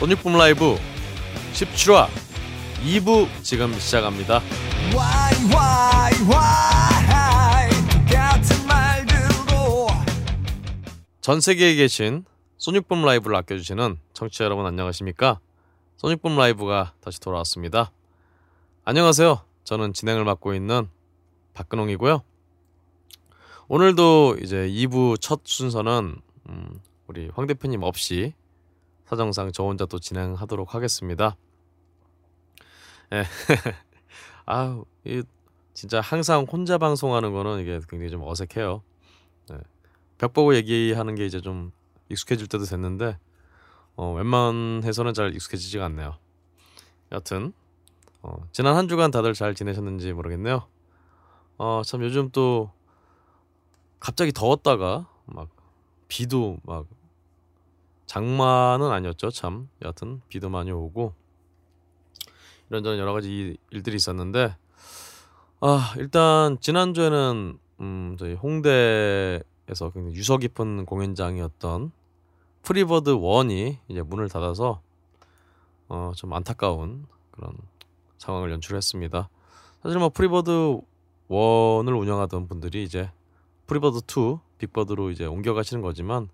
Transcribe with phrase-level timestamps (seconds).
[0.00, 0.78] 소닉붐 라이브
[1.52, 2.08] 17화
[2.86, 4.40] 2부 지금 시작합니다.
[11.20, 12.24] 전 세계에 계신
[12.56, 15.38] 소닉붐 라이브를 아껴주시는 청취자 여러분 안녕하십니까?
[15.98, 17.92] 소닉붐 라이브가 다시 돌아왔습니다.
[18.86, 19.44] 안녕하세요.
[19.64, 20.88] 저는 진행을 맡고 있는
[21.52, 22.22] 박근홍이고요.
[23.68, 26.16] 오늘도 이제 2부 첫 순서는
[26.48, 28.32] 음, 우리 황 대표님 없이
[29.10, 31.36] 사정상 저 혼자 또 진행하도록 하겠습니다.
[33.12, 33.24] 예.
[34.46, 35.24] 아우, 이
[35.74, 38.84] 진짜 항상 혼자 방송하는 거는 이게 굉장히 좀 어색해요.
[39.48, 39.56] 네.
[40.16, 41.72] 벽 보고 얘기하는 게 이제 좀
[42.08, 43.18] 익숙해질 때도 됐는데
[43.96, 46.16] 어, 웬만해서는 잘 익숙해지지가 않네요.
[47.10, 47.52] 여튼
[48.22, 50.68] 어, 지난 한 주간 다들 잘 지내셨는지 모르겠네요.
[51.58, 52.70] 어, 참 요즘 또
[53.98, 55.48] 갑자기 더웠다가 막
[56.06, 56.86] 비도 막
[58.10, 61.14] 장마는 아니었죠 참 여하튼 비도 많이 오고
[62.68, 64.56] 이런저런 여러 가지 일들이 있었는데
[65.60, 71.92] 아 일단 지난주에는 음 저희 홍대에서 굉장히 유서 깊은 공연장이었던
[72.62, 74.82] 프리버드 원이 이제 문을 닫아서
[75.88, 77.52] 어 좀 안타까운 그런
[78.18, 79.28] 상황을 연출했습니다.
[79.82, 80.80] 사실 뭐 프리버드
[81.28, 83.10] 원을 운영하던 분들이 이제
[83.66, 86.28] 프리버드 2 빅버드로 이제 옮겨가시는 거지만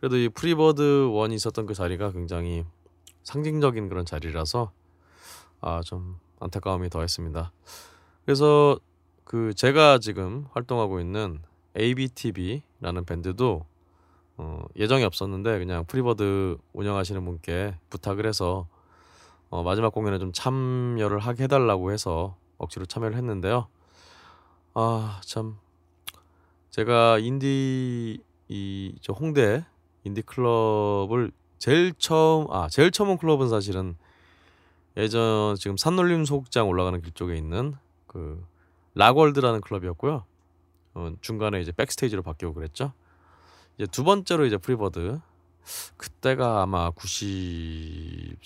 [0.00, 2.64] 그래도 이 프리버드 원이 있었던 그 자리가 굉장히
[3.24, 4.72] 상징적인 그런 자리라서
[5.60, 7.52] 아 좀 안타까움이 더했습니다.
[8.26, 8.78] 그래서
[9.24, 11.42] 그 제가 지금 활동하고 있는
[11.78, 13.64] ABTV라는 밴드도
[14.38, 18.68] 어 예정이 없었는데 그냥 프리버드 운영하시는 분께 부탁을 해서
[19.50, 23.68] 어 마지막 공연에 좀 참여를 하게 해달라고 해서 억지로 참여를 했는데요.
[24.74, 25.58] 아 참
[26.70, 28.18] 제가 인디
[28.48, 29.64] 이 저 홍대
[30.06, 33.96] 인디 클럽을 제일 처음 아 제일 처음 온 클럽은 사실은
[34.96, 37.74] 예전 지금 산울림 소극장 올라가는 길 쪽에 있는
[38.06, 38.42] 그
[38.94, 40.24] 락월드라는 클럽이었고요.
[40.94, 42.92] 어, 중간에 이제 백스테이지로 바뀌고 그랬죠.
[43.76, 45.20] 이제 두 번째로 이제 프리버드
[45.96, 48.38] 그때가 아마 90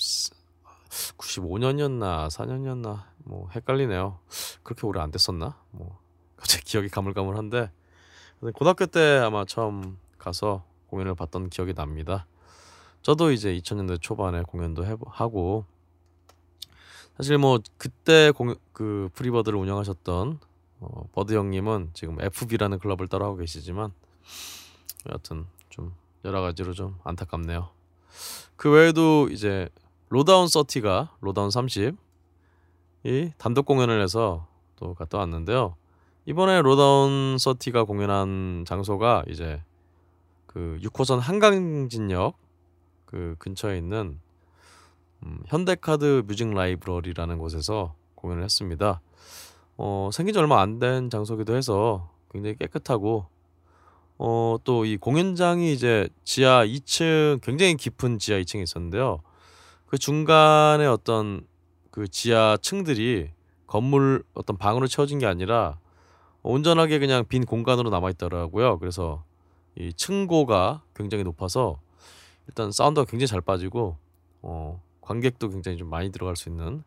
[1.18, 4.18] 95년이었나 4년이었나 뭐 헷갈리네요.
[4.62, 5.56] 그렇게 오래 안 됐었나?
[5.72, 6.00] 뭐
[6.36, 7.70] 갑자기 기억이 가물가물한데
[8.54, 12.26] 고등학교 때 아마 처음 가서 공연을 봤던 기억이 납니다.
[13.02, 15.64] 저도 이제 2000년대 초반에 공연도 해, 하고
[17.16, 20.38] 사실 뭐 그때 공, 그 Freebird를 운영하셨던
[20.80, 23.92] 어, 버드 형님은 지금 FB라는 클럽을 따로 하고 계시지만
[25.08, 27.68] 여하튼 좀 여러 가지로 좀 안타깝네요.
[28.56, 29.68] 그 외에도 이제
[30.08, 31.96] Lowdown 30가 Lowdown 30
[33.04, 34.46] 이 단독 공연을 해서
[34.76, 35.76] 또 갔다 왔는데요.
[36.26, 39.62] 이번에 Lowdown 30가 공연한 장소가 이제
[40.52, 42.36] 그 6호선 한강진역
[43.04, 44.18] 그 근처에 있는
[45.22, 49.00] 음, 현대카드 Music Library라는 곳에서 공연을 했습니다.
[49.76, 53.26] 어, 생긴 지 얼마 안 된 장소기도 해서 굉장히 깨끗하고
[54.18, 59.20] 어, 또 이 공연장이 이제 지하 2층 굉장히 깊은 지하 2층에 있었는데요.
[59.86, 61.42] 그 중간에 어떤
[61.92, 63.30] 그 지하 층들이
[63.68, 65.78] 건물 어떤 방으로 채워진 게 아니라
[66.42, 68.80] 온전하게 그냥 빈 공간으로 남아 있더라고요.
[68.80, 69.22] 그래서
[69.76, 71.80] 이 층고가 굉장히 높아서
[72.48, 73.96] 일단 사운드가 굉장히 잘 빠지고
[74.42, 76.82] 어, 관객도 굉장히 좀 많이 들어갈 수 있는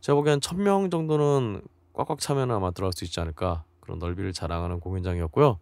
[0.00, 1.62] 제가 보기엔 천명 정도는
[1.92, 5.58] 꽉꽉 차면 아마 들어갈 수 있지 않을까 그런 넓이를 자랑하는 공연장이었고요.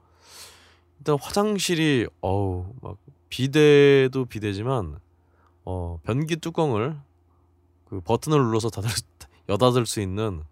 [0.99, 2.97] 일단 화장실이 어우 막
[3.29, 5.01] 비대도 비대지만
[5.65, 6.99] 어, 변기 뚜껑을
[7.87, 8.89] 그 버튼을 눌러서 닫을
[9.49, 10.43] 여닫을 수 있는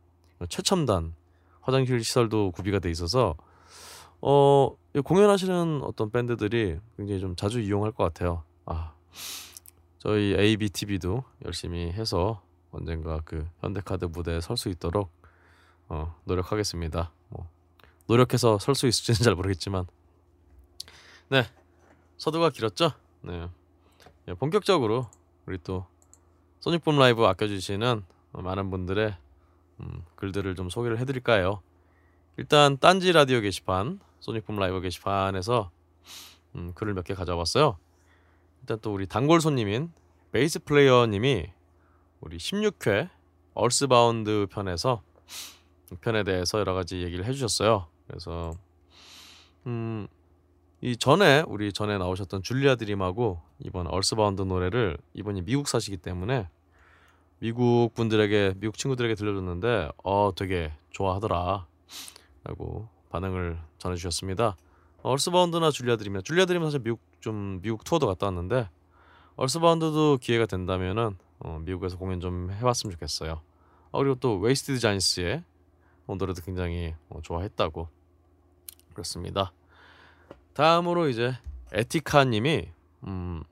[0.49, 1.15] 최첨단
[1.61, 3.37] 화장실 시설도 구비가 돼 있어서
[4.21, 8.43] 어 공연하시는 어떤 밴드들이 굉장히 좀 자주 이용할 것 같아요.
[8.67, 8.93] 아
[9.99, 12.43] 저희 ABTV도 열심히 해서
[12.73, 15.11] 언젠가 그 현대카드 무대에 설 수 있도록
[15.89, 17.13] 어, 노력하겠습니다.
[17.29, 17.49] 뭐
[18.07, 19.87] 노력해서 설 수 있을지는 잘 모르겠지만
[21.29, 21.45] 네
[22.19, 22.93] 서두가 길었죠.
[23.23, 23.49] 네
[24.29, 25.09] 예, 본격적으로
[25.47, 25.87] 우리 또
[26.61, 29.17] 소닉붐 라이브 아껴주시는 많은 분들의
[29.81, 31.63] 음, 글들을 좀 소개를 해드릴까요?
[32.37, 35.71] 일단 딴지 라디오 게시판, 소닉붐 라이브 게시판에서
[36.57, 37.77] 음, 글을 몇 개 가져왔어요.
[38.61, 39.93] 일단 또 우리 단골 손님인
[40.33, 41.47] Bass Player님이
[42.21, 43.09] 우리 16회
[43.55, 45.03] Earthbound 편에서
[46.01, 47.87] 편에 대해서 여러 가지 얘기를 해주셨어요.
[48.07, 48.53] 그래서
[49.67, 50.07] 음,
[50.81, 56.49] 이 전에 우리 전에 나오셨던 Julia Dream하고 이번 Earthbound 노래를 이번이 미국 사시기 때문에
[57.39, 61.67] 미국 분들에게 미국 친구들에게 들려줬는데 어 되게 좋아하더라
[62.45, 64.57] 라고 반응을 전해주셨습니다
[65.03, 68.69] Earthbound나 Julia Dream이나 Julia Dream은 사실 미국 좀 미국 투어도 갔다 왔는데
[69.37, 73.41] Earthbound도 기회가 된다면은 어, 미국에서 공연 좀 해봤으면 좋겠어요.
[73.91, 75.43] 어, 그리고 또 Wasted Johnny's의
[76.07, 77.89] 어, 노래도 굉장히 어, 좋아했다고
[78.93, 79.53] 그렇습니다.
[80.53, 81.35] 다음으로 이제
[81.73, 82.69] 에티카님이
[83.07, 83.43] 음,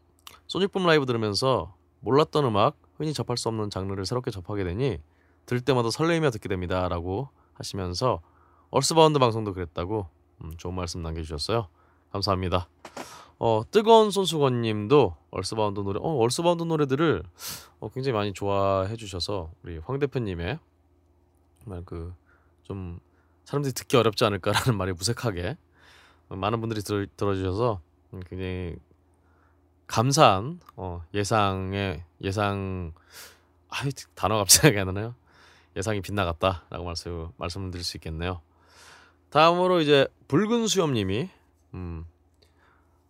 [0.47, 4.99] Sonic Boom 라이브 들으면서 몰랐던 음악, 흔히 접할 수 없는 장르를 새롭게 접하게 되니
[5.47, 8.21] 들을 때마다 설레이며 듣게 됩니다라고 하시면서
[8.71, 10.09] Earthbound 방송도 그랬다고
[10.43, 11.69] 음, 좋은 말씀 남겨주셨어요.
[12.11, 12.69] 감사합니다.
[13.39, 17.23] 어, 뜨거운 손수건님도 Earthbound 노래, 어, Earthbound 노래들을
[17.81, 20.59] 어, 굉장히 많이 좋아해 주셔서 우리 황 대표님의
[21.65, 22.15] 정말 그
[22.69, 23.01] 좀
[23.47, 25.57] 사람들이 듣기 어렵지 않을까라는 말이 무색하게
[26.29, 27.81] 많은 분들이 들, 들어주셔서
[28.29, 28.77] 굉장히
[29.87, 32.93] 감사한 어, 예상의 예상
[33.71, 33.77] 아
[34.15, 35.15] 단어 갑자기 안 나네요.
[35.77, 38.43] 예상이 빗나갔다라고 말씀 말씀을 드릴 수 있겠네요.
[39.31, 41.29] 다음으로 이제 붉은 수염님이
[41.75, 42.05] 음,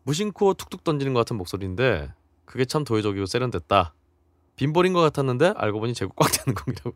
[0.02, 2.12] 무심코 툭툭 던지는 것 같은 목소리인데
[2.44, 3.94] 그게 참 도의적이고 세련됐다.
[4.56, 6.92] 빈볼인 것 같았는데 알고 보니 제국 꽉 되는 공이라고.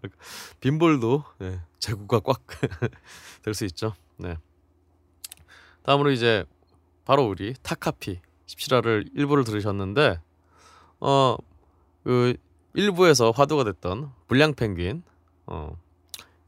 [0.60, 2.40] 빈볼도 네, 제국가 꽉
[3.42, 3.94] 될 수 있죠.
[4.16, 4.36] 네.
[5.84, 6.44] 다음으로 이제
[7.04, 10.20] 바로 우리 타카피 17화를 일부를 들으셨는데
[11.00, 12.34] 어그
[12.74, 15.02] 일부에서 화두가 됐던 불량 펭귄
[15.46, 15.76] 어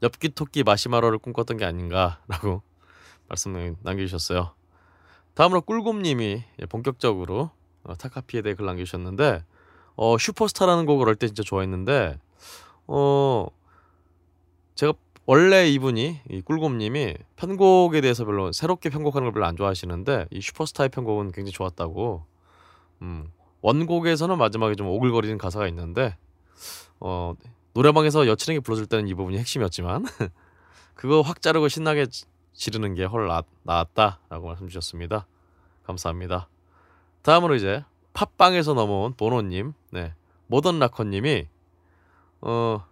[0.05, 2.61] 엽기 토끼 마시마로를 꿈꿨던 게 아닌가라고
[3.27, 4.51] 말씀을 남겨주셨어요.
[5.33, 7.49] 다음으로 꿀곰님이 본격적으로
[7.83, 9.43] 어, 타카피에 대해 글 남겨주셨는데
[9.95, 12.19] 어, 슈퍼스타라는 곡을 할 때 진짜 좋아했는데
[12.87, 13.47] 어
[14.75, 14.93] 제가
[15.25, 20.89] 원래 이분이 이 꿀곰님이 편곡에 대해서 별로 새롭게 편곡하는 걸 별로 안 좋아하시는데 이 슈퍼스타의
[20.89, 22.23] 편곡은 굉장히 좋았다고.
[23.01, 23.31] 음,
[23.61, 26.15] 원곡에서는 마지막에 좀 오글거리는 가사가 있는데
[26.99, 27.33] 어
[27.75, 30.05] 노래방에서 여친에게 불러줄 때는 이 부분이 핵심이었지만
[30.95, 32.07] 그거 확 자르고 신나게
[32.53, 33.29] 지르는 게 훨
[33.63, 35.27] 나았다라고 말씀 주셨습니다.
[35.83, 36.47] 감사합니다.
[37.21, 37.83] 다음으로 이제
[38.13, 40.13] 팟빵에서 넘어온 보노님, 네
[40.47, 41.49] Modern Rocker님이
[42.41, 42.85] 어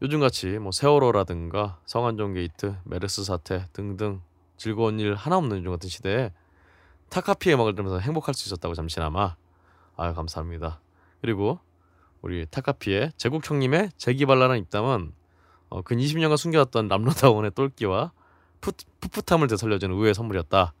[0.00, 4.22] 요즘같이 뭐 세월호라든가 성완종 게이트, 메르스 사태 등등
[4.56, 6.32] 즐거운 일 하나 없는 요즘 같은 시대에
[7.10, 9.36] 타카피 음악을 들으면서 행복할 수 있었다고 잠시나마
[9.96, 10.80] 아유 감사합니다.
[11.20, 11.60] 그리고
[12.22, 15.12] 우리 타카피의 제국 형님의 재기발랄한 입담은
[15.70, 18.12] 어, 근 20년간 숨겨왔던 람로다원의 똘끼와
[18.60, 20.74] 풋, 풋풋함을 되살려주는 의외의 선물이었다.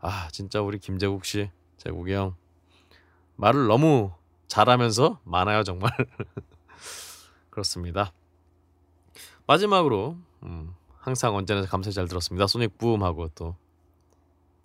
[0.00, 2.34] 아 진짜 우리 김재국 씨, 재국이 형
[3.36, 4.12] 말을 너무
[4.48, 5.90] 잘하면서 많아요 정말.
[7.50, 8.12] 그렇습니다.
[9.46, 12.46] 마지막으로 음, 항상 언제나 감사 잘 들었습니다.
[12.46, 13.56] Sonic Boom 하고 또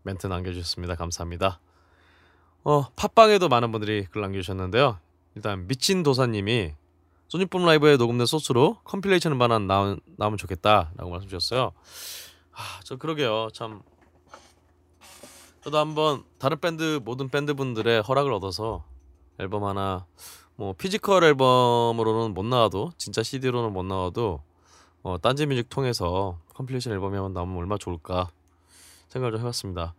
[0.04, 0.96] 멘트 남겨주셨습니다.
[0.96, 1.60] 감사합니다.
[2.64, 5.00] 어 팟빵에도 많은 분들이 글 남겨주셨는데요.
[5.36, 6.74] 일단 미친 도사님이
[7.28, 11.72] Sonic Boom 라이브에 녹음된 소스로 compilation 음반 나오, 나오면 좋겠다라고 말씀 주셨어요.
[12.54, 13.50] 아, 저 그러게요.
[13.54, 13.82] 참
[15.62, 18.86] 저도 한번 다른 밴드 모든 밴드 분들의 허락을 얻어서
[19.40, 20.06] 앨범 하나
[20.56, 24.42] 뭐 physical 앨범으로는 못 나와도 진짜 CD로는 못 나와도
[25.02, 28.30] 어, 딴지뮤직 통해서 compilation 앨범이 한번 나오면 얼마나 좋을까
[29.10, 29.96] 생각을 좀 해봤습니다.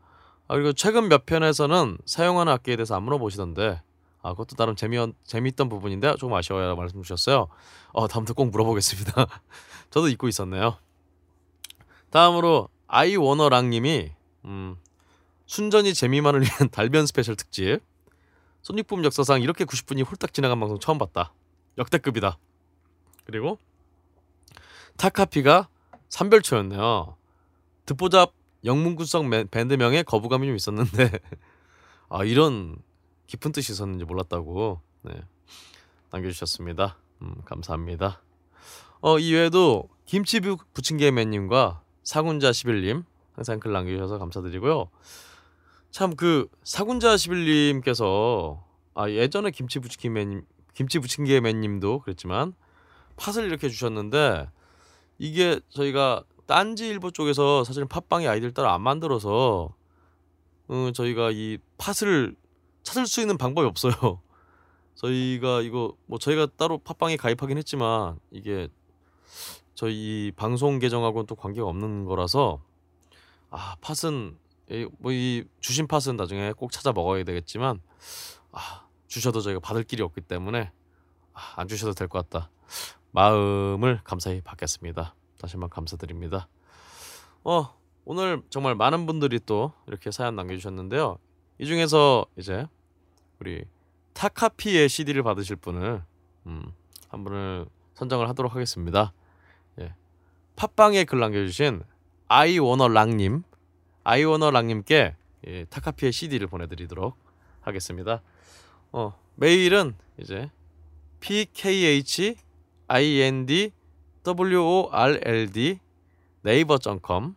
[0.49, 3.83] 아, 그리고 최근 몇 편에서는 사용하는 악기에 대해서 안 물어보시던데
[4.27, 7.47] 아, 그것도 나름 재미 재미있던 부분인데 조금 아쉬워요 말씀 주셨어요.
[7.93, 9.13] 어, 다음부터 꼭 물어보겠습니다.
[9.91, 10.79] 저도 잊고 있었네요.
[12.11, 14.11] 다음으로 아이워너랑님이
[14.47, 14.77] 음,
[15.47, 17.79] 순전히 재미만을 위한 달변 special 특집
[18.63, 21.33] 손익붐 역사상 이렇게 90분이 홀딱 지나간 방송 처음 봤다.
[21.79, 22.37] 역대급이다.
[23.27, 23.61] 그리고
[24.97, 25.69] 타카피가
[26.09, 27.17] 삼별초였네요.
[27.85, 28.33] 듣보잡
[28.65, 31.13] 영문구성 밴드명에 거부감이 좀 있었는데
[32.11, 32.77] 아 이런
[33.27, 35.21] 깊은 뜻이 있었는지 몰랐다고 네,
[36.11, 36.97] 남겨주셨습니다.
[37.23, 38.23] 음, 감사합니다.
[39.01, 43.05] 어 이외에도 김치 부침개맨님과 사군자 11님
[43.35, 44.91] 항상 글 남겨주셔서 감사드리고요.
[45.91, 48.63] 참 그 사군자 11님께서
[48.95, 52.55] 아 예전에 김치 부침개맨 김치 부침개맨님도 그랬지만
[53.17, 54.51] 팥을 이렇게 주셨는데
[55.19, 59.75] 이게 저희가 딴지일보 쪽에서 사실은 팟빵이 아이들 따라 안 만들어서
[60.71, 62.37] 음, 저희가 이 팟을
[62.87, 63.93] 찾을 수 있는 방법이 없어요.
[64.95, 68.69] 저희가 이거 뭐 저희가 따로 팟빵에 가입하긴 했지만 이게
[69.75, 72.63] 저희 방송 계정하고는 또 관계가 없는 거라서
[73.51, 74.39] 아 팟은
[74.99, 77.81] 뭐 이 주신 팟은 나중에 꼭 찾아 먹어야 되겠지만
[78.53, 80.71] 아 주셔도 저희가 받을 길이 없기 때문에
[81.35, 82.51] 아, 안 주셔도 될 것 같다.
[83.11, 85.15] 마음을 감사히 받겠습니다.
[85.39, 86.49] 다시 한번 감사드립니다.
[87.45, 87.75] 어,
[88.05, 91.19] 오늘 정말 많은 분들이 또 이렇게 사연 남겨주셨는데요.
[91.59, 92.67] 이 중에서 이제
[93.41, 93.65] 우리
[94.15, 96.03] 타카피의 CD를 받으실 분을
[96.47, 96.73] 음,
[97.09, 99.13] 한 분을 선정을 하도록 하겠습니다.
[99.81, 99.95] 예.
[100.57, 101.83] 팟빵에 글 남겨주신
[102.29, 103.43] 아이워너랑님,
[104.05, 105.17] 아이워너랑님께
[105.49, 107.17] 예, 타카피의 CD를 보내드리도록
[107.61, 108.23] 하겠습니다.
[108.93, 110.51] 어, 메일은 이제
[111.21, 112.37] pkh
[112.89, 113.73] ind
[114.27, 115.79] world
[116.43, 117.35] 네이버.com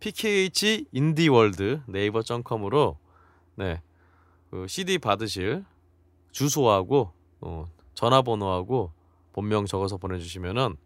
[0.00, 2.98] pkh 인디월드 네이버.com으로
[3.56, 3.80] 네.
[4.50, 5.64] 그 CD 받으실
[6.32, 8.92] 주소하고 어, 전화번호하고
[9.32, 10.76] 본명 적어서 보내주시면은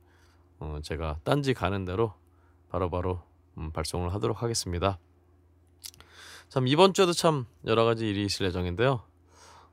[0.58, 2.12] 어, 제가 딴지 가는 대로
[2.68, 3.22] 바로바로
[3.58, 4.98] 음, 발송을 하도록 하겠습니다.
[6.48, 9.02] 참 이번 주에도 참 여러 가지 일이 있을 예정인데요.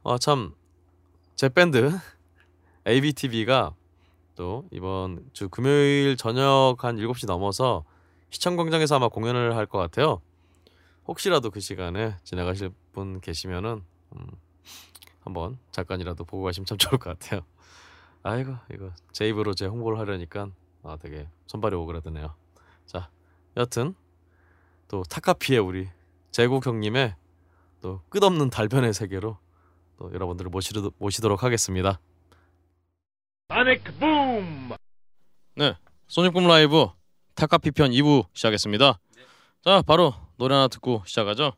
[0.04, 1.92] 어, 참제 밴드
[2.88, 3.74] ABTV가
[4.36, 7.84] 또 이번 주 금요일 저녁 한 7시 넘어서
[8.30, 10.22] 시청광장에서 아마 공연을 할 것 같아요.
[11.08, 13.84] 혹시라도 그 시간에 지나가실 분 계시면은
[14.16, 14.28] 음,
[15.22, 17.42] 한번 잠깐이라도 보고 가시면 참 좋을 것 같아요.
[18.24, 20.50] 아이고 이거 제 입으로 제 홍보를 하려니까
[20.84, 22.36] 아 되게 손발이 오그라드네요.
[22.86, 23.10] 자
[23.56, 23.96] 여튼
[24.88, 25.90] 또 타카피의 우리
[26.32, 27.16] 제국 형님의
[27.82, 29.38] 또 끝없는 달변의 세계로
[29.98, 32.00] 또 여러분들을 모시도, 모시도록 하겠습니다.
[33.48, 34.76] 파닉 붐!
[35.56, 35.76] 네,
[36.08, 36.88] 소닉붐 라이브
[37.36, 39.00] 타카피 편 2부 시작했습니다.
[39.64, 41.54] 자, 바로 노래 하나 듣고 시작하죠.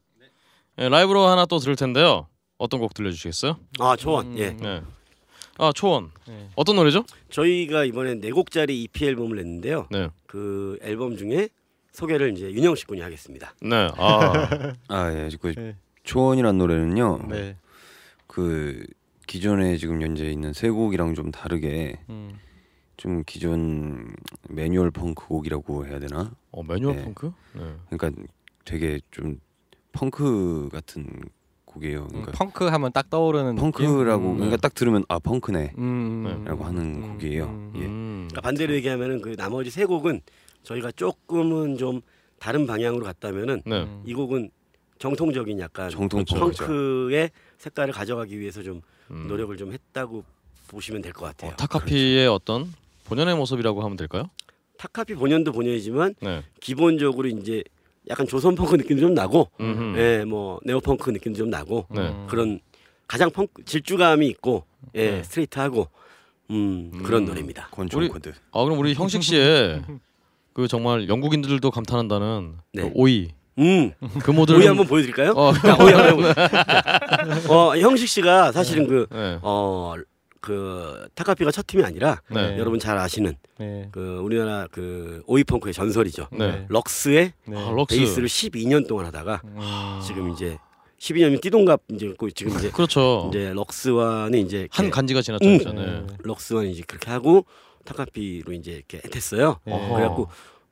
[0.77, 2.27] 네, 라이브로 하나 또 들을 텐데요.
[2.57, 3.57] 어떤 곡 들려주시겠어요?
[3.79, 4.37] 아 초원 음.
[4.37, 4.81] 예 네.
[5.57, 6.11] 아 초원.
[6.27, 6.49] 네.
[6.55, 7.03] 어떤 노래죠?
[7.29, 10.09] 저희가 이번에 네 곡짜리 EP 앨범을 냈는데요 네.
[10.25, 11.49] 그 앨범 중에
[11.91, 13.89] 소개를 이제 윤영식 군이 하겠습니다 네.
[13.97, 15.75] 아, 아 예, 그 네.
[16.03, 17.27] 초원이란 노래는요.
[17.29, 17.57] 네.
[18.27, 18.85] 그
[19.27, 22.39] 기존에 지금 현재 있는 세 곡이랑 좀 다르게 음.
[22.97, 24.13] 좀 기존
[24.49, 26.31] 매뉴얼 펑크 곡이라고 해야 되나?
[26.51, 27.03] 어, 매뉴얼 네.
[27.05, 27.31] 펑크?
[27.53, 27.75] 네.
[27.89, 28.23] 그러니까
[28.65, 29.39] 되게 좀
[29.93, 31.05] 펑크 같은
[31.65, 32.01] 곡이에요.
[32.03, 34.31] 음, 그러니까 펑크 하면 딱 떠오르는 펑크라고?
[34.31, 34.35] 음.
[34.35, 35.73] 그러니까 딱 들으면 아 펑크네.
[35.77, 36.33] 음, 네.
[36.33, 37.45] 음, 라고 하는 음, 곡이에요.
[37.45, 37.73] 음.
[37.75, 37.79] 예.
[37.85, 38.27] 음.
[38.29, 40.21] 그러니까 반대로 얘기하면은 그 나머지 세 곡은
[40.63, 42.01] 저희가 조금은 좀
[42.39, 43.83] 다른 방향으로 갔다면은 네.
[43.83, 44.03] 음.
[44.05, 44.49] 이 곡은
[44.97, 46.35] 정통적인 약간 정통 그렇죠.
[46.39, 46.65] 펑크죠.
[46.65, 49.27] 펑크의 색깔을 가져가기 위해서 좀 음.
[49.27, 50.23] 노력을 좀 했다고
[50.67, 51.51] 보시면 될 것 같아요.
[51.51, 52.71] 어, 타카피의 어떤
[53.05, 54.29] 본연의 모습이라고 하면 될까요?
[54.77, 56.43] 타카피 본연도 본연이지만 네.
[56.59, 57.63] 기본적으로 이제
[58.09, 59.93] 약간 조선 펑크 느낌도 좀 나고, 음.
[59.97, 62.01] 예, 뭐 neo 펑크 느낌도 좀 나고 네.
[62.01, 62.25] 음.
[62.27, 62.59] 그런
[63.07, 64.63] 가장 펑크 질주감이 있고,
[64.95, 65.23] 예, 네.
[65.23, 65.87] 스트레이트하고
[66.51, 67.25] 음, 그런 음.
[67.27, 67.67] 노래입니다.
[67.71, 68.33] 권총 우리- 코드.
[68.51, 69.81] 아 그럼 우리 형식 씨의
[70.53, 72.81] 그 정말 영국인들도 감탄한다는 네.
[72.83, 73.29] 그 Oi
[73.59, 73.91] 음,
[74.23, 75.31] 그 모델 Oi 한번 보여 드릴까요?
[75.31, 76.33] 어, 자, Oi 한번.
[77.49, 79.37] 어, 형식 씨가 사실은 그 네.
[79.41, 79.93] 어,
[80.41, 82.57] 그 타카피가 첫 팀이 아니라 네.
[82.57, 83.89] 여러분 잘 아시는 네.
[83.91, 86.27] 그 우리나라 그 오이 펑크의 전설이죠.
[86.31, 86.65] 네.
[86.69, 87.57] 럭스의 네.
[87.57, 87.95] 아, 럭스.
[87.97, 89.99] 베이스를 12년 동안 하다가 음.
[90.05, 90.57] 지금 이제
[90.99, 93.27] 12년이면 띠동갑 이제 그 지금 이제 그렇죠.
[93.29, 95.59] 이제 럭스와는 이제 한 간지가 지났죠, 음.
[95.59, 95.73] 진짜.
[95.73, 96.05] 네.
[96.23, 97.45] 럭스와는 이제 그렇게 하고
[97.85, 99.59] 타카피로 이제 이렇게 됐어요.
[99.65, 99.73] 네.
[99.93, 100.27] 그래갖고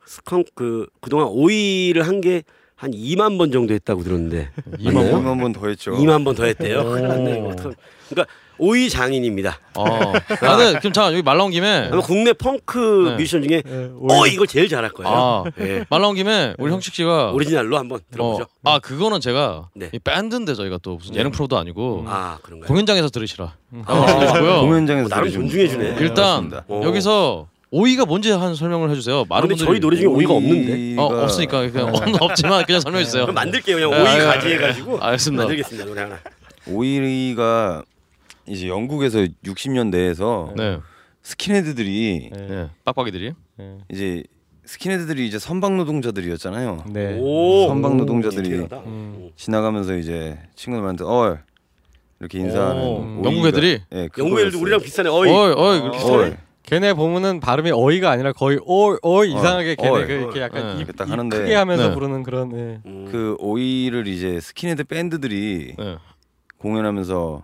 [0.06, 2.44] 스컹 그 그동안 오이를 한게
[2.78, 5.14] 한 2만 번 정도 했다고 들었는데 이만 맞나요?
[5.16, 5.26] 원?
[5.28, 5.92] 한번 더 했죠.
[5.94, 6.84] 2만 번 더 했대요.
[6.86, 9.60] 그러니까 오이 장인입니다.
[9.76, 9.86] 어.
[9.86, 10.12] 아,
[10.58, 10.80] 네.
[10.80, 13.16] 그럼 잠깐 여기 말 나온 김에 아마 국내 펑크 네.
[13.18, 13.92] 뮤지션 중에 네.
[14.10, 15.12] 어 이걸 제일 잘할 거예요.
[15.12, 15.86] 아, 예.
[15.90, 18.44] 말 나온 김에 우리 형식 씨가 오리지널로 한번 들어보죠.
[18.64, 19.90] 어, 아 그거는 제가 네.
[19.92, 22.68] 이 밴드인데 저희가 또 무슨 예능 프로도 아니고 아 그런가요?
[22.68, 23.54] 공연장에서 들으시라.
[23.74, 23.84] 음.
[23.88, 24.62] 라고 말씀해주고요.
[24.62, 25.96] 공연장에서 어, 나름 존중해 주네.
[25.96, 26.52] 네, 일단.
[26.68, 26.82] 어.
[26.84, 29.26] 여기서 오이가 뭔지 한 설명을 해주세요.
[29.28, 30.96] 많은 근데 분들이 저희 노래 중에 오이가 없는데.
[31.02, 33.24] 어, 없으니까 그냥 없지만 그냥 설명해 주세요.
[33.24, 33.76] 그럼 만들게요.
[33.76, 35.44] 그냥 네, 오이 아, 가지 아, 해가지고 알겠습니다.
[35.44, 35.86] 만들겠습니다.
[35.86, 36.20] 노래 하나.
[36.70, 37.84] 오이가
[38.46, 40.80] 이제 영국에서 60년대에서 네,
[41.24, 42.48] 스킨헤드들이 네.
[42.48, 43.34] 네, 빡빡이들이.
[43.58, 43.78] 네.
[43.92, 44.24] 이제
[44.66, 46.86] 스킨헤드들이 이제 선박 노동자들이었잖아요.
[46.88, 47.18] 네.
[47.20, 47.68] 오.
[47.68, 48.78] 선박 노동자들이 디테일하다.
[48.86, 49.30] 음.
[49.36, 51.38] 지나가면서 이제 친구들한테 어
[52.20, 53.82] 이렇게 인사하는 오, 영국 애들이?
[53.94, 54.60] 예, 영국 애들도.
[54.60, 55.10] 우리랑 비슷하네.
[55.10, 55.30] 어이.
[55.30, 55.80] 어이, 어이.
[55.80, 56.34] 어이.
[56.68, 60.06] 걔네 보면은 발음이 어이가 아니라 거의 어, 어 이상하게 걔네 어이.
[60.06, 60.82] 그 이렇게 약간 네.
[60.84, 61.94] 입, 딱 입 하는데 크게 하면서 네.
[61.94, 62.82] 부르는 그런 네.
[62.86, 63.08] 음.
[63.10, 65.98] 그 Oi를 이제 스킨헤드 밴드들이 네.
[66.58, 67.42] 공연하면서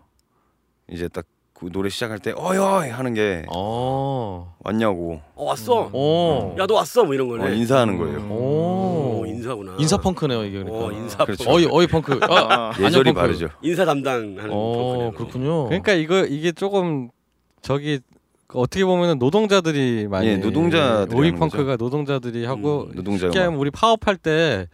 [0.92, 5.90] 이제 딱 그 노래 시작할 때 어이 어이 하는 게 어, 왔냐고 어, 왔어.
[5.94, 7.46] 오, 야 너 왔어 뭐 이런 거네.
[7.46, 8.18] 어, 인사하는 거예요.
[8.18, 8.30] 음.
[8.30, 9.78] 오, 오, 인사구나.
[9.80, 10.86] 인사 펑크네요 이게 그러니까.
[10.86, 11.50] 어 인사 그렇죠.
[11.50, 12.20] 어이, 어이 펑크.
[12.24, 13.22] 아, 예절이 펑크.
[13.22, 13.48] 바르죠.
[13.62, 15.12] 인사 담당하는 어, 펑크네요.
[15.14, 15.64] 그렇군요.
[15.68, 17.10] 그러니까 이거 이게 조금
[17.62, 18.02] 저기
[18.54, 23.40] 어떻게 보면은 노동자들이 많이 예, 노동자들이 Oi 하는 펑크가 노동자들이 하고 음, 노동자 쉽게.
[23.40, 24.68] 하면 우리 파업할 때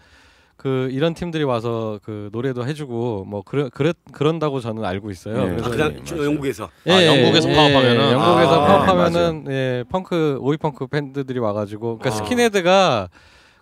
[0.62, 5.36] 그 이런 팀들이 와서 그 노래도 해주고 뭐 그래 그랬 그런다고 저는 알고 있어요.
[5.38, 5.42] 네.
[5.42, 6.28] 아, 그래서 그냥 예, 주- 맞아요.
[6.28, 6.70] 영국에서.
[6.86, 8.12] 아, 영국에서 파업하면은?
[8.12, 12.12] 영국에서 아, 파업하면은 예 펑크 Oi 펑크 밴드들이 와가지고 그러니까 아.
[12.12, 13.08] 스킨헤드가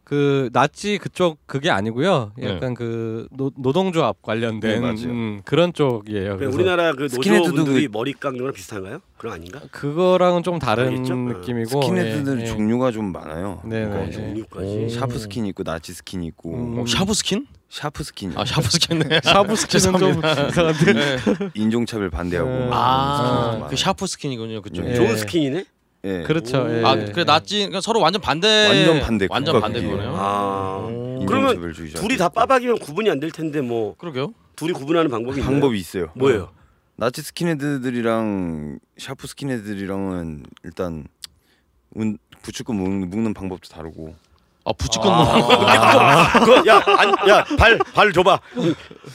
[0.08, 2.32] 그 나치 그쪽 그게 아니고요.
[2.38, 2.48] 네.
[2.56, 5.06] 약간 그 노, 노동조합 관련된 네.
[5.08, 6.38] 음, 그런 쪽이에요.
[6.38, 9.00] 그러니까 우리나라 그 스킨헤드도 노조분들이 그- 머리 깎는 거랑 비슷한가요?
[9.18, 9.60] 그런 거 아닌가?
[9.70, 11.14] 그거랑은 좀 다른 알겠죠?
[11.14, 12.46] 느낌이고 스킨헤드들 예, 예.
[12.46, 13.62] 종류가 좀 많아요.
[13.66, 14.12] 네, 그러니까 네, 네.
[14.14, 14.90] 종류까지.
[14.92, 16.80] SHARP skin 있고 나치 스킨 있고 음.
[16.80, 17.46] 어, 샤브 skin?
[17.68, 19.20] SHARP skin 아 SHARP skin네.
[19.26, 20.22] 샤브 skin은 좀.
[20.50, 20.94] 이상한데.
[20.94, 21.18] 네.
[21.54, 22.66] 인종차별 반대하고 네.
[22.68, 24.88] 막 아, 그 skin SHARP skin이군요 그쪽.
[24.88, 24.94] 예.
[24.96, 25.66] 좋은 skin이네.
[26.04, 26.24] 예.
[26.24, 26.66] 그렇죠.
[26.70, 26.84] 예.
[26.86, 27.58] 아 그래 낫지.
[27.58, 28.68] 그러니까 서로 완전 반대.
[28.68, 29.82] 완전 반대, 완전 반대.
[29.86, 30.14] 거네요.
[30.16, 30.88] 아.
[30.90, 31.26] 오.
[31.26, 31.74] 그러면.
[31.96, 34.34] 둘이 다 빠박이면 구분이 안 될 텐데 뭐 그러게요.
[34.56, 35.52] 둘이 구분하는 방법이 있나요?
[35.52, 36.12] 방법이 있어요.
[36.16, 36.52] 뭐예요?
[36.96, 41.06] 나치 스킨헤드들이랑 SHARP 스킨헤드들이랑은 일단
[41.94, 42.18] 운,
[42.74, 44.16] 묶는, 묶는 방법도 다르고
[44.68, 45.12] 아 부츠건
[46.68, 48.40] 야야발 발 줘봐.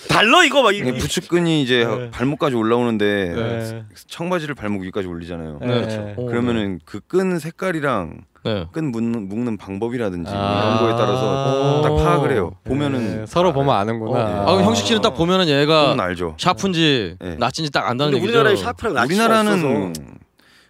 [0.09, 2.11] 달러 이거 막 이게 이- 부츠 끈이 이제 네.
[2.11, 3.05] 발목까지 올라오는데
[3.37, 3.85] 네.
[4.09, 5.59] 청바지를 발목 위까지 올리잖아요.
[5.61, 5.67] 네.
[5.67, 6.15] 그렇죠.
[6.17, 8.67] 오, 그러면은 그 끈 색깔이랑 네.
[8.73, 10.63] 끈 묶는, 묶는 방법이라든지 아.
[10.65, 12.53] 이런 거에 따라서 딱 파악을 해요.
[12.65, 14.45] 보면은 네, 서로 보면 아는구나.
[14.47, 16.35] 아 그럼 형식 씨는 딱 보면은 얘가 알죠.
[16.39, 17.37] SHARP인지 네.
[17.39, 18.31] 나치인지 딱 안다는 얘기죠.
[18.31, 19.53] 우리나라에 SHARP랑 나치가 우리나라는
[19.91, 20.03] 없어서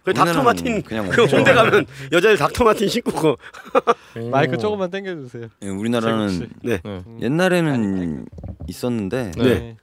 [0.03, 1.23] 그 닥터 우리나라는 마틴 그냥 그.
[1.25, 3.37] 홍대 가면 여자들 닥터 마틴 신고 거.
[4.31, 5.47] 마이크 조금만 당겨주세요.
[5.61, 6.53] 예, 우리나라는 제국 씨.
[6.61, 6.79] 네.
[6.83, 7.03] 네.
[7.21, 8.25] 옛날에는
[8.67, 9.43] 있었는데 네.
[9.43, 9.77] 네.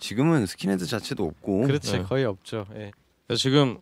[0.00, 2.02] 지금은 스킨헤드 자체도 없고 그렇지 네.
[2.02, 2.66] 거의 없죠.
[2.74, 2.90] 예.
[3.36, 3.78] 지금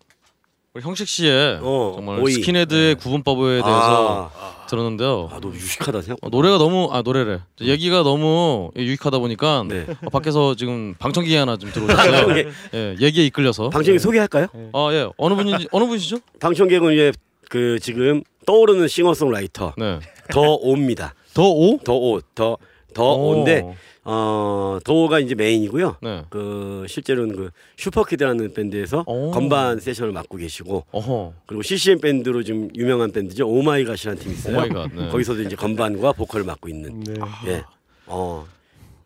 [0.73, 2.31] 우리 형식 씨의 어, 정말 Oi.
[2.33, 5.29] 스킨헤드의 구분법에 대해서 아, 들었는데요.
[5.33, 6.25] 아, 너 유식하다 생각.
[6.25, 9.85] 어, 노래가 너무 아 노래래 얘기가 너무 유익하다 보니까 네.
[10.05, 12.13] 어, 밖에서 지금 방청객이 하나 좀 들어오셨어요.
[12.13, 12.49] 방청객.
[12.75, 13.71] 예, 얘기에 이끌려서.
[13.71, 14.47] 방청객 소개할까요?
[14.73, 16.19] 아 예, 어느 분인지 어느 분이시죠?
[16.39, 17.13] 방청객은 이제
[17.49, 19.99] 그 지금 떠오르는 싱어송라이터 네.
[20.31, 21.15] 더 오입니다.
[21.35, 21.79] 더 오?
[21.79, 22.59] 더 오 더 오.
[22.95, 25.97] 더오인데 어 더오가 이제 메인이고요.
[26.03, 26.25] 네.
[26.31, 29.31] 그 실제로는 그 슈퍼키드라는 밴드에서 오.
[29.31, 31.33] 건반 세션을 맡고 계시고 어허.
[31.47, 34.57] 그리고 CCM 밴드로 지금 유명한 밴드죠 오마이갓이라는 팀이 있어요.
[34.57, 34.91] 오마이갓.
[34.95, 35.09] 네.
[35.09, 37.15] 거기서도 이제 건반과 보컬을 맡고 있는 네.
[37.47, 37.65] 예.
[38.07, 38.47] 어.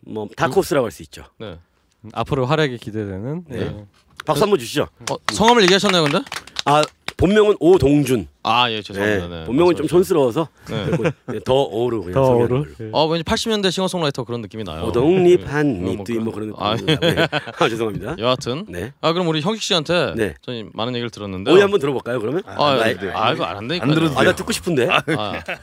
[0.06, 1.24] 뭐 다코스라고 할 수 있죠.
[1.38, 1.56] 네.
[2.02, 3.44] 음, 앞으로 활약이 기대되는.
[3.48, 3.58] 네.
[3.58, 3.84] 네.
[4.26, 4.86] 박수 한번 주시죠.
[5.10, 6.18] 어, 성함을 얘기하셨나요, 근데?
[6.66, 6.82] 아
[7.16, 8.28] 본명은 오동준.
[8.42, 8.82] 아, 예, 네.
[8.82, 9.28] 죄송합니다.
[9.28, 9.44] 네.
[9.46, 10.86] 본명은 좀 촌스러워서 네.
[11.28, 12.34] 네, 더 오로 그냥 더.
[12.36, 12.66] 걸로.
[12.80, 12.88] 예.
[12.92, 14.84] 어, 왠지 80년대 싱어송라이터 그런 느낌이 나요.
[14.84, 15.46] 오동립 네.
[15.46, 16.98] 한입 뭐뭐 그런- 그런 아, 느낌.
[17.00, 17.26] 네.
[17.58, 18.16] 아 죄송합니다.
[18.18, 18.92] 여하튼 네.
[19.00, 20.34] 아 그럼 우리 형식 씨한테 네.
[20.42, 22.42] 저희 많은 얘기를 들었는데 오이 한번 들어볼까요 그러면?
[22.46, 22.96] 아, 나- 예.
[23.14, 23.86] 아 이거 안 한다니까.
[23.86, 24.88] 안 들어도 아 나 듣고 싶은데.
[24.90, 25.02] 아,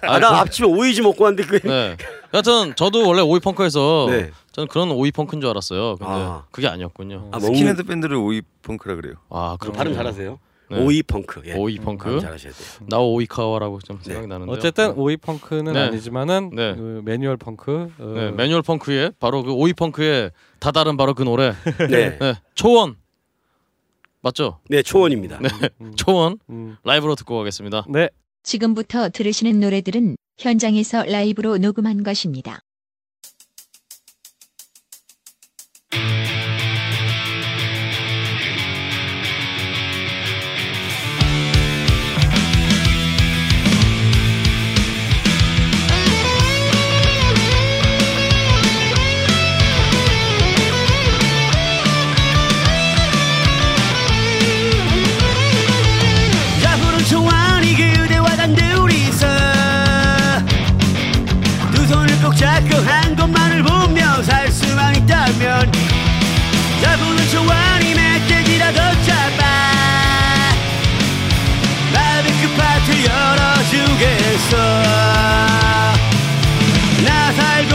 [0.01, 1.67] 아, 나 아, 앞집에 오이지 먹고 왔는데 그.
[1.67, 1.97] 네.
[2.33, 4.31] 여하튼 저도 원래 Oi punk에서 네.
[4.53, 5.97] 저는 그런 Oi punk인 줄 알았어요.
[5.97, 6.43] 근데 아.
[6.51, 7.29] 그게 아니었군요.
[7.31, 9.15] 아 스킨헤드 밴드를 Oi punk라 그래요.
[9.29, 9.77] 아, 그렇군요.
[9.77, 10.39] 발음 잘하세요.
[10.71, 10.83] 네.
[10.83, 11.41] Oi punk.
[11.45, 11.53] 예.
[11.53, 12.19] Oi punk.
[12.21, 12.87] 잘하셔야 돼요.
[12.89, 14.03] 나오 오이카와라고 좀 네.
[14.05, 14.51] 생각이 나는데.
[14.51, 15.79] 어쨌든 Oi punk는 네.
[15.79, 16.75] 아니지만은 네.
[16.75, 17.91] 그 매뉴얼 punk.
[17.99, 21.53] 어, 네, 매뉴얼 punk의 바로 그 Oi punk의 다다른 바로 그 노래.
[21.89, 22.17] 네.
[22.17, 22.35] 네.
[22.55, 22.95] 초원.
[24.21, 24.59] 맞죠?
[24.69, 25.39] 네 초원입니다.
[25.39, 25.49] 네.
[25.81, 26.77] 음, 초원 음.
[26.83, 27.85] 라이브로 듣고 가겠습니다.
[27.89, 28.09] 네.
[28.43, 32.59] 지금부터 들으시는 노래들은 현장에서 라이브로 녹음한 것입니다.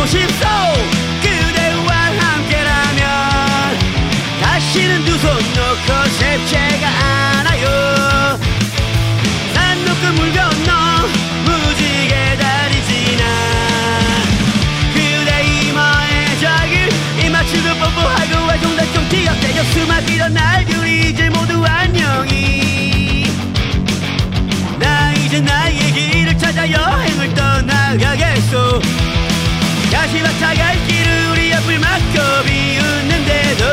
[0.06, 0.65] 나살
[30.06, 33.64] 다시 맡아갈 길을 우리 앞을 막고 비웃는데도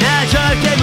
[0.00, 0.81] 나 절대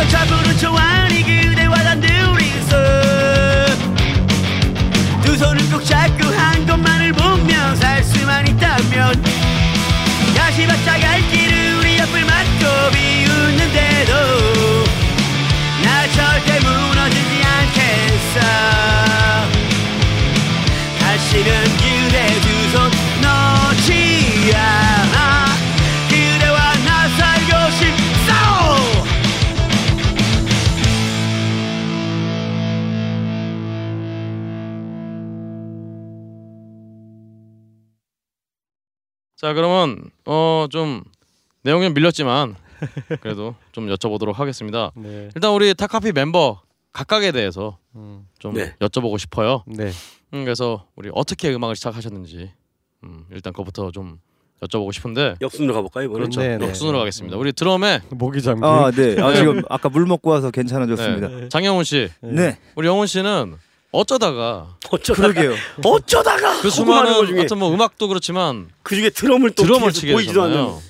[0.00, 2.76] 티격태격 잡으는 초안이 그대와 단 둘이서
[5.22, 9.22] 두 손을 꼭 잡고 한 곳만을 보며 살 수만 있다면
[10.34, 14.12] 다시 바짝 갈 길을 우리 옆을 막고 비웃는데도
[15.84, 18.40] 나 절대 무너지지 않겠어.
[20.98, 21.69] 다시는
[39.40, 41.02] 자 그러면 어 좀
[41.62, 42.56] 내용이 좀 밀렸지만
[43.20, 44.92] 그래도 좀 여쭤보도록 하겠습니다.
[44.96, 45.30] 네.
[45.34, 46.60] 일단 우리 타카피 멤버
[46.92, 48.26] 각각에 대해서 음.
[48.38, 48.74] 좀 네.
[48.80, 49.64] 여쭤보고 싶어요.
[49.66, 49.90] 네.
[50.34, 52.50] 음, 그래서 우리 어떻게 음악을 시작하셨는지
[53.04, 54.18] 음, 일단 그것부터 좀
[54.62, 56.18] 여쭤보고 싶은데 역순으로 가볼까요 이번에?
[56.20, 56.40] 그렇죠.
[56.40, 56.68] 네, 네.
[56.68, 57.36] 역순으로 가겠습니다.
[57.38, 58.64] 우리 드럼에 목이 잠긴.
[58.64, 59.20] 아, 네.
[59.20, 61.28] 아, 지금 아까 물 먹고 와서 괜찮아졌습니다.
[61.28, 62.58] 네, 장영훈 씨, 네.
[62.74, 63.56] 우리 영훈 씨는
[63.92, 65.54] 어쩌다가 어쩌다가 그러게요.
[65.84, 70.42] 어쩌다가 그 수많은 중에 하여튼 뭐 음악도 그렇지만 그 중에 드럼을 또 드럼을 치게 보이지도
[70.42, 70.80] 않는 되잖아요.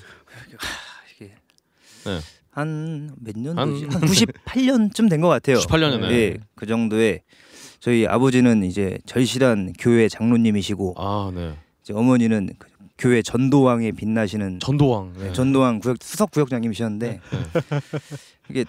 [2.51, 3.85] 한몇 한- 년도지?
[3.85, 5.57] 한 98년쯤 된 것 같아요.
[5.59, 6.11] 98년이네.
[6.11, 7.21] 예, 그 정도에
[7.79, 11.55] 저희 아버지는 이제 절실한 교회 장로님이시고 아, 네.
[11.83, 15.13] 이제 어머니는 그 교회 전도왕에 빛나시는 전도왕.
[15.17, 15.33] 네.
[15.33, 17.19] 전도왕 구역 수석 구역장님이셨는데
[18.49, 18.65] 이게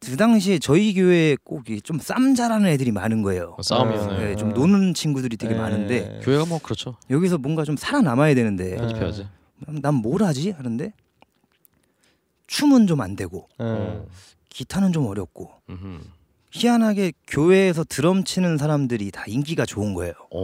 [0.00, 3.54] 그 당시에 저희 교회에 꼭좀 쌈 잘하는 애들이 많은 거예요.
[3.58, 4.18] 어, 싸움이네.
[4.18, 5.60] 네, 좀 노는 친구들이 되게 네.
[5.60, 6.96] 많은데 교회가 뭐 그렇죠.
[7.10, 9.26] 여기서 뭔가 좀 살아남아야 되는데 편집해야지.
[9.82, 10.92] 난 뭘 하지 하는데
[12.46, 14.06] 춤은 좀 안 되고 어.
[14.50, 15.98] 기타는 좀 어렵고 음흠.
[16.52, 20.14] 희한하게 교회에서 드럼 치는 사람들이 다 인기가 좋은 거예요.
[20.30, 20.38] 오.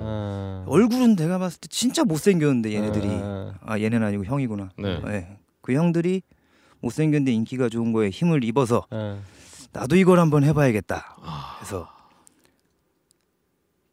[0.00, 0.64] 어.
[0.68, 3.54] 얼굴은 내가 봤을 때 진짜 못생겼는데 얘네들이 어.
[3.62, 4.70] 아 얘네는 아니고 형이구나.
[4.78, 5.00] 네.
[5.04, 5.36] 네.
[5.62, 6.22] 그 형들이
[6.80, 9.22] 못생겼는데 인기가 좋은 거에 힘을 입어서 어.
[9.72, 11.16] 나도 이걸 한번 해봐야겠다.
[11.58, 11.88] 그래서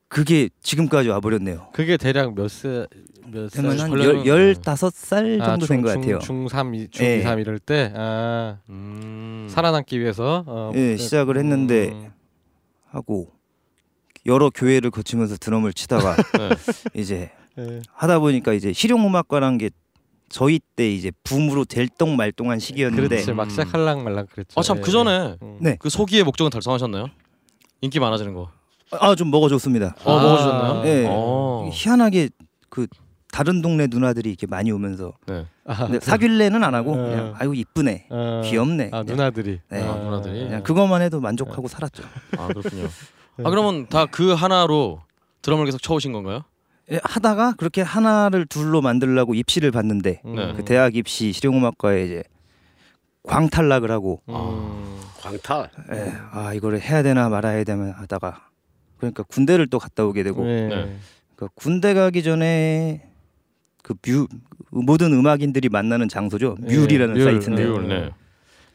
[0.08, 1.70] 그게 지금까지 와버렸네요.
[1.74, 2.88] 그게 대략 몇 세몇
[3.52, 6.20] 그러면 한 걸려면- 열, 열다섯 살 정도 된것 같아요.
[6.20, 7.18] 중삼 중 예.
[7.20, 9.48] 2, 3 이럴 때 아, 음.
[9.50, 12.12] 살아남기 위해서 어, 예, 시작을 했는데 음.
[12.90, 13.32] 하고
[14.28, 16.50] 여러 교회를 거치면서 드럼을 치다가 네.
[16.94, 17.82] 이제 예.
[17.92, 19.72] 하다 보니까 이제 실용음악과란 게
[20.34, 23.50] 저희 때 이제 붐으로 될똥 말똥한 시기였는데 그렇지 막 음.
[23.52, 24.60] 시작할랑 말랑 그랬죠.
[24.60, 24.82] 아참 예.
[24.82, 25.58] 그 전에 음.
[25.62, 25.78] 네.
[25.80, 27.06] 그 소기의 목적은 달성하셨나요?
[27.82, 28.50] 인기 많아지는 거.
[28.92, 29.96] 아 좀 먹어줬습니다.
[30.04, 30.24] 어, 아.
[30.24, 30.84] 먹어주셨나요?
[30.88, 31.06] 예.
[31.08, 31.70] 어.
[31.72, 32.30] 희한하게
[32.70, 32.88] 그
[33.32, 35.46] 다른 동네 누나들이 이렇게 많이 오면서 네.
[35.66, 36.96] 아, 사귈래는 안 하고 어.
[36.96, 38.42] 그냥 아이고 이쁘네 어.
[38.46, 39.60] 귀엽네 아 그냥, 누나들이.
[39.70, 39.84] 네.
[39.88, 40.40] 아, 누나들이.
[40.46, 42.02] 그냥 그것만 해도 만족하고 살았죠.
[42.38, 42.88] 아 그렇군요.
[43.44, 45.02] 아 그러면 다 그 하나로
[45.44, 46.44] 드럼을 계속 쳐오신 건가요?
[46.92, 50.36] 예, 하다가 그렇게 하나를 둘로 만들려고 입시를 봤는데 음.
[50.36, 50.54] 네.
[50.56, 52.24] 그 대학 입시 실용음악과에 이제
[53.24, 55.00] 광탈락을 하고 음.
[55.22, 55.70] 광탈.
[55.94, 58.48] 예, 아 이거를 해야 되나 말아야 되나 하다가
[58.98, 60.68] 그러니까 군대를 또 갔다 오게 되고 네.
[60.68, 60.98] 네.
[61.36, 63.08] 그 군대 가기 전에
[63.82, 64.28] 그 뮤
[64.70, 68.10] 모든 음악인들이 만나는 장소죠 네, 뮤리라는 뮤, 사이트인데 뮤, 네.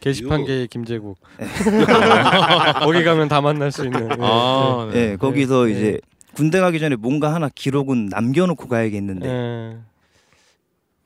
[0.01, 1.19] 게시판계의 김재국.
[2.85, 4.09] 거기 가면 다 만날 수 있는.
[4.09, 4.17] 예.
[4.21, 4.99] 아, 네.
[5.13, 5.73] 예 거기서 네.
[5.73, 6.01] 이제
[6.35, 9.79] 군대 가기 전에 뭔가 하나 기록은 남겨놓고 가야겠는데 예.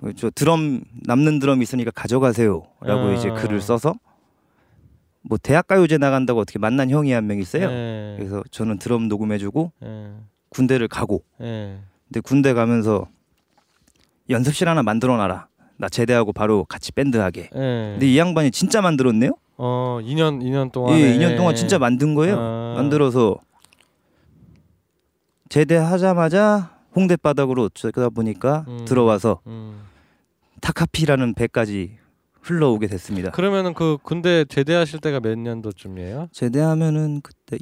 [0.02, 3.12] 그저 드럼 남는 드럼 있으니까 가져가세요라고 아.
[3.14, 3.94] 이제 글을 써서
[5.22, 7.68] 뭐 대학 가요제 나간다고 어떻게 만난 형이 한 명 있어요.
[7.70, 8.16] 예.
[8.18, 10.10] 그래서 저는 드럼 녹음해주고 예.
[10.48, 11.78] 군대를 가고 예.
[12.08, 13.06] 근데 군대 가면서
[14.28, 15.46] 연습실 하나 만들어놔라.
[15.78, 17.48] 나 제대하고 바로 같이 밴드 하게.
[17.54, 17.58] 예.
[17.92, 19.30] 근데 이 양반이 진짜 만들었네요.
[19.56, 20.98] 어 2년 2년 동안.
[20.98, 22.36] 예, 2년 동안 진짜 만든 거예요.
[22.38, 22.74] 아.
[22.76, 23.38] 만들어서
[25.52, 28.86] 제대하자마자 홍대 바닥으로 저다 보니까 음.
[28.86, 29.82] 들어와서 음.
[30.62, 31.98] 타카피라는 배까지
[32.40, 33.30] 흘러오게 됐습니다.
[33.32, 36.28] 그러면은 그 군대 제대하실 때가 몇 년도쯤이에요?
[36.32, 37.58] 제대하면은 그때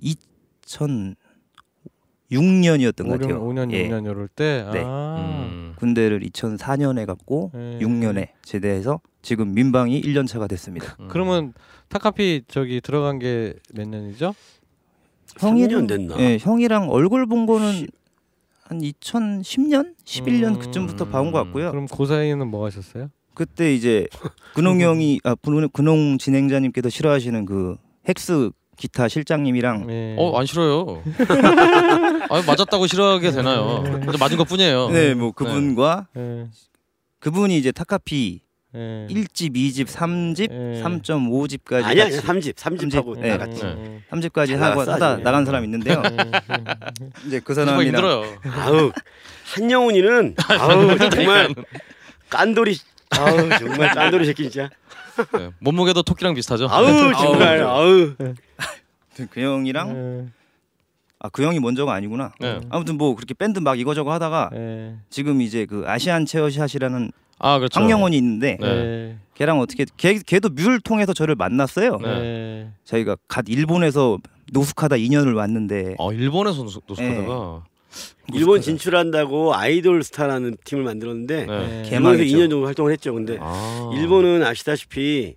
[2.30, 3.42] 2006년이었던 것 5년, 같아요.
[3.44, 3.88] 5년 예.
[3.88, 4.68] 6년 요럴 때.
[4.72, 4.84] 네.
[4.86, 5.48] 아.
[5.50, 5.74] 음.
[5.76, 7.80] 군대를 2004년에 갔고 예.
[7.80, 10.94] 6년에 제대해서 지금 민방위 1년 차가 됐습니다.
[11.00, 11.08] 음.
[11.08, 11.54] 그러면
[11.88, 14.32] 타카피 저기 들어간 게 몇 년이죠?
[15.36, 16.16] 3년 됐나?
[16.18, 17.86] 예, 형이랑 얼굴 본 거는
[18.64, 20.58] 한 2010년, 11년 음.
[20.58, 21.70] 그쯤부터 봐온 것 같고요.
[21.70, 23.10] 그럼 그 사이에는 뭐 하셨어요?
[23.34, 24.06] 그때 이제
[24.54, 27.76] 근홍 형이 아 근홍- 근홍 진행자님께서 싫어하시는 그
[28.08, 30.16] 헥스 기타 실장님이랑 예.
[30.18, 31.02] 어, 안 싫어요.
[32.30, 33.82] 아, 맞았다고 싫어하게 되나요?
[33.82, 34.88] 그냥 맞은 것 뿐이에요.
[34.90, 36.46] 네, 뭐 그분과 예.
[37.18, 38.40] 그분이 이제 타카피
[38.74, 39.06] 예.
[39.10, 40.82] 1집, 2집, 3집, 예.
[40.82, 42.20] 3.5집까지 아니야, 아니야.
[42.20, 43.30] 3집, 3집 하고 예.
[43.30, 43.62] 나갔지.
[43.64, 44.00] 네.
[44.10, 45.16] 3집까지 잘 하고 나갔어, 하다.
[45.24, 46.02] 나간 사람 있는데요.
[47.26, 48.38] 이제 그 정말 사람이랑 힘들어요.
[48.54, 48.92] 아우
[49.54, 51.54] 한영훈이는 아우 정말
[52.28, 52.76] 깐돌이
[53.10, 54.70] 아우 정말 깐돌이 새끼 진짜.
[55.36, 55.50] 네.
[55.58, 56.68] 몸무게도 토끼랑 비슷하죠.
[56.70, 58.14] 아우 정말 아우
[59.30, 60.40] 그 형이랑 예.
[61.18, 62.32] 아그 형이 먼저가 아니구나.
[62.38, 62.60] 네.
[62.70, 64.96] 아무튼 뭐 그렇게 밴드 막 이거저거 하다가 네.
[65.10, 67.80] 지금 이제 그 아시안 체어샷이라는 아 그렇죠.
[67.80, 69.16] 황영원이 있는데 네.
[69.34, 71.98] 걔랑 어떻게 걔 걔도 뮬을 통해서 저를 만났어요.
[72.02, 72.70] 네.
[72.84, 74.18] 저희가 갓 일본에서
[74.52, 77.64] 노숙하다 2년을 왔는데 어 일본에서 노숙, 노숙하다가
[78.34, 81.82] 일본 진출한다고 아이돌 스타라는 팀을 만들었는데 네.
[81.82, 81.88] 네.
[81.88, 82.24] 개망했죠.
[82.24, 83.14] 2년 정도 활동을 했죠.
[83.14, 83.90] 근데 아.
[83.94, 85.36] 일본은 아시다시피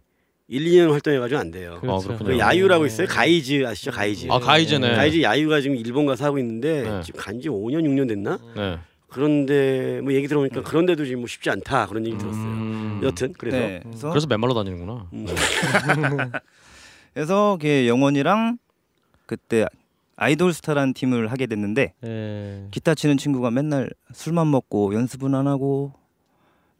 [0.50, 1.78] 1, 2년 활동해가지고 안 돼요.
[1.80, 2.08] 그렇죠.
[2.10, 2.30] 그렇군요.
[2.32, 3.08] 그 야유라고 있어요.
[3.08, 3.92] 가이즈 아시죠?
[3.92, 4.28] 가이즈.
[4.30, 4.96] 아 가이즈네.
[4.96, 7.02] 가이즈 야유가 지금 일본 가서 하고 있는데 네.
[7.02, 8.38] 지금 간지 5년 6년 됐나?
[8.56, 8.78] 네.
[9.14, 12.44] 그런데 뭐 얘기 들어보니까 그런데도 지금 뭐 쉽지 않다 그런 얘기 들었어요.
[12.44, 13.00] 음.
[13.04, 13.80] 여튼 그래서 네.
[13.84, 15.08] 그래서 그래서 맨발로 다니는구나.
[15.14, 15.26] 음.
[17.14, 18.58] 그래서 걔 영원이랑
[19.28, 19.68] 그때
[20.16, 22.68] 아이돌 스타라는 팀을 하게 됐는데 네.
[22.72, 25.94] 기타 치는 친구가 맨날 술만 먹고 연습은 안 하고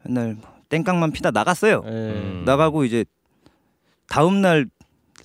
[0.04, 1.82] 맨날 뭐 땡깡만 피다 나갔어요.
[1.82, 1.90] 네.
[1.90, 2.42] 음.
[2.44, 3.04] 나가고 이제
[4.08, 4.66] 다음 날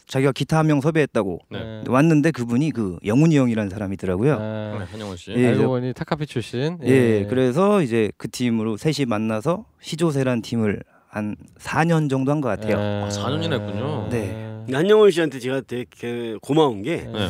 [0.09, 1.83] 자기가 기타 한 명 섭외했다고 네.
[1.87, 4.33] 왔는데 그분이 그 영훈이 형이라는 사람이더라고요.
[4.33, 5.31] 아, 네, 한영원 씨.
[5.31, 5.47] 예.
[5.49, 6.77] 알고 보니 타카피 출신.
[6.83, 12.77] 예, 그래서 이제 그 팀으로 셋이 만나서 시조세란 팀을 한 4년 정도 한 것 같아요.
[13.05, 14.09] 아, 4년이나 했군요.
[14.11, 14.27] 네.
[14.65, 17.27] 근데 한영원 씨한테 제가 되게 고마운 게 네.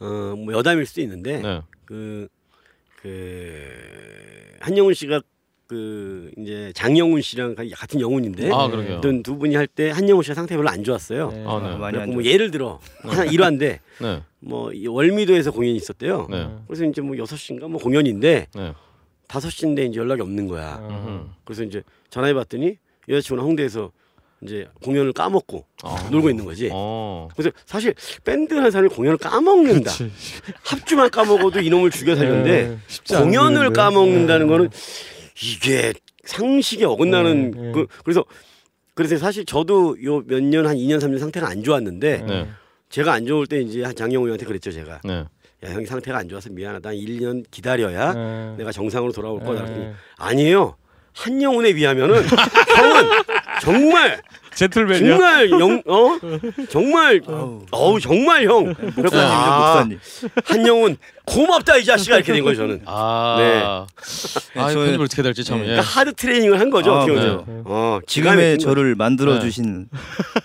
[0.00, 1.60] 어, 뭐 여담일 수도 있는데 네.
[1.84, 2.28] 그,
[3.00, 3.60] 그
[4.60, 5.20] 한영훈 씨가
[5.66, 8.98] 그 이제 장영훈 씨랑 같은 영훈인데 아 그러게요.
[8.98, 11.30] 어떤 두 분이 할 때 한영훈 씨가 상태 가 별로 안 좋았어요.
[11.30, 11.44] 네.
[11.46, 11.76] 아, 네.
[11.78, 12.32] 많이 안 그래서 뭐 좋아.
[12.32, 14.22] 예를 들어 하나 일화인데 네.
[14.40, 16.26] 뭐이 월미도에서 공연이 있었대요.
[16.30, 16.48] 네.
[16.66, 18.72] 그래서 이제 뭐 여섯 시인가 뭐 공연인데 네.
[19.28, 20.76] 다섯 시인데 이제 연락이 없는 거야.
[20.90, 21.26] 음흠.
[21.44, 22.76] 그래서 이제 전화해 봤더니
[23.08, 23.90] 여자친구랑 홍대에서
[24.42, 26.08] 이제 공연을 까먹고 아.
[26.10, 26.68] 놀고 있는 거지.
[26.72, 27.28] 어.
[27.36, 27.94] 그래서 사실
[28.24, 29.90] 밴드 하는 사람이 공연을 까먹는다.
[30.64, 33.76] 합주만 까먹어도 이놈을 죽여 살렸는데 네, 공연을 않은데.
[33.80, 34.50] 까먹는다는 네.
[34.52, 34.70] 거는
[35.40, 35.92] 이게
[36.24, 37.72] 상식에 어긋나는 네, 네.
[37.72, 38.24] 그 그래서
[38.94, 42.48] 그래서 사실 저도 요 몇 년 한 2년 3년 상태가 안 좋았는데 네.
[42.90, 45.24] 제가 안 좋을 때 이제 장영호한테 그랬죠 제가 네.
[45.64, 48.54] 야 형이 상태가 안 좋아서 미안하다 한 1년 기다려야 네.
[48.58, 49.92] 내가 정상으로 돌아올 거다 그랬더니 네.
[50.18, 50.76] 아니에요
[51.14, 52.14] 한영훈에 비하면은
[52.76, 53.10] 형은
[53.62, 54.20] 정말
[54.54, 55.16] 젠틀맨이야.
[55.16, 56.18] 정말 영 어
[56.68, 57.22] 정말
[57.70, 59.98] 어우 정말 형 그래서 아, 목사님.
[60.44, 63.36] 한영훈 고맙다 이 자식아 이렇게 된 거예요 저는 아.
[63.38, 63.62] 네.
[63.64, 65.58] 아, 네, 이 저는- 편집을 어떻게 될지 참.
[65.58, 65.62] 네.
[65.62, 65.66] 예.
[65.68, 67.20] 그러니까 하드 트레이닝을 한 거죠 아, 어떻게 네.
[67.36, 68.58] 보면 어 기가 지금의 막힌.
[68.58, 69.86] 저를 만들어 주신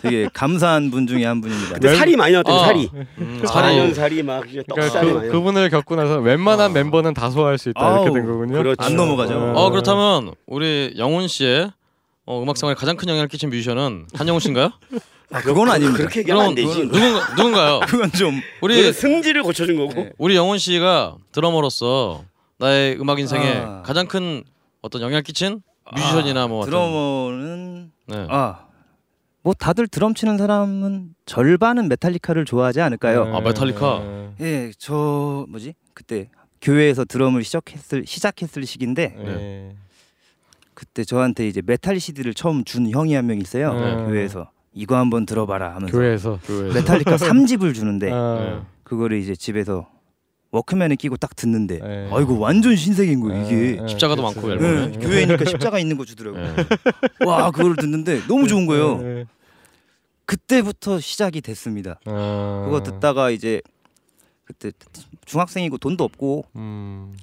[0.02, 1.74] 되게 감사한 분 중에 한 분입니다.
[1.74, 2.60] 그때 살이 많이 나왔대요 아.
[2.66, 3.94] 살이 음, 살이 살이.
[3.94, 7.70] 살이 막 이제 그러니까 떡살이 그, 많이 그분을 겪고 나서 웬만한 멤버는 다 소화할 수
[7.70, 8.58] 있다 이렇게 아우, 된 거군요.
[8.58, 8.86] 그렇죠.
[8.86, 9.54] 안 넘어가죠.
[9.56, 11.72] 어 그렇다면 우리 영훈 씨의
[12.28, 14.72] 어, 음악 생활에 가장 큰 영향을 끼친 뮤지션은 한영훈 씨인가요?
[15.32, 15.98] 아, 그건 아닙니다.
[15.98, 17.80] 그렇게 얘기하면 안 되지 누군가 누군가요?
[17.88, 20.12] 그건 좀 우리 승질을 고쳐준 거고 네.
[20.18, 22.24] 우리 영훈 씨가 드러머로서
[22.60, 23.82] 나의 음악 인생에 아.
[23.82, 24.44] 가장 큰
[24.82, 25.62] 어떤 영향을 끼친
[25.96, 28.28] 뮤지션이나 뭐 드러머는 네.
[28.30, 28.66] 아.
[29.42, 33.34] 뭐 다들 드럼 치는 사람은 절반은 메탈리카를 좋아하지 않을까요?
[33.34, 34.34] 아, 메탈리카.
[34.42, 35.76] 예, 저 뭐지?
[35.94, 36.30] 그때
[36.62, 39.76] 교회에서 드럼을 시작했을 시작했을 시기인데 네.
[40.78, 43.74] 그때 저한테 이제 메탈 CD를 처음 준 형이 한 명 있어요.
[43.74, 43.96] 네.
[44.06, 46.40] 교회에서 이거 한번 들어봐라 하면서 교회에서.
[46.46, 46.72] 교회.
[46.72, 49.90] 메탈리카 3집을 주는데 아, 그거를 이제 집에서
[50.52, 52.10] 워크맨에 끼고 딱 듣는데 네.
[52.14, 53.82] 아이고 완전 신세계인 거예요 이게.
[53.82, 54.48] 네, 십자가도 그렇죠.
[54.48, 54.98] 많고 네, 앨범에.
[55.00, 56.44] 교회니까 십자가 있는 거 주더라고요.
[56.44, 57.26] 예.
[57.26, 58.98] 와 그거를 듣는데 너무 좋은 거예요.
[59.02, 59.26] 네.
[60.28, 62.00] 그때부터 시작이 됐습니다.
[62.06, 62.62] 아.
[62.66, 63.62] 그거 듣다가 이제
[64.44, 64.72] 그때
[65.26, 67.18] 중학생이고 돈도 없고 음.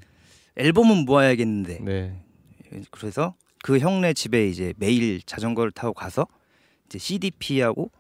[0.57, 2.21] 앨범은 모아야겠는데 네.
[2.91, 3.35] 그래서
[3.65, 6.27] 그 형네 집에 이제 매일 자전거를 타고 가서
[6.85, 7.91] 이제 CDP하고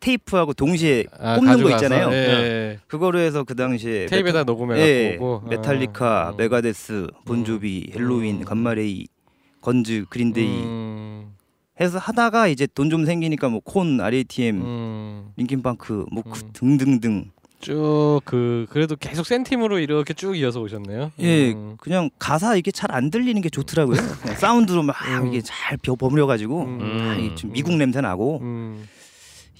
[0.00, 2.10] 테이프하고 동시에 아, 꼽는 거 있잖아요.
[2.10, 2.78] 예.
[2.86, 5.48] 그거로 해서 그 당시에 테이프에다 녹음해 예, 갖고 오고.
[5.48, 6.34] 메탈리카, 아.
[6.38, 8.44] 메가데스, 본조비, 헬로윈, 음.
[8.46, 9.06] 감마레이,
[9.60, 11.34] 건즈, 그린데이 음.
[11.78, 15.32] 해서 하다가 이제 돈 좀 생기니까 뭐 콘, RATM, 음.
[15.36, 16.50] 링킨팡크 뭐그 음.
[16.54, 17.30] 등등등
[17.64, 21.12] 쭉 그 그래도 계속 센 팀으로 이렇게 쭉 이어서 오셨네요.
[21.18, 21.76] 예 음.
[21.80, 23.96] 그냥 가사 이게 잘 안 들리는 게 좋더라고요.
[24.22, 25.28] 그냥 사운드로 막 음.
[25.28, 26.80] 이게 잘 벼- 버무려 가지고 음.
[26.82, 28.86] 아, 좀 미국 냄새 나고 음.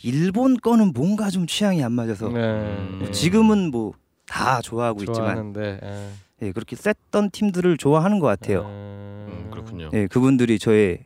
[0.03, 2.77] 일본 거는 뭔가 좀 취향이 안 맞아서 네.
[2.99, 3.93] 뭐 지금은 뭐
[4.27, 5.81] 다 좋아하고 있지만 좋아하는데.
[5.85, 6.47] 예.
[6.47, 8.63] 예, 그렇게 셌던 팀들을 좋아하는 것 같아요.
[8.63, 9.91] 음, 음, 그렇군요.
[9.93, 11.01] 예, 그분들이 저의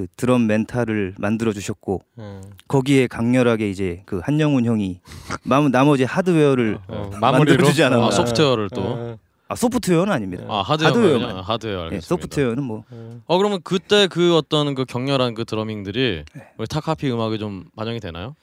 [0.00, 2.40] 그 드럼 멘탈을 만들어 주셨고 예.
[2.68, 5.00] 거기에 강렬하게 이제 그 한영훈 형이
[5.44, 8.06] 남- 나머지 하드웨어를 어, 만들어 주지 않았나.
[8.06, 8.80] 아, 소프트웨어를 또.
[8.82, 10.44] 어, 아 소프트웨어는 아닙니다.
[10.48, 11.22] 아 하드웨어 하드웨어만.
[11.28, 12.06] 하드웨어 하드웨어 예, 알겠습니다.
[12.08, 13.20] 소프트웨어는 뭐 어.
[13.26, 16.42] 어 그러면 그때 그 어떤 그 격렬한 그 드러밍들이 네.
[16.56, 18.34] 우리 타카피 음악에 좀 반영이 되나요?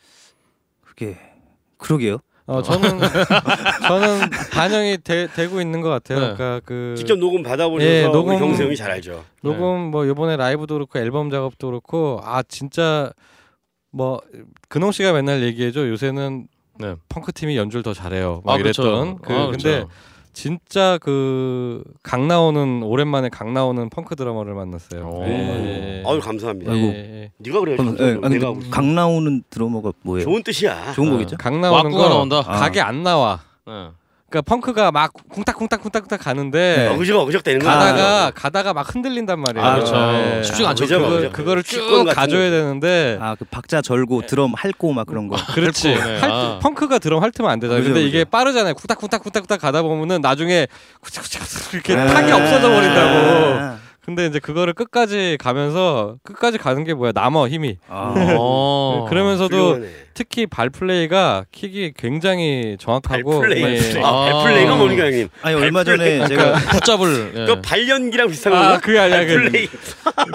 [0.85, 1.17] 그게
[1.77, 2.17] 그러게요.
[2.47, 2.97] 어, 저는
[3.87, 6.19] 저는 반영이 되, 되고 있는 것 같아요.
[6.19, 6.33] 네.
[6.35, 9.23] 그러니까 그 직접 녹음 받아보셔서 예, 우리 녹음- 경수 형이 잘 알죠.
[9.43, 13.11] 녹음 뭐 이번에 라이브도 그렇고 앨범 작업도 그렇고 아 진짜
[13.91, 14.21] 뭐
[14.69, 16.47] 근홍 씨가 맨날 얘기해줘 요새는
[16.79, 16.95] 네.
[17.09, 18.41] 펑크 팀이 연주를 더 잘해요.
[18.45, 18.81] 막 아, 그렇죠.
[18.83, 19.17] 이랬던.
[19.21, 19.89] 그, 아, 근데 그렇죠.
[20.37, 25.03] 진짜 그 강 나오는 오랜만에 강 나오는 펑크 드러머를 만났어요.
[25.03, 25.23] 오.
[25.25, 26.03] 예, 예.
[26.05, 26.71] 아유 감사합니다.
[26.73, 26.87] 아이고.
[26.89, 27.31] 예, 예.
[27.39, 27.73] 네가 그래.
[27.73, 30.25] 어, 예, 아니, 내가 근데 강 나오는 드러머가 뭐예요?
[30.25, 30.93] 좋은 뜻이야.
[30.93, 31.37] 좋은 거겠죠?
[31.37, 32.37] 강 나오는 왁구가 거 나온다.
[32.45, 32.59] 아.
[32.59, 33.39] 각이 안 나와.
[33.65, 33.87] 네.
[34.29, 36.87] 그러니까 펑크가 막 쿵딱쿵딱쿵딱쿵딱 가는데 네.
[36.87, 37.73] 어그적 어그적 되는 거야.
[37.75, 39.65] 가다가 가다가 막 흔들린단 말이에요.
[39.65, 39.95] 아, 그렇죠.
[39.95, 40.43] 예.
[40.43, 40.83] 쉽지가 않죠.
[40.83, 41.33] 어그적, 그거, 어그적.
[41.33, 42.51] 그거를 쭉 가줘야 거.
[42.57, 45.37] 되는데 아 그 박자 절고 드럼 핥고 막 그런 거.
[45.55, 45.89] 그렇지.
[45.95, 46.19] 네.
[46.19, 46.59] 할, 아.
[46.61, 47.81] 펑크가 드럼 핥으면 안 되잖아요.
[47.81, 48.17] 그죠, 근데 그죠.
[48.17, 48.73] 이게 빠르잖아요.
[48.73, 50.67] 쿵딱쿵딱쿵딱쿵딱 가다 보면은 나중에
[51.01, 51.39] 쿠치쿠치
[51.73, 52.05] 이렇게 아.
[52.07, 53.59] 탁이 없어져 버린다고.
[53.59, 53.77] 아.
[54.03, 57.11] 근데 이제 그거를 끝까지 가면서 끝까지 가는 게 뭐야?
[57.13, 57.77] 남어 힘이.
[57.89, 58.13] 아.
[58.39, 59.05] 어.
[59.09, 59.87] 그러면서도 훌륭하네.
[60.17, 63.63] 특히 발 플레이가 킥이 굉장히 정확하고 발플레이.
[63.95, 64.01] 예.
[64.01, 65.29] 아, 발플레이가 뭡니까 형님?
[65.43, 66.27] 아니 얼마 전에.
[66.27, 67.33] 제가 붙잡을.
[67.35, 67.45] 예.
[67.45, 68.79] 그 발연기랑 비슷한 아, 건가?
[68.79, 69.67] 그게 아니라 그- 발플레이.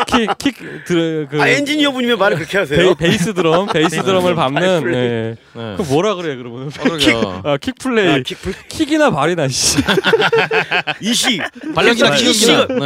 [0.39, 2.95] 킥킥 들, 그 아 엔지니어 분이면 말을 그렇게 하세요?
[2.95, 5.03] 베, 베이스 드럼, 베이스 드럼을 밟는 발플레이.
[5.03, 5.35] 예.
[5.55, 5.75] 네.
[5.77, 6.71] 그 뭐라 그래 그러면?
[6.79, 7.43] 아, 그러게요.
[7.45, 8.09] 아, 킥 플레이.
[8.09, 9.79] 아, 킥플 킥이나 발이나 씨.
[11.03, 11.41] 이시
[11.75, 12.67] 발연기나 킥 키기나.
[12.69, 12.77] 네.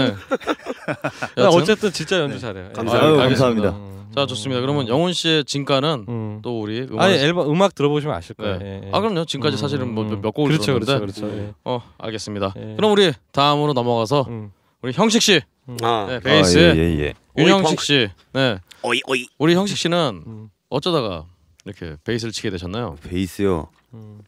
[1.37, 1.59] 나 여튼.
[1.61, 2.70] 어쨌든 진짜 연주 잘해요.
[2.74, 3.06] 감사합니다.
[3.22, 3.28] 아유.
[3.28, 3.68] 감사합니다.
[3.68, 4.05] 음.
[4.16, 4.62] 자 좋습니다.
[4.62, 6.40] 그러면 영훈 씨의 진가는 음.
[6.40, 8.59] 또 우리 음악 아니 앨범 음악 들어보시면 아실 거예요.
[8.59, 8.81] 네.
[8.83, 8.90] 예, 예.
[8.90, 9.26] 아 그럼요.
[9.26, 10.22] 지금까지 음, 사실은 뭐 음.
[10.22, 11.38] 몇 곡을 그렇죠, 들었는데 그렇죠, 그렇죠.
[11.38, 11.55] 예.
[11.64, 12.55] 어 알겠습니다.
[12.57, 12.76] 예.
[12.76, 14.52] 그럼 우리 다음으로 넘어가서 음.
[14.81, 15.42] 우리 형식 씨,
[15.83, 17.14] 아 네, 베이스 아, 예, 예, 예.
[17.37, 17.81] 윤형식.
[17.83, 20.48] 씨, 네 어이 어이 우리 형식 씨는 음.
[20.70, 21.26] 어쩌다가
[21.66, 22.96] 이렇게 베이스를 치게 되셨나요?
[23.07, 23.68] 베이스요.
[23.92, 24.22] 음.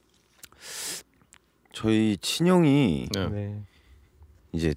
[1.72, 3.58] 저희 친형이 네, 네.
[4.52, 4.74] 이제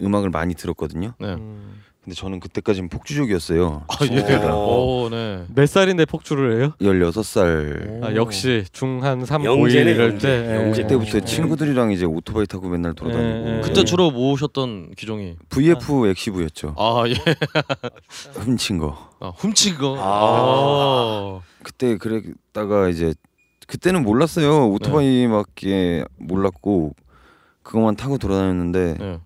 [0.00, 1.12] 음악을 많이 들었거든요.
[1.20, 1.34] 네.
[1.34, 1.82] 음.
[2.04, 3.84] 근데 저는 그때까지는 폭주족이었어요.
[3.86, 4.34] 아 예.
[4.50, 5.04] 오.
[5.04, 5.44] 오, 네.
[5.54, 6.72] 몇 살인데 폭주를 해요?
[6.80, 10.26] 16살 아, 역시 중한 3, 5, 1 영재네, 이럴 영재.
[10.28, 10.50] 때.
[10.50, 10.56] 예.
[10.64, 11.24] 영재 그때부터 네.
[11.24, 13.60] 친구들이랑 이제 오토바이 타고 맨날 돌아다니고 예, 예.
[13.60, 16.74] 그때 주로 모으셨던 기종이 VF 엑시브였죠.
[16.76, 17.14] 아 예,
[18.34, 19.10] 훔친 거.
[19.20, 19.96] 아, 훔친 거.
[19.96, 20.02] 아.
[20.02, 21.40] 아.
[21.62, 23.14] 그때 그랬다가 이제
[23.68, 24.70] 그때는 몰랐어요.
[24.70, 26.96] 오토바이밖에 몰랐고
[27.62, 29.20] 그것만 타고 돌아다녔는데 네.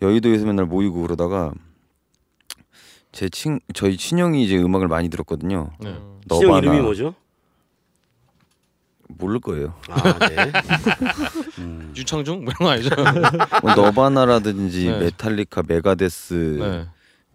[0.00, 1.52] 여의도에서 맨날 모이고 그러다가
[3.12, 5.70] 제 친 저희 친형이 이제 음악을 많이 들었거든요.
[5.80, 5.94] 네.
[6.28, 7.14] 너바나 이름이 뭐죠?
[9.08, 9.74] 모를 거예요.
[9.90, 10.36] 아 네.
[11.58, 11.92] 음.
[11.94, 12.90] 유승준 뭐 이런 거 아니죠?
[13.62, 14.98] 뭐 너바나라든지 네.
[14.98, 16.86] 메탈리카, 메가데스, 네.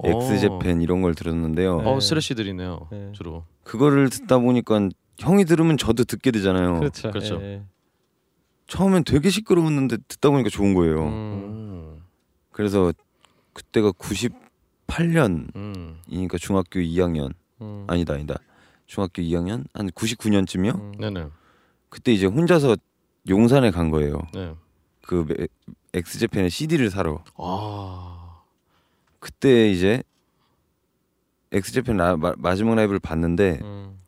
[0.03, 1.77] 엑스제팬 이런 걸 들었는데요.
[1.85, 2.88] 어 thrash들이네요.
[2.91, 3.11] 네.
[3.13, 3.43] 주로.
[3.63, 6.79] 그거를 듣다 보니까 형이 들으면 저도 듣게 되잖아요.
[6.79, 7.11] 그렇죠.
[7.11, 7.39] 그렇죠.
[7.41, 7.61] 예.
[8.65, 11.03] 처음엔 되게 시끄러웠는데 듣다 보니까 좋은 거예요.
[11.03, 11.11] 음.
[11.11, 12.03] 음.
[12.51, 12.91] 그래서
[13.53, 13.91] 그때가
[14.88, 16.00] 98년이니까 음.
[16.39, 17.86] 중학교 2학년 음.
[17.88, 18.36] 아니다 아니다
[18.86, 20.76] 중학교 2학년 한 99년쯤이요.
[20.76, 20.91] 음.
[21.00, 21.28] 네네.
[21.89, 22.78] 그때 이제 혼자서
[23.28, 24.21] 용산에 간 거예요.
[24.34, 24.54] 네.
[25.06, 25.47] 그 메-
[25.93, 27.23] 엑스제팬의 CD를 사러.
[27.38, 28.41] 아.
[29.19, 30.04] 그때 이제
[31.52, 34.00] 엑스제팬 라, 마, 마지막 라이브를 봤는데 음.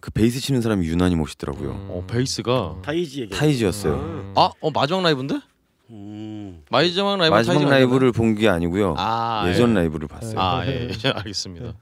[0.00, 1.70] 그 베이스 치는 사람이 유난히 멋있더라고요.
[1.72, 1.88] 음.
[1.90, 3.30] 어 베이스가 타이지.
[3.30, 4.34] 타이지였어요.
[4.36, 5.40] 아, 어 마지막 라이브인데?
[5.90, 6.62] 음.
[6.70, 8.94] 마지막 라이브 마지막 라이브를 본 게 아니고요.
[8.98, 9.74] 아, 예전 예.
[9.74, 10.38] 라이브를 봤어요.
[10.38, 11.08] 아, 예, 예.
[11.10, 11.72] 알겠습니다.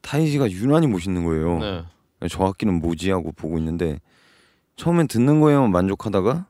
[0.00, 1.58] 타이지가 유난히 멋있는 거예요.
[1.58, 1.84] 네.
[2.30, 4.00] 저 악기는 뭐지 하고 보고 있는데
[4.76, 6.46] 처음엔 듣는 거에만 만족하다가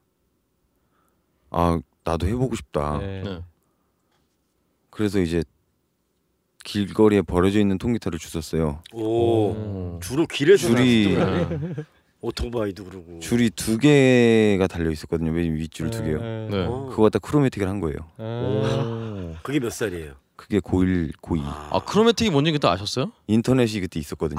[1.51, 2.99] 아 나도 해보고 싶다.
[2.99, 3.23] 네.
[3.25, 3.41] 네.
[4.91, 5.43] 그래서 이제
[6.65, 8.81] 길거리에 버려져 있는 통기타를 주웠어요.
[8.93, 9.03] 오.
[9.03, 10.01] 오.
[10.03, 11.17] 주로 길에서 줄이-.
[12.27, 13.21] 오토바이도 그러고.
[13.21, 15.31] 줄이 두 개가 달려 있었거든요.
[15.33, 16.21] 맨 윗줄 두 개요.
[16.21, 16.49] 네.
[16.51, 16.67] 네.
[16.67, 16.87] 어.
[16.91, 17.99] 그거 갖다 크로매틱을 한 거예요.
[18.19, 19.35] 아.
[19.43, 20.15] 그게 몇 살이에요?
[20.37, 21.41] 그게 고1, 고2.
[21.45, 23.11] 아 크로매틱이 뭔지 그때 아셨어요?
[23.27, 24.39] 인터넷이 그때 있었거든요.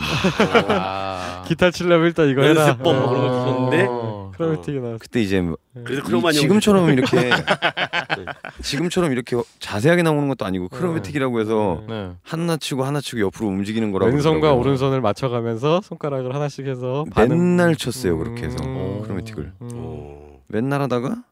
[0.69, 1.43] 아.
[1.47, 2.67] 기타 치려면 일단 이거 해라.
[2.69, 3.91] 연습법 뭐 그런 거?
[3.91, 4.31] 어.
[4.37, 4.97] 크로매틱이 나왔어.
[4.99, 5.41] 그때 이제
[5.83, 7.31] 그래서 이- 지금처럼 이렇게
[8.61, 12.11] 지금처럼 이렇게 자세하게 나오는 것도 아니고 크로매틱이라고 해서 네.
[12.23, 14.61] 하나 치고 하나 치고 옆으로 움직이는 거라고 왼손과 그러더라고요.
[14.61, 19.01] 오른손을 맞춰가면서 손가락을 하나씩 해서 반음- 맨날 쳤어요 그렇게 해서 음.
[19.03, 19.69] 크로매틱을 음.
[19.73, 20.41] 오.
[20.49, 21.23] 맨날 하다가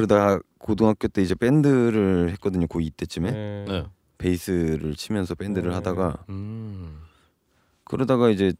[0.00, 3.64] 그러다가 고등학교 때 이제 밴드를 했거든요 고2 때쯤에 네.
[3.68, 3.84] 네.
[4.18, 5.74] 베이스를 치면서 밴드를 네.
[5.74, 7.00] 하다가 음.
[7.84, 8.52] 그러다가 이제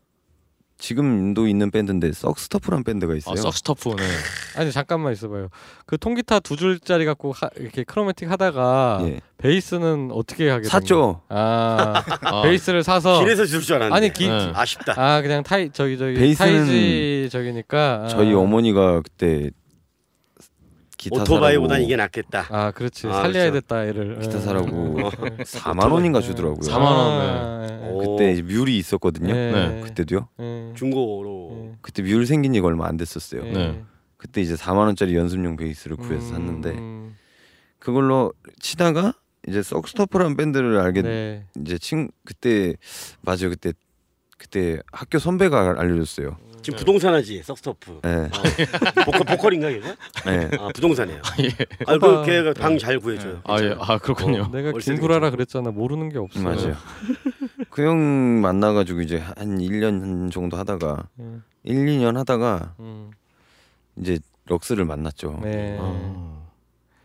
[0.79, 3.91] 지금도 있는 밴드인데 Suck Stuff란 밴드가 있어요 아 Suck Stuff.
[3.97, 4.03] 네.
[4.57, 5.49] 아니 잠깐만 있어봐요.
[5.87, 9.21] 그 통기타 두 줄짜리 갖고 하, 이렇게 chromatic 하다가 예.
[9.37, 10.69] 베이스는 어떻게 하게?
[10.69, 12.43] 샀죠 아 아.
[12.43, 13.95] 베이스를 사서 길에서 줄 줄 알았는데.
[13.95, 14.53] 아니 기 네.
[14.55, 14.95] 아쉽다.
[14.97, 18.09] 아 그냥 타이 저기 저기 베이스는 타이지 저기니까 아.
[18.09, 19.51] 저희 어머니가 그때
[21.01, 22.47] 기타 오토바이보단 이게 낫겠다.
[22.51, 23.53] 아 그렇지 아, 살려야 그렇죠.
[23.53, 24.41] 됐다 얘를 기타 예.
[24.43, 25.45] 사라고 예.
[25.45, 27.89] 4만 원인가 주더라고요 4만 원, 아, 예.
[27.89, 28.17] 오.
[28.19, 29.81] 그때 이제 뮬이 있었거든요 네.
[29.83, 30.73] 그때도요 예.
[30.77, 31.71] 중고로.
[31.73, 31.79] 예.
[31.81, 33.51] 그때 뮬 생긴 지가 얼마 안 됐었어요 예.
[33.51, 33.83] 네.
[34.19, 37.17] 그때 이제 4만 원짜리 연습용 베이스를 구해서 음, 샀는데 음,
[37.79, 39.15] 그걸로 치다가
[39.49, 41.47] 이제 Suck Stuff라는 밴드를 알게 네.
[41.63, 42.75] 이제 친 그때
[43.23, 43.73] 맞아요 그때
[44.37, 46.37] 그때 학교 선배가 알려줬어요.
[46.63, 48.01] 지금 부동산 하지 Suck Stuff.
[48.03, 48.11] 네.
[48.11, 49.05] 어.
[49.05, 49.97] 보컬 보컬인가 걔가?
[50.27, 50.51] 네.
[50.59, 51.23] 아 부동산이에요.
[51.43, 51.49] 예.
[51.87, 53.41] 아, 그 걔가 방 잘 구해줘요.
[53.45, 53.75] 아, 예.
[53.79, 54.49] 아, 그렇군요.
[54.53, 55.31] 내가 월세도 김구라라.
[55.31, 55.71] 그랬잖아.
[55.71, 56.41] 모르는 게 없어.
[56.41, 56.77] 맞아요.
[57.71, 61.43] 그 형 만나가지고 이제 한 1년 정도 하다가 음.
[61.65, 63.11] 1, 2년 하다가 음.
[63.97, 65.41] 이제 Rux를 만났죠.
[65.43, 65.77] 네.
[65.79, 66.41] 어.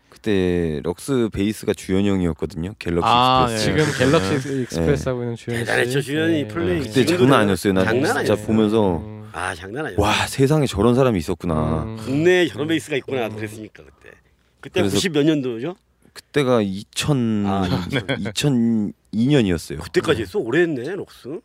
[0.08, 2.72] 그때 Rux 베이스가 주현 형이었거든요.
[2.78, 3.64] Galaxy 아, Express.
[3.64, 3.98] 지금 네.
[4.18, 5.64] Galaxy Express 하고 있는 주현 씨.
[5.64, 6.80] 대단했죠, 주현이 플레이.
[6.80, 7.72] 그때 장난 아니었어요.
[7.74, 8.46] 나 장난 진짜 아니었어요.
[8.46, 9.15] 보면서 음.
[9.36, 9.98] 아 장난 아니야.
[10.00, 11.82] 와 세상에 저런 사람이 있었구나.
[11.82, 11.96] 음.
[11.98, 14.16] 국내에 저런 베이스가 있구나 그랬으니까 그때.
[14.60, 15.76] 그때 그래서- 90 몇 년도죠?
[16.14, 19.82] 그때가 2000 아, 2002년이었어요.
[19.82, 20.38] 그때까지 했어?
[20.38, 21.40] 오래 했네 록스.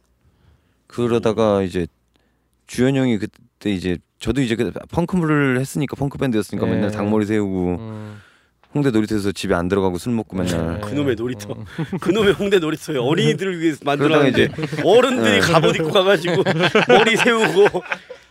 [0.88, 1.86] 그러다가 이제
[2.68, 6.74] 주현 형이 그때 이제 저도 이제 그 펑크를 했으니까 펑크 밴드였으니까 네.
[6.76, 8.18] 맨날 장머리 세우고 음.
[8.74, 10.80] 홍대 놀이터에서 집에 안 들어가고 술 먹고 맨날 네.
[10.82, 11.54] 그놈의 놀이터.
[11.54, 11.66] 음.
[12.00, 13.80] 그놈의 홍대 놀이터에 어린이들을 위해서
[14.30, 14.50] 이제
[14.84, 15.40] 어른들이 네.
[15.40, 16.44] 갑옷 입고 가가지고
[16.88, 17.84] 머리 세우고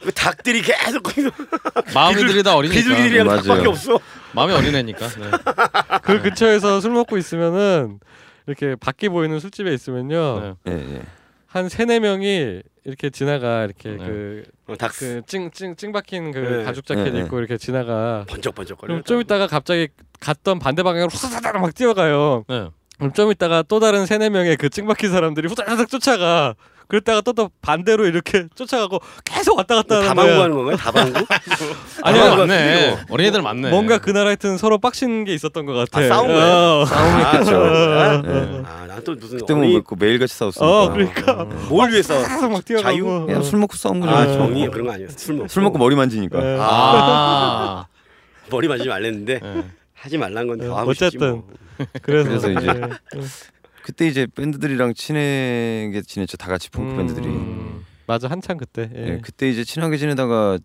[0.02, 1.30] 그 닭들이 계속 거기서
[1.94, 2.80] 마음이 들이 다 어리니까.
[2.80, 3.42] 비둘기들이랑 맞아요.
[3.42, 4.00] 닭밖에 없어.
[4.32, 5.08] 마음이 어린애니까.
[5.08, 5.30] 네.
[6.02, 8.00] 그 근처에서 술 먹고 있으면은
[8.46, 10.72] 이렇게 밖에 보이는 술집에 있으면요 네.
[10.72, 11.02] 예, 예.
[11.46, 13.96] 한 세네 명이 이렇게 지나가 이렇게 네.
[13.98, 16.64] 그 어, 닭그 찡찡 찡 박힌 그 네.
[16.64, 18.24] 가죽 자켓 네, 입고 이렇게 지나가.
[18.28, 19.02] 번쩍번쩍거려.
[19.02, 19.88] 좀 있다가 갑자기
[20.20, 22.44] 갔던 반대 방향으로 후다다닥 막 뛰어가요.
[22.48, 22.68] 네.
[22.98, 26.54] 그럼 좀 있다가 또 다른 세네 명의 그 찡박힌 사람들이 후다닥 쫓아가.
[26.90, 30.42] 그랬다가 또 또 반대로 이렇게 쫓아가고 계속 왔다 갔다 하는 다방구 거야.
[30.42, 30.76] 하는 건가요?
[30.76, 31.26] 다방구?
[32.02, 32.98] 아니요, 다방구가 맞네.
[33.08, 33.70] 어린애들 많네.
[33.70, 36.00] 뭔가 그날 하여튼 서로 빡친 게 있었던 것 같아.
[36.00, 36.42] 아, 싸운 거예요?
[36.80, 36.84] 어.
[36.84, 37.56] 싸움했겠죠.
[37.56, 38.62] 아, 예.
[38.66, 42.64] 아, 난또 무슨 그때 뭐 어린이 그 매일같이 싸웠으니까 어, 그러니까 뭘 위해서 계속 막
[42.64, 42.90] 뛰어가고.
[42.92, 43.26] 자유?
[43.26, 44.12] 그냥 술 먹고 싸운 거죠.
[44.12, 45.16] 아 정이 그런 거 아니었어.
[45.16, 46.40] 술 먹고 술 먹고 머리 만지니까.
[46.40, 46.56] 네.
[46.60, 47.86] 아.
[48.50, 49.64] 머리 만지지 말랬는데 네.
[49.94, 51.30] 하지 말란 건 네, 더 하고 어쨌든.
[51.30, 51.48] 뭐.
[52.02, 52.88] 그래서, 그래서 이제 네.
[53.82, 56.36] 그때 이제 밴드들이랑 친하게 지냈죠.
[56.36, 57.26] 다 같이 펑크 밴드들이.
[57.26, 58.90] 음, 맞아 한창 그때.
[58.94, 59.08] 예.
[59.08, 60.58] 예, 그때 이제 친하게 지내다가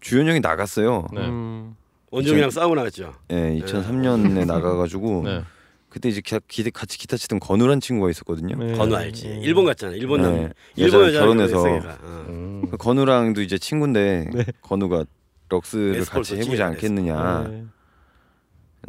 [0.00, 1.06] 주현 형이 나갔어요.
[1.12, 1.20] 네.
[1.26, 1.74] 음,
[2.10, 3.14] 원종이랑 싸우고 나갔죠.
[3.30, 5.42] 예, 2003년에 나가가지고 네.
[5.88, 8.56] 그때 이제 기, 기, 같이 기타 치던 건우란 친구가 있었거든요.
[8.56, 8.72] 네.
[8.76, 9.28] 건우 알지.
[9.28, 9.40] 음.
[9.42, 9.92] 일본 갔잖아.
[9.94, 10.34] 일본 남.
[10.34, 11.62] 네, 일본 여자 결혼해서.
[11.62, 12.26] 어.
[12.28, 12.62] 음.
[12.70, 14.44] 그 건우랑도 이제 친구인데 네.
[14.62, 15.04] 건우가
[15.48, 17.50] 럭스를 같이 해보지 않겠느냐.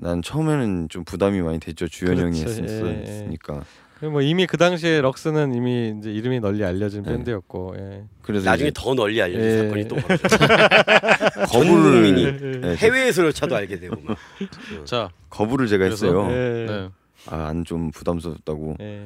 [0.02, 0.10] 네.
[0.10, 1.88] 난 처음에는 좀 부담이 많이 됐죠.
[1.88, 2.64] 주현 형이 그렇죠.
[2.64, 3.02] 예, 예.
[3.04, 3.64] 했으니까.
[4.00, 7.12] 그리고 뭐 이미 그 당시에 럭스는 이미 이제 이름이 널리 알려진 네.
[7.12, 7.76] 밴드였고.
[7.78, 8.04] 예.
[8.24, 9.58] 그래서 나중에 이제 더 널리 알려진 예.
[9.60, 10.38] 사건이 또 벌어졌죠.
[11.50, 12.60] 거부를 예.
[12.60, 14.18] 네, 해외에서조차도 알게 되고 막.
[14.86, 16.08] 자, 거부를 제가 그래서?
[16.08, 16.28] 했어요.
[16.32, 16.66] 예.
[16.68, 16.90] 네.
[17.28, 18.78] 아, 안 좀 부담스럽다고.
[18.82, 19.06] 예.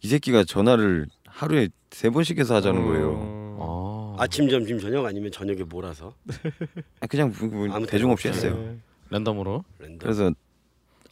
[0.00, 3.12] 이 새끼가 전화를 하루에 세 번씩 해서 하자는 거예요.
[3.12, 3.56] 음.
[3.60, 4.16] 아.
[4.18, 6.14] 아침 점심 저녁 아니면 저녁에 몰아서
[7.00, 8.74] 아, 그냥 뭐, 뭐 아무 대중 없이 했어요.
[9.12, 9.16] 예.
[9.18, 9.64] 랜덤으로.
[9.78, 9.98] 랜덤.
[9.98, 10.30] 그래서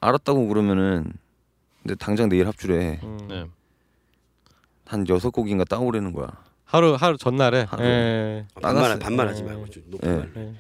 [0.01, 1.13] 알았다고 그러면은
[1.83, 3.01] 근데 당장 내일 합주래.
[3.03, 3.19] 음.
[3.29, 3.47] 네.
[4.87, 6.29] 한 여섯 곡인가 따오라는 거야.
[6.65, 7.63] 하루 하루 전날에.
[7.69, 7.85] 하루.
[7.85, 8.47] 예.
[8.57, 8.99] 아, 반말 나갔어요.
[8.99, 10.15] 반말 하지 말고 좀 높은 예.
[10.17, 10.31] 말로.
[10.49, 10.55] 예.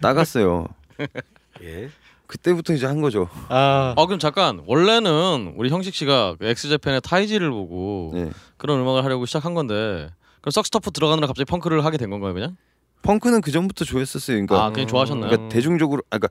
[0.00, 0.66] 나갔어요.
[1.62, 1.90] 예.
[2.26, 3.28] 그때부터 이제 한 거죠.
[3.48, 3.92] 아.
[3.96, 8.30] 어 그럼 잠깐 원래는 우리 형식 씨가 그 엑스제팬의 타이지를 보고 네.
[8.56, 10.08] 그런 음악을 하려고 시작한 건데
[10.40, 12.56] 그럼 Suck Stuff 들어가느라 갑자기 펑크를 하게 된 건가요 그냥?
[13.02, 14.34] 펑크는 그 전부터 좋아했었어요.
[14.36, 15.30] 그러니까, 아 그냥 좋아하셨나요?
[15.30, 16.28] 그러니까 대중적으로 아, 그러니까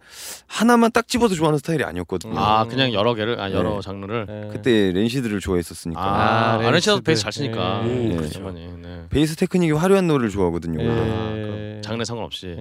[0.47, 2.37] 하나만 딱 집어서 좋아하는 스타일이 아니었거든요.
[2.39, 3.81] 아 그냥 여러 개를 아 여러 네.
[3.81, 4.27] 장르를.
[4.29, 4.49] 예.
[4.53, 7.01] 그때 Rancid를 좋아했었으니까 아, 아, Rancid.
[7.01, 7.81] 베이스 잘 치니까.
[7.85, 7.89] 예.
[7.89, 8.39] 음, 그렇죠.
[8.43, 9.05] 당연히, 네.
[9.09, 10.79] 베이스 테크닉이 화려한 노래를 좋아하거든요.
[10.89, 12.55] 아, 장르 상관없이.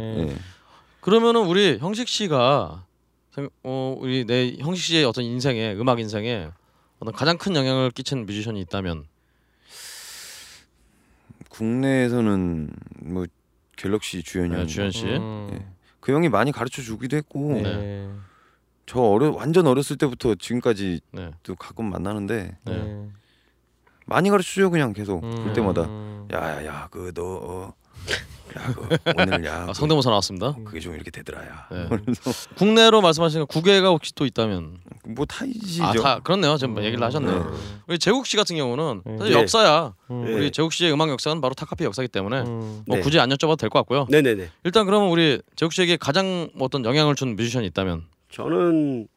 [1.00, 2.84] 그러면은 우리 형식 씨가
[3.34, 6.48] 생- 어 우리 내 형식 씨의 어떤 인생에 음악 인생에
[6.98, 9.04] 어떤 가장 큰 영향을 끼친 뮤지션이 있다면
[11.50, 13.26] 국내에서는 뭐
[13.78, 14.50] 갤럭시 형.
[14.50, 15.06] 네, 주현 씨.
[15.06, 15.48] 음.
[15.52, 15.66] 예.
[16.00, 18.10] 그 형이 많이 가르쳐 주기도 했고 네.
[18.86, 21.30] 저 어려 완전 어렸을 때부터 지금까지도 네.
[21.58, 22.72] 가끔 만나는데 네.
[22.72, 23.08] 네.
[24.06, 25.44] 많이 가르쳐 줘요 그냥 계속 음.
[25.44, 26.28] 볼 때마다 음.
[26.32, 27.74] 야야야 그너
[28.09, 30.56] 어, 야, 그 오늘 야 아, 그, 성대모사 나왔습니다.
[30.64, 31.68] 그게 좀 이렇게 되더라 야.
[31.70, 31.88] 네.
[32.56, 35.84] 국내로 말씀하신 구개가 혹시 또 있다면 뭐 타이지죠.
[35.84, 36.56] 아 다 그렇네요.
[36.56, 37.50] 지금 얘기를 하셨네요.
[37.50, 37.56] 네.
[37.88, 39.18] 우리 제국 씨 같은 경우는 음.
[39.18, 39.40] 사실 네.
[39.40, 39.94] 역사야.
[40.11, 40.24] 음.
[40.24, 40.32] 네.
[40.34, 42.82] 우리 제국 씨의 음악 역사는 바로 타카피 역사이기 때문에 음.
[42.86, 43.02] 뭐 네.
[43.02, 44.06] 굳이 안 여쭤봐도 될 것 같고요.
[44.11, 44.50] 네네네.
[44.64, 49.09] 일단 그러면 우리 제국 씨에게 가장 뭐 어떤 영향을 준 뮤지션이 있다면 저는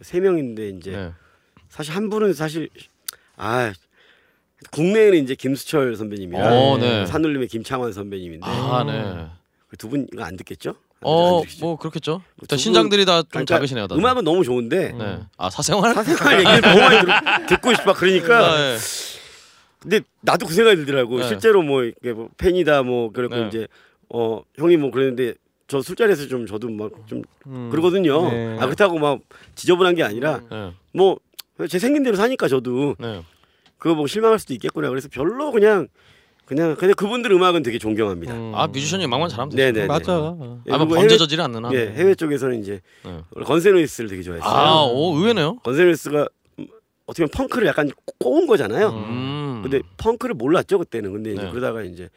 [0.00, 1.12] 세 명인데 이제 네.
[1.68, 2.70] 사실 한 분은 사실
[3.36, 3.72] 아
[4.70, 7.06] 국내에는 이제 김수철 선배님이랑 어, 네.
[7.06, 9.26] 산울림의 김창완 선배님인데 아, 네.
[9.78, 10.70] 두분 이거 안 듣겠죠?
[10.70, 11.42] 안 어?
[11.60, 12.22] 뭐 그렇겠죠.
[12.36, 13.86] 두 일단 분- 신장들이 다좀 그러니까 작으시네요.
[13.88, 13.98] 다들.
[14.00, 15.18] 음악은 너무 좋은데 네.
[15.38, 15.94] 아 사생활?
[15.94, 18.76] 사생활 얘기를 너무 많이 들, 듣고 싶어 그러니까 아, 네.
[19.78, 21.28] 근데 나도 그 생각이 들더라고 네.
[21.28, 23.48] 실제로 뭐 이게 뭐 팬이다 뭐 그렇고 네.
[23.48, 23.66] 이제
[24.12, 25.34] 어 형이 뭐 그랬는데
[25.68, 27.70] 저 술자리에서 좀 저도 막좀 음.
[27.70, 28.56] 그러거든요 네.
[28.60, 29.20] 아 그렇다고 막
[29.54, 30.72] 지저분한 게 아니라 네.
[30.92, 33.22] 뭐제 생긴 대로 사니까 저도 네.
[33.80, 35.88] 그거 보고 실망할 수도 있겠구나 그래서 별로 그냥
[36.44, 38.34] 그냥 그냥 그분들 음악은 되게 존경합니다.
[38.34, 38.52] 음.
[38.54, 39.72] 아 뮤지션이 음악만 잘하면 되죠.
[39.72, 39.86] 네네.
[39.86, 40.12] 맞아.
[40.12, 41.72] 예, 아뭐 그리고 범죄 저지를 않는 한.
[41.72, 43.22] 예, 해외 쪽에서는 이제 네.
[43.32, 44.50] 원래 건센루이스를 되게 좋아했어요.
[44.50, 45.56] 아, 오 의외네요.
[45.62, 46.26] 건센루이스가
[46.58, 46.66] 음,
[47.06, 48.88] 어떻게 보면 펑크를 약간 꼬은 거잖아요.
[48.90, 49.60] 음.
[49.62, 51.12] 근데 펑크를 몰랐죠 그때는.
[51.12, 51.50] 근데 이제 네.
[51.50, 52.08] 그러다가 이제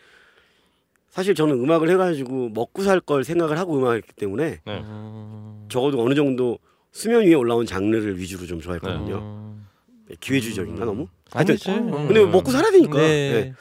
[1.10, 4.80] 사실 저는 음악을 해가지고 먹고 살 걸 생각을 하고 음악했기 때문에 네.
[4.84, 5.66] 음.
[5.70, 6.58] 적어도 어느 정도
[6.92, 9.16] 수면 위에 올라온 장르를 위주로 좀 좋아했거든요.
[9.18, 9.68] 음.
[10.20, 11.08] 기회주의적인가 너무?
[11.32, 11.70] 하여튼 아니지.
[11.72, 11.92] 음.
[12.08, 12.98] 근데 먹고 살아야 되니까.
[12.98, 13.04] 네.
[13.08, 13.54] 예.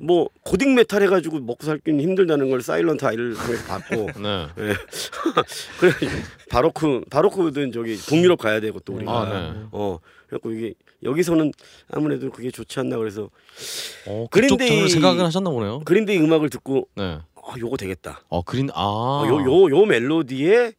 [0.00, 4.46] 뭐 고딕 메탈 해가지고 먹고 살기는 힘들다는 걸 Silent Eye를 통해서 봤고 네.
[5.78, 5.92] 그래
[6.50, 9.60] 바로크 바로크든 저기 북유럽 가야 되고 또 우리가 아, 네.
[9.70, 10.74] 어 그래갖고 이게
[11.04, 11.52] 여기서는
[11.90, 13.30] 아무래도 그게 좋지 않나 그래서
[14.08, 15.80] 어, Green Day- 생각을 하셨나 보네요.
[15.84, 17.18] Green Day 음악을 듣고 네.
[17.36, 18.20] 아 요거 되겠다.
[18.28, 18.82] 어 Green 아.
[18.82, 20.72] 어, 요요 요 멜로디에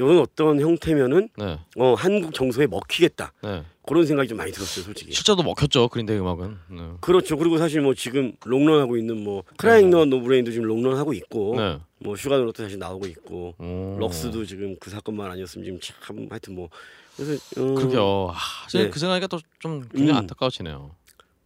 [0.00, 1.58] 요런 어떤 형태면은 네.
[1.76, 3.32] 어 한국 정서에 먹히겠다.
[3.42, 3.62] 네.
[3.86, 5.12] 그런 생각이 좀 많이 들었어요, 솔직히.
[5.12, 6.58] 실제도 먹혔죠 Green Day 음악은.
[6.70, 6.90] 네.
[7.00, 7.36] 그렇죠.
[7.36, 11.12] 그리고 사실 뭐 지금 롱런 하고 있는 뭐 Crying Nut No Brain도 지금 롱런 하고
[11.12, 11.78] 있고 네.
[11.98, 13.98] 뭐 Sugar Donut도 다시 나오고 있고 오.
[14.00, 16.70] Rux도 지금 그 사건만 아니었으면 지금 참 하여튼 뭐
[17.16, 18.30] 그래서 어, 그러게요.
[18.32, 18.88] 아, 네.
[18.88, 20.16] 그 생각이니까 또 좀 굉장히 음.
[20.16, 20.94] 안타까워지네요.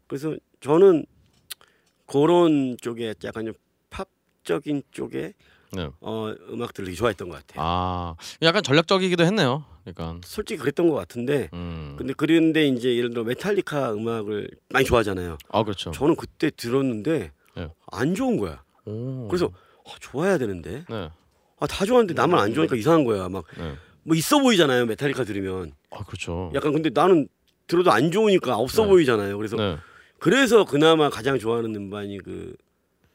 [0.06, 1.06] 그래서 저는
[2.06, 3.54] 그런 쪽에 약간 좀
[3.90, 5.32] 팝적인 쪽에
[5.76, 5.88] 네.
[6.00, 7.64] 어 음악들을 되게 좋아했던 것 같아요.
[7.64, 9.64] 아 약간 전략적이기도 했네요.
[9.84, 10.20] 그러니까.
[10.24, 11.94] 솔직히 그랬던 것 같은데 음.
[11.98, 15.38] 근데 그런데 이제 예를 들어 메탈리카 음악을 많이 좋아하잖아요.
[15.50, 15.90] 아 그렇죠.
[15.90, 17.68] 저는 그때 들었는데 네.
[17.92, 18.62] 안 좋은 거야.
[18.86, 19.28] 오.
[19.28, 19.50] 그래서
[19.86, 21.10] 아, 좋아야 되는데 네.
[21.60, 23.28] 아, 다 좋아하는데 나만 안 좋아하니까 이상한 거야.
[23.28, 23.74] 막뭐 네.
[24.14, 24.86] 있어 보이잖아요.
[24.86, 26.50] 메탈리카 들으면 아 그렇죠.
[26.54, 27.28] 약간 근데 나는
[27.66, 28.88] 들어도 안 좋으니까 없어 네.
[28.88, 29.36] 보이잖아요.
[29.36, 29.76] 그래서 네.
[30.18, 32.54] 그래서 그나마 가장 좋아하는 음반이 그,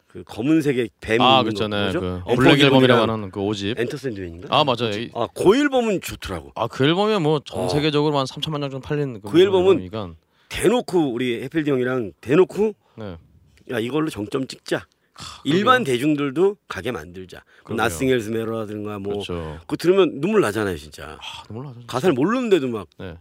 [0.10, 1.43] 그 검은색의 뱀 아.
[1.43, 1.91] 거 네.
[1.93, 3.80] 그 Black Album이라고 하는 그 5집.
[3.80, 4.47] Enter Sandman인가?
[4.49, 4.89] 아 맞아요.
[4.97, 6.51] 이- 아, 그 앨범은 좋더라고.
[6.55, 7.70] 아 그 앨범이 뭐 전 어.
[7.70, 10.14] 세계적으로 한 3천만 장 정도 팔린 그 앨범은 앨범이니까.
[10.49, 13.18] 대놓고 우리 Hetfield 형이랑 대놓고 네.
[13.72, 14.78] 야 이걸로 정점 찍자.
[15.14, 17.43] 하, 일반 대중들도 가게 만들자.
[17.64, 17.74] 그.
[17.73, 19.57] Nothing Else Matters라든가 뭐 그렇죠.
[19.62, 21.20] 그거 들으면 눈물 나잖아요, 진짜.
[21.22, 21.82] 아 너무 나죠.
[21.86, 23.17] 가사를 모르는데도 막 음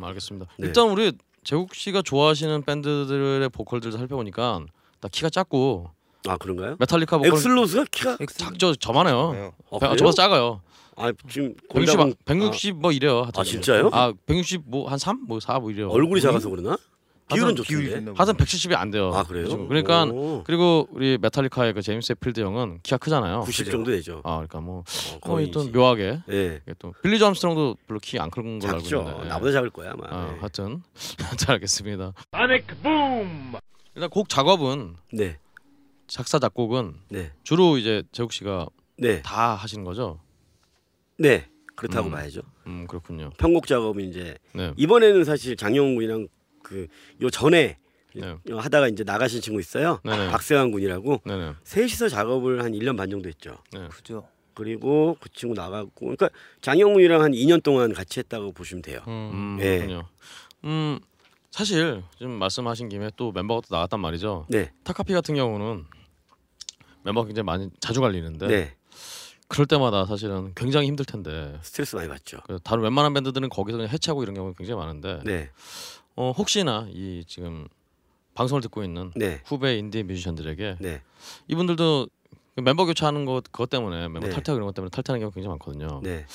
[0.00, 0.46] 알겠습니다.
[0.58, 0.66] 네.
[0.68, 1.12] 일단 우리
[1.42, 4.64] 재국 씨가 좋아하시는 밴드들의 보컬들 살펴보니까
[5.02, 5.90] 나 키가 작고
[6.28, 6.76] 아, 그런가요?
[6.78, 8.74] 메탈리카 보컬 Axl Rose가 키가 작죠.
[8.76, 9.52] 저만해요.
[9.70, 9.96] 어, 배- 그래요?
[9.96, 10.60] 저보다 작아요.
[10.96, 13.26] 아, 지금 160, 골다공- 160 뭐 이래요.
[13.34, 13.90] 아, 진짜요?
[13.92, 15.88] 아, 160 뭐 한 3, 뭐 4, 뭐 이래요.
[15.90, 16.76] 얼굴이 작아서 그러나?
[17.32, 18.12] 비율은 하여튼 좋던데.
[18.16, 19.10] 하여튼 170이 안 돼요.
[19.14, 19.48] 아, 그래요?
[19.48, 19.66] 지금.
[19.66, 20.42] 그러니까 오.
[20.44, 23.40] 그리고 우리 Metallica의 그 James Hetfield 형은 키가 크잖아요.
[23.40, 24.20] 90 정도 되죠.
[24.24, 25.76] 아, 그러니까 뭐 어, 거의 또 거의지.
[25.76, 26.60] 묘하게 예.
[26.78, 28.86] 또 Billie Armstrong도 별로 키 안 큰 걸로 알고.
[28.86, 29.24] 있는데.
[29.24, 29.28] 예.
[29.28, 30.04] 나보다 작을 거야 아마.
[30.10, 30.38] 아, 네.
[30.40, 30.82] 하여튼
[31.38, 32.12] 잘 알겠습니다.
[32.34, 33.54] Sonic Boom!
[33.94, 35.38] 일단 곡 작업은 네.
[36.06, 37.32] 작사 작곡은 네.
[37.42, 38.66] 주로 이제 재욱 씨가
[38.98, 39.22] 네.
[39.22, 40.20] 다 하시는 거죠?
[41.18, 41.48] 네.
[41.74, 42.12] 그렇다고 음.
[42.12, 42.42] 봐야죠.
[42.66, 43.30] 음, 그렇군요.
[43.38, 44.72] 편곡 작업은 이제 네.
[44.76, 46.28] 이번에는 사실 장영훈 군이랑
[46.62, 46.86] 그
[47.20, 47.78] 요 전에
[48.14, 48.36] 네.
[48.50, 50.00] 하다가 이제 나가신 친구 있어요.
[50.04, 50.28] 네네.
[50.28, 51.54] 박세환 군이라고 네네.
[51.64, 53.56] 셋이서 작업을 한 1년 반 정도 했죠.
[53.90, 54.28] 그죠.
[54.54, 56.28] 그리고 그 친구 나가고 그러니까
[56.60, 59.00] 장영훈이랑 한 2년 동안 같이 했다고 보시면 돼요.
[59.08, 59.78] 음, 네.
[59.78, 60.08] 그렇군요.
[60.64, 61.00] 음,
[61.52, 64.46] 사실 지금 말씀하신 김에 또 멤버가 또 나갔단 말이죠.
[64.48, 64.72] 네.
[64.84, 65.84] 타카피 같은 경우는
[67.04, 68.76] 멤버가 굉장히 많이 자주 갈리는데 네.
[69.48, 72.38] 그럴 때마다 사실은 굉장히 힘들 텐데 스트레스 많이 받죠.
[72.46, 75.50] 그 다른 웬만한 밴드들은 거기서 그냥 해체하고 이런 경우가 굉장히 많은데 네.
[76.16, 77.68] 어, 혹시나 이 지금
[78.34, 79.42] 방송을 듣고 있는 네.
[79.44, 81.02] 후배 인디 뮤지션들에게 네.
[81.48, 82.08] 이분들도
[82.56, 84.30] 멤버 교체하는 것 그것 때문에 멤버 네.
[84.30, 86.00] 탈퇴 이런 것 때문에 탈퇴하는 경우가 굉장히 많거든요.
[86.02, 86.26] 네.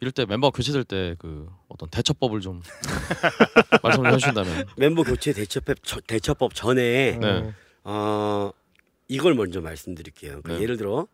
[0.00, 2.62] 이럴 때 멤버 교체될 때 그 어떤 대처법을 좀
[3.82, 4.66] 말씀을 해주신다면.
[4.76, 7.52] 멤버 교체 대처법 저- 대처법 전에 네.
[7.82, 8.52] 어
[9.08, 10.42] 이걸 먼저 말씀드릴게요.
[10.42, 10.60] 그 네.
[10.60, 11.08] 예를 들어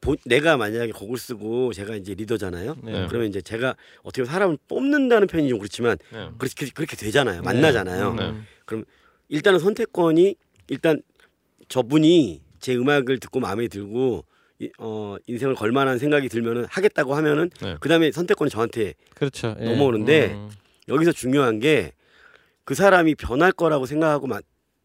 [0.00, 2.76] 보, 내가 만약에 곡을 쓰고 제가 이제 리더잖아요.
[2.82, 3.06] 네.
[3.08, 6.28] 그러면 이제 제가 어떻게 보면 사람을 뽑는다는 표현이 좀 그렇지만 네.
[6.38, 7.40] 그렇게 그렇게 되잖아요.
[7.42, 8.14] 만나잖아요.
[8.14, 8.34] 네.
[9.28, 10.34] 일단은 선택권이
[10.68, 11.00] 일단
[11.68, 14.24] 저분이 제 음악을 듣고 마음에 들고
[14.58, 17.76] 이- 어 인생을 걸 만한 생각이 들면은 하겠다고 하면은 네.
[17.78, 19.54] 그다음에 선택권이 저한테 그렇죠.
[19.60, 19.64] 예.
[19.66, 20.50] 넘어오는데 음.
[20.88, 21.92] 여기서 중요한 게
[22.66, 24.40] 그 사람이 변할 거라고 생각하고 마-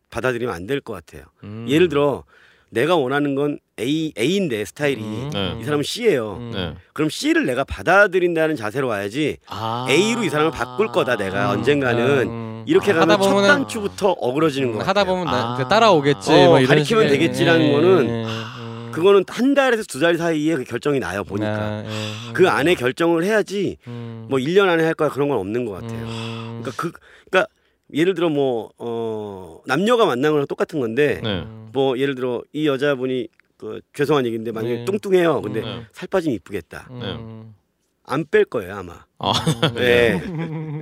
[0.09, 1.23] 받아들이면 안 될 것 같아요.
[1.45, 1.65] 음.
[1.69, 2.25] 예를 들어
[2.71, 5.29] 내가 원하는 건 A A인데 스타일이 음.
[5.31, 5.57] 네.
[5.61, 6.33] 이 사람은 C예요.
[6.41, 6.51] 음.
[6.51, 6.75] 네.
[6.91, 9.87] 그럼 C를 내가 받아들인다는 자세로 와야지 아.
[9.89, 11.59] A로 이 사람을 바꿀 거다 내가 음.
[11.59, 12.58] 언젠가는 음.
[12.69, 15.03] 이렇게 아, 가면 하다 첫 단추부터 어그러지는 거 하다.
[15.05, 15.57] 보면 나, 아.
[15.57, 16.31] 그 따라오겠지.
[16.31, 18.91] 어, 뭐 이런 가리키면 되겠지라는 예, 거는 예, 음.
[18.91, 23.23] 그거는 한 달에서 두 달 사이에 그 결정이 나요 보니까 아, 예, 그 안에 결정을
[23.23, 24.27] 해야지 음.
[24.29, 25.99] 뭐 1년 안에 할 거야 그런 건 없는 것 같아요.
[26.05, 26.61] 음.
[26.61, 26.91] 그러니까 그
[27.29, 27.51] 그러니까
[27.91, 31.43] 예를 들어 뭐 어, 남녀가 만난 거랑 똑같은 건데 네.
[31.73, 34.85] 뭐 예를 들어 이 여자분이 그 죄송한 얘기인데 만약에 네.
[34.85, 35.41] 뚱뚱해요.
[35.41, 35.81] 근데 네.
[35.91, 36.87] 살 빠지면 이쁘겠다.
[36.91, 37.55] 음.
[38.09, 38.93] 안 뺄 거예요 아마.
[39.21, 39.33] 아,
[39.75, 40.19] 네.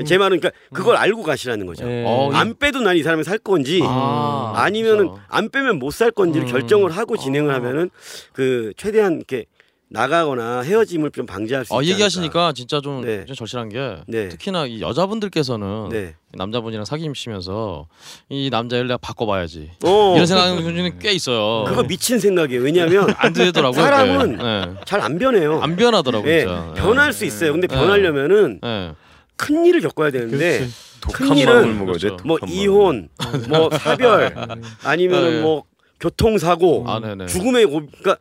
[0.06, 1.86] 제 말은 그러니까 그걸 알고 가시라는 거죠.
[1.86, 2.04] 네.
[2.06, 5.22] 어, 안 빼도 난 이 사람이 살 건지 아, 아, 니면은 진짜.
[5.28, 6.52] 안 빼면 못 살 건지를 음.
[6.52, 7.56] 결정을 하고 진행을 아.
[7.56, 7.90] 하면은
[8.34, 9.46] 그 최대한 이렇게
[9.90, 13.26] 나가거나 헤어짐을 좀 방지할 수 어, 있지 얘기하시니까 진짜 좀, 네.
[13.26, 14.28] 좀 절실한 게 네.
[14.28, 15.90] 특히나 이 여자분들께서는 않을까.
[15.90, 16.16] 네.
[16.34, 17.88] 남자분이랑 사귀시면서
[18.30, 20.14] 이 남자를 내가 바꿔봐야지 어.
[20.16, 21.64] 이런 생각하는 분이 꽤 있어요.
[21.66, 22.62] 그거 미친 생각이에요.
[22.62, 23.82] 왜냐하면 안 되더라고요.
[23.82, 24.38] 사람은.
[24.38, 24.74] 네.
[24.86, 25.62] 잘안 변해요.
[25.62, 26.32] 안 변하더라고요.
[26.32, 26.74] 예, 진짜.
[26.76, 27.54] 변할 수 있어요.
[27.54, 27.76] 근데 네.
[27.76, 28.94] 변하려면은 네.
[29.38, 30.68] 큰 일을 겪어야 되는데
[31.00, 31.86] 독한 큰 일은.
[31.86, 32.18] 그렇죠.
[32.26, 32.38] 뭐.
[32.48, 33.08] 이혼,
[33.48, 34.36] 뭐 사별,
[34.84, 35.42] 아니면은 네.
[35.42, 35.64] 뭐
[36.00, 37.00] 교통사고, 아.
[37.28, 38.18] 죽음의 고, 그러니까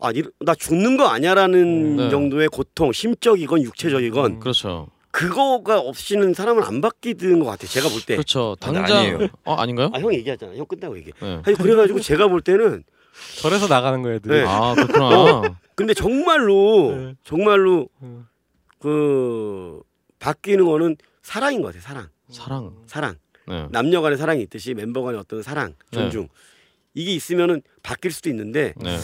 [0.00, 2.10] 아, 이- 나 죽는 거 아니야라는 네.
[2.10, 4.88] 정도의 고통, 심적이건 육체적이건 그렇죠.
[5.10, 7.68] 그거가 없이는 사람은 안 바뀌는 것 같아요.
[7.68, 8.14] 제가 볼 때.
[8.14, 8.56] 그렇죠.
[8.60, 9.28] 당장 아니에요.
[9.44, 9.90] 어 아닌가요?
[9.92, 10.54] 아, 형 얘기하잖아.
[10.56, 11.12] 형 끝나고 얘기해.
[11.20, 11.42] 네.
[11.44, 12.84] 아니 그래가지고 제가 볼 때는
[13.40, 14.20] 절에서 나가는 거예요.
[14.20, 14.44] 네.
[14.46, 15.58] 아 그렇구나.
[15.74, 17.14] 근데 정말로 네.
[17.24, 18.26] 정말로 음.
[18.78, 19.80] 그
[20.18, 21.82] 바뀌는 거는 사랑인 것 같아요.
[21.82, 22.76] 사랑, 사랑.
[22.86, 23.14] 사랑.
[23.48, 23.66] 네.
[23.70, 26.28] 남녀간의 사랑이 있듯이 멤버간의 어떤 사랑, 존중
[26.94, 28.96] 이게 있으면은 바뀔 수도 있는데 네.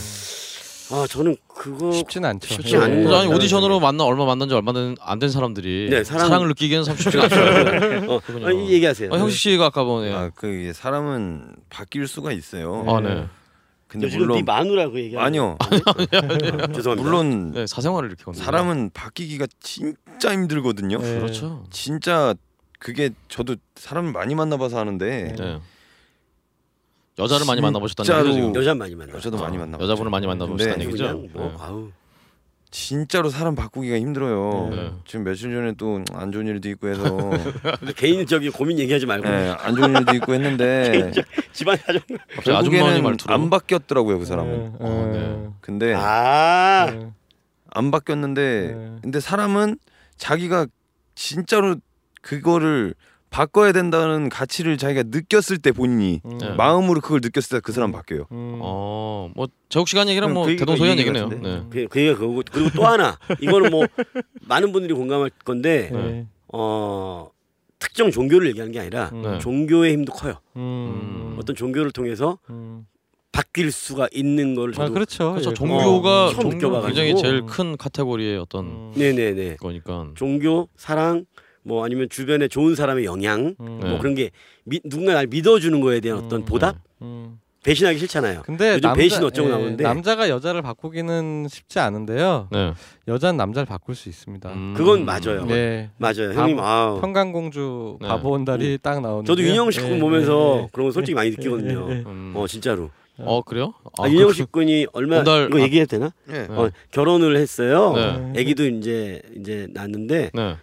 [0.93, 2.47] 아 저는 그거 쉽지는 않죠.
[2.55, 3.33] 쉽지 않은 것 아니.
[3.33, 6.43] 오디션으로 만나 얼마 만난 지 얼마 안 된 사람들이 네, 사랑- 사랑...
[6.43, 8.13] 을 느끼기에는 참 쉽지가 않죠.
[8.15, 8.21] 어.
[8.47, 9.11] 아니, 얘기하세요.
[9.13, 10.13] 어, 형식 씨가 아까 보네.
[10.13, 12.85] 아, 그 이게 사람은 바뀔 수가 있어요.
[12.87, 13.27] 아 네.
[13.89, 15.57] 근데 너 지금 네 물론 마누라 그 얘기 아니요.
[16.75, 16.95] 죄송합니다.
[17.03, 18.39] 물론 네 사생활을 이렇게.
[18.39, 20.99] 사람은 바뀌기가 진짜 힘들거든요.
[20.99, 21.19] 네.
[21.19, 21.65] 그렇죠.
[21.71, 22.35] 진짜
[22.79, 25.59] 그게 저도 사람을 많이 만나봐서 하는데 네.
[27.19, 28.55] 여자를 많이 만나보셨다는 얘기죠 지금.
[28.55, 29.15] 여자 많이 만나.
[29.15, 29.79] 여자도 많이 만나.
[29.81, 31.13] 여자분을 많이 만나보셨다는 얘기죠.
[31.33, 31.55] 뭐 네.
[31.59, 31.91] 아우
[32.71, 34.69] 진짜로 사람 바꾸기가 힘들어요.
[34.71, 34.93] 네.
[35.07, 37.31] 지금 며칠 전에 또 안 좋은 일도 있고 해서
[37.97, 41.11] 개인적인 고민 얘기하지 말고 네, 안 좋은 일도 있고 했는데
[41.55, 42.03] 집안 사정.
[42.43, 43.17] 결국에는.
[43.29, 44.73] 안 바뀌었더라고요 그 사람은.
[44.79, 45.49] 어, 네.
[45.63, 47.09] 근데 아 네.
[47.71, 48.97] 안 바뀌었는데 네.
[49.01, 49.79] 근데 사람은
[50.19, 50.67] 자기가
[51.15, 51.77] 진짜로
[52.21, 52.95] 그거를
[53.31, 56.51] 바꿔야 된다는 가치를 자기가 느꼈을 때 본인이 네.
[56.57, 58.27] 마음으로 그걸 느꼈을 때 그 사람 바뀌어요.
[58.31, 61.29] 어, 뭐 제국 시간 얘기랑 뭐 그 대동소이한 얘기 얘기네요.
[61.29, 61.63] 네.
[61.71, 63.85] 그, 그 얘기가 그거고 그리고 또 하나 이거는 뭐
[64.47, 66.27] 많은 분들이 공감할 건데 네.
[66.53, 67.29] 어
[67.79, 69.39] 특정 종교를 얘기하는 게 아니라 네.
[69.39, 70.39] 종교의 힘도 커요.
[70.57, 71.37] 음.
[71.39, 72.87] 어떤 종교를 통해서 음.
[73.33, 75.33] 바뀔 수가 있는 걸아 저도 그렇죠.
[75.33, 75.51] 그렇죠.
[75.51, 75.55] 예.
[75.55, 76.81] 종교가 어, 종교.
[76.87, 78.93] 굉장히 제일 큰 카테고리의 어떤 음.
[78.97, 80.09] 네네네 거니까.
[80.15, 81.27] 종교 사랑
[81.67, 83.81] 뭐 아니면 주변에 좋은 사람의 영향 음.
[83.83, 83.89] 네.
[83.91, 84.31] 뭐 그런 게
[84.65, 86.45] 미, 누군가 날 믿어주는 거에 대한 어떤 음.
[86.45, 87.39] 보답 음.
[87.65, 88.43] 배신하기 싫잖아요.
[88.45, 89.83] 근데 요즘 배신 어쩌고 나오는데.
[89.83, 92.47] 남자가 여자를 바꾸기는 쉽지 않은데요.
[92.53, 92.73] 네.
[93.09, 94.53] 여자는 남자를 바꿀 수 있습니다.
[94.53, 94.75] 음.
[94.77, 95.45] 그건 맞아요.
[95.47, 95.91] 네.
[95.99, 96.59] 맞아요, 바보- 형님.
[96.61, 98.07] 아, 평강공주 네.
[98.07, 99.27] 바보 온달이 딱 나오는데.
[99.27, 101.89] 저도 윤영식 군 보면서 그런 거 솔직히 많이 느끼거든요.
[102.07, 102.33] 음.
[102.37, 102.91] 어 진짜로.
[103.19, 103.75] 어 그래요?
[103.99, 105.63] 아, 윤영식 군이 얼마 온달- 이거 아.
[105.63, 106.13] 얘기해도 되나?
[106.27, 106.47] 네.
[106.47, 106.55] 네.
[106.55, 107.95] 어, 결혼을 했어요.
[107.97, 108.41] 네.
[108.43, 110.57] 아기도 이제 이제 낳았는데 네.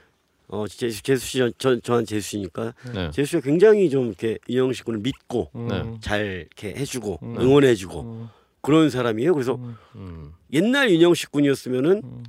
[0.54, 3.10] 어 제수, 제수 씨 저, 저한 제수 씨니까 네.
[3.10, 5.96] 제수 씨가 굉장히 좀 이렇게 윤영식 군을 믿고 네.
[6.00, 7.36] 잘 이렇게 해주고 음.
[7.40, 8.28] 응원해주고
[8.62, 9.34] 그런 사람이에요.
[9.34, 9.58] 그래서
[9.96, 10.32] 음.
[10.54, 12.24] 옛날 윤영식 군이었으면은 음.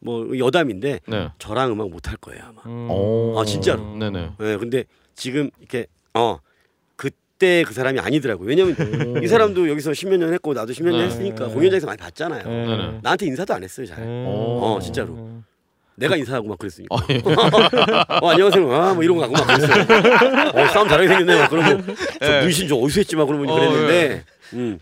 [0.00, 1.28] 뭐 여담인데 네.
[1.38, 2.62] 저랑 음악 못 할 거예요 아마.
[2.64, 3.34] 어.
[3.38, 3.96] 아, 진짜로?
[3.96, 4.30] 네네.
[4.38, 6.38] 네, 근데 지금 이렇게 어
[6.96, 8.48] 그때 그 사람이 아니더라고요.
[8.48, 8.74] 왜냐면
[9.22, 11.06] 이 사람도 여기서 십몇 년 했고 나도 십몇 년 네.
[11.06, 11.54] 했으니까 네.
[11.54, 12.42] 공연장에서 많이 봤잖아요.
[12.42, 13.00] 네네.
[13.02, 14.02] 나한테 인사도 안 했어요 잘.
[14.04, 15.42] 어, 진짜로.
[15.98, 16.94] 내가 인사하고 막 그랬으니까.
[16.96, 17.20] 아, 예.
[18.22, 18.72] 어 안녕하세요.
[18.72, 19.82] 아 뭐 이런 거 하고 막 그랬어요.
[20.54, 21.82] 어 싸움 잘하게 생겼네 막 그러고
[22.20, 24.24] 저 문신 저 어디서 했지 막 그러고 어, 그랬는데
[24.54, 24.78] 음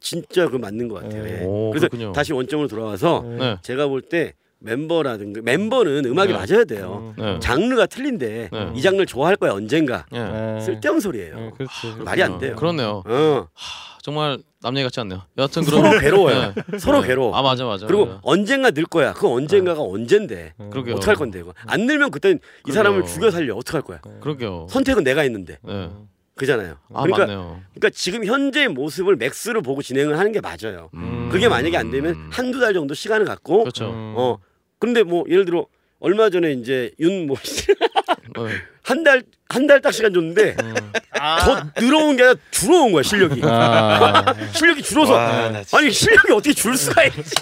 [0.00, 1.24] 진짜 그 맞는 것 같아요.
[1.26, 1.42] 예.
[1.44, 2.12] 오, 그래서 그렇군요.
[2.12, 3.56] 다시 원점으로 돌아와서 네.
[3.62, 6.38] 제가 볼 때 멤버라든가 멤버는 음악이 네.
[6.38, 7.14] 맞아야 돼요.
[7.16, 7.38] 네.
[7.40, 8.72] 장르가 틀린데 네.
[8.74, 10.60] 이 장르를 좋아할 거야 언젠가 예.
[10.60, 11.52] 쓸데없는 소리예요.
[11.56, 12.02] 그렇지.
[12.04, 12.56] 말이 안 돼요.
[12.56, 13.02] 그렇네요.
[13.06, 15.22] 어 하, 정말 남 얘기 같지 않네요.
[15.38, 16.54] 여하튼 그럼 서로 괴로워요.
[16.54, 16.78] 네.
[16.78, 17.08] 서로 네.
[17.08, 17.36] 괴로워.
[17.36, 17.86] 아 맞아 맞아.
[17.86, 18.20] 그리고 맞아.
[18.22, 19.12] 언젠가 늘 거야.
[19.12, 20.96] 그 언젠가가 언젠데 그러게요.
[20.96, 23.06] 어떡할 건데 이거 안 늘면 그땐 이 사람을.
[23.06, 24.00] 죽여 살려 어떡할 거야.
[24.20, 24.66] 그러게요.
[24.70, 25.90] 선택은 내가 했는데 네.
[26.34, 26.74] 그잖아요.
[26.94, 27.60] 아 그러니까 맞네요.
[27.74, 30.88] 그러니까 지금 현재의 모습을 맥스로 보고 진행을 하는 게 맞아요.
[30.94, 31.28] 음.
[31.32, 33.90] 그게 만약에 안 되면 한두 달 정도 시간을 갖고 그렇죠.
[33.92, 34.38] 어
[34.78, 35.66] 근데 뭐 예를 들어
[36.00, 38.54] 얼마 전에 이제 윤뭐 네.
[38.82, 43.40] 한달 한 달 딱 시간 줬는데 더 늘어온 게 아니라 줄어온 거야 실력이.
[43.44, 45.14] 아, 실력이 줄어서.
[45.14, 47.34] 와, 아니 실력이 어떻게 줄 수가 있지?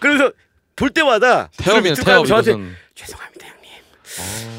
[0.00, 0.32] 그래서
[0.76, 2.74] 볼 때마다 태업이네 밑으로 태업 가고 저한테 이것은.
[2.94, 3.70] 죄송합니다 형님.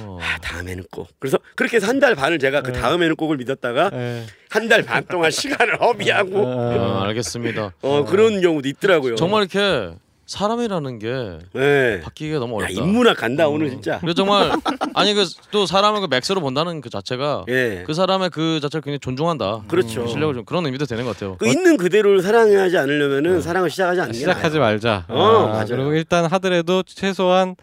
[0.08, 0.20] 어.
[0.22, 1.10] 아, 다음에는 꼭.
[1.20, 4.26] 그래서 그렇게 해서 한 달 반을 제가 그 다음에는 꼭을 믿었다가 네.
[4.50, 6.48] 한달 반 동안 시간을 허비하고.
[6.48, 7.74] 아, 알겠습니다.
[7.82, 9.16] 어 그런 경우도 있더라고요.
[9.16, 9.96] 정말 이렇게
[10.32, 12.00] 사람이라는 게 네.
[12.02, 12.74] 바뀌기가 너무 야, 어렵다.
[12.82, 13.72] 인문학 간다 오늘 음.
[13.72, 14.00] 진짜.
[14.00, 14.50] 그리고 정말
[14.96, 17.84] 아니 그 또 사람을 그 맥스로 본다는 그 자체가 예.
[17.86, 19.64] 그 사람의 그 자체를 굉장히 존중한다.
[19.68, 20.04] 그렇죠.
[20.06, 21.36] 그 실력을 좀 그런 의미도 되는 것 같아요.
[21.38, 24.72] 그 있는 그대로를 사랑하지 않으려면은 사랑을 시작하지 않는 게 시작하지 나아요.
[24.72, 25.06] 말자.
[25.10, 25.66] 어, 아, 맞아요.
[25.68, 27.56] 그리고 일단 하더라도 최소한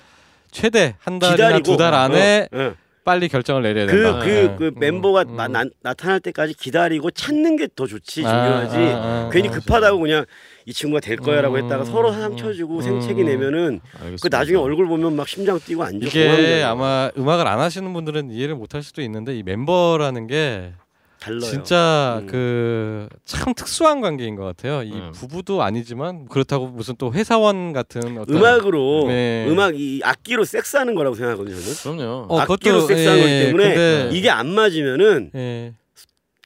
[0.50, 2.74] 최대 한 달이나 기다리고 두 달 안에 어, 어.
[3.04, 4.18] 빨리 결정을 내려야 그, 된다.
[4.22, 4.54] 그, 예.
[4.58, 5.34] 그 음, 멤버가 음.
[5.36, 8.30] 마- 나, 나 타날 때까지 기다리고 찾는 게 더 좋지 아,
[8.68, 8.76] 중요하지.
[8.76, 9.52] 아, 아, 괜히 아.
[9.52, 10.26] 급하다고 그냥
[10.68, 14.18] 이 친구가 될 거야라고 음, 했다가 서로 상처 주고 음, 생채기 내면은 알겠습니다.
[14.20, 18.30] 그 나중에 얼굴 보면 막 심장 뛰고 안 좋고 이게 아마 음악을 안 하시는 분들은
[18.30, 20.74] 이해를 못 할 수도 있는데 이 멤버라는 게
[21.20, 21.40] 달라요.
[21.40, 23.08] 진짜 음.
[23.24, 24.82] 그참 특수한 관계인 것 같아요.
[24.82, 25.10] 이 음.
[25.14, 29.46] 부부도 아니지만 그렇다고 무슨 또 회사원 같은 어떤 음악으로 네.
[29.48, 31.98] 음악 이 악기로 섹스하는 거라고 생각하거든요 저는.
[31.98, 32.26] 그럼요.
[32.28, 35.72] 어, 악기로 그것도- 섹스하는 거기 예, 때문에 근데- 이게 안 맞으면은 예.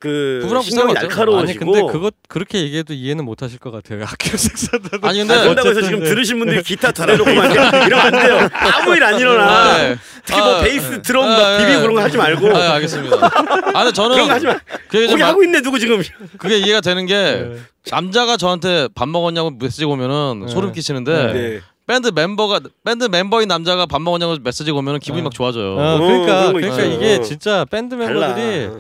[0.03, 0.99] 그 신경이 것 같아요.
[0.99, 4.03] 아니 날카로워지고 근데 그것 그렇게 얘기해도 이해는 못 하실 것 같아요.
[4.05, 6.11] 학교 섹스한다는 아니 근데 아, 그런다고 해서 어쨌든 지금 네.
[6.11, 7.45] 들으신 분들이 기타 잘해놓고 막
[7.87, 8.49] 이러면 안 돼요.
[8.53, 9.79] 아무 일 안 일어나.
[9.79, 9.97] 네.
[10.25, 11.59] 특히 뭐 아, 베이스 드럼 아, 막 예.
[11.67, 12.57] 비비고 그런 거 하지 말고.
[12.57, 13.17] 아, 알겠습니다.
[13.27, 14.59] 아, 근데 저는 그런 거 하지 마.
[14.89, 16.03] 그게, 좀 거기 마- 하고 있네 누구 지금.
[16.39, 17.57] 그게 이해가 되는 게 네.
[17.91, 20.53] 남자가 저한테 밥 먹었냐고 메시지 오면은 네.
[20.53, 21.61] 소름 끼치는데 네.
[21.87, 25.25] 밴드 멤버가 밴드 멤버인 남자가 밥 먹었냐고 메시지 오면은 기분이 네.
[25.25, 25.77] 막 좋아져요.
[25.77, 26.83] 어, 어, 그러니까 그러니까.
[26.83, 27.23] 이게 어.
[27.23, 28.35] 진짜 밴드 달라.
[28.35, 28.71] 멤버들이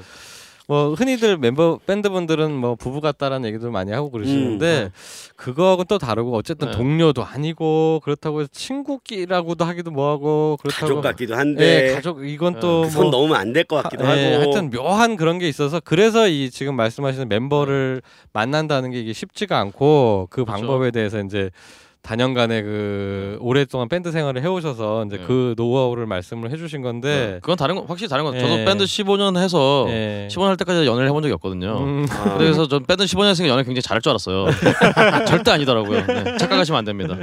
[0.72, 4.90] 뭐 흔히들 멤버 밴드 분들은 뭐 부부 같다라는 얘기도 많이 하고 그러시는데
[5.36, 6.76] 그거하고는 또 다르고 어쨌든 네.
[6.78, 12.60] 동료도 아니고 그렇다고 해서 친구끼라고도 하기도 뭐하고 그렇다고 가족 같기도 한데 예, 가족 이건 네.
[12.60, 14.44] 또 그 손 뭐 넣으면 안 될 것 같기도 하- 예, 하고.
[14.44, 18.00] 하여튼 묘한 그런 게 있어서 그래서 이 지금 말씀하시는 멤버를
[18.32, 20.52] 만난다는 게 이게 쉽지가 않고 그 그렇죠.
[20.58, 21.50] 방법에 대해서 이제
[22.02, 25.24] 단연간의 그 오랫동안 밴드 생활을 해오셔서 이제 네.
[25.24, 28.32] 그 노하우를 말씀을 해주신 건데 그건 다른 거 확실히 다른 거.
[28.32, 28.48] 같아요.
[28.48, 28.64] 저도 예.
[28.64, 30.26] 밴드 15년 해서 예.
[30.28, 31.78] 15년 할 때까지 연애를 해본 적이 없거든요.
[31.78, 32.36] 음, 아.
[32.38, 34.46] 그래서 전 밴드 15년 했으니까 연애 굉장히 잘할 줄 알았어요.
[35.28, 36.06] 절대 아니더라고요.
[36.06, 37.16] 네, 착각하시면 안 됩니다.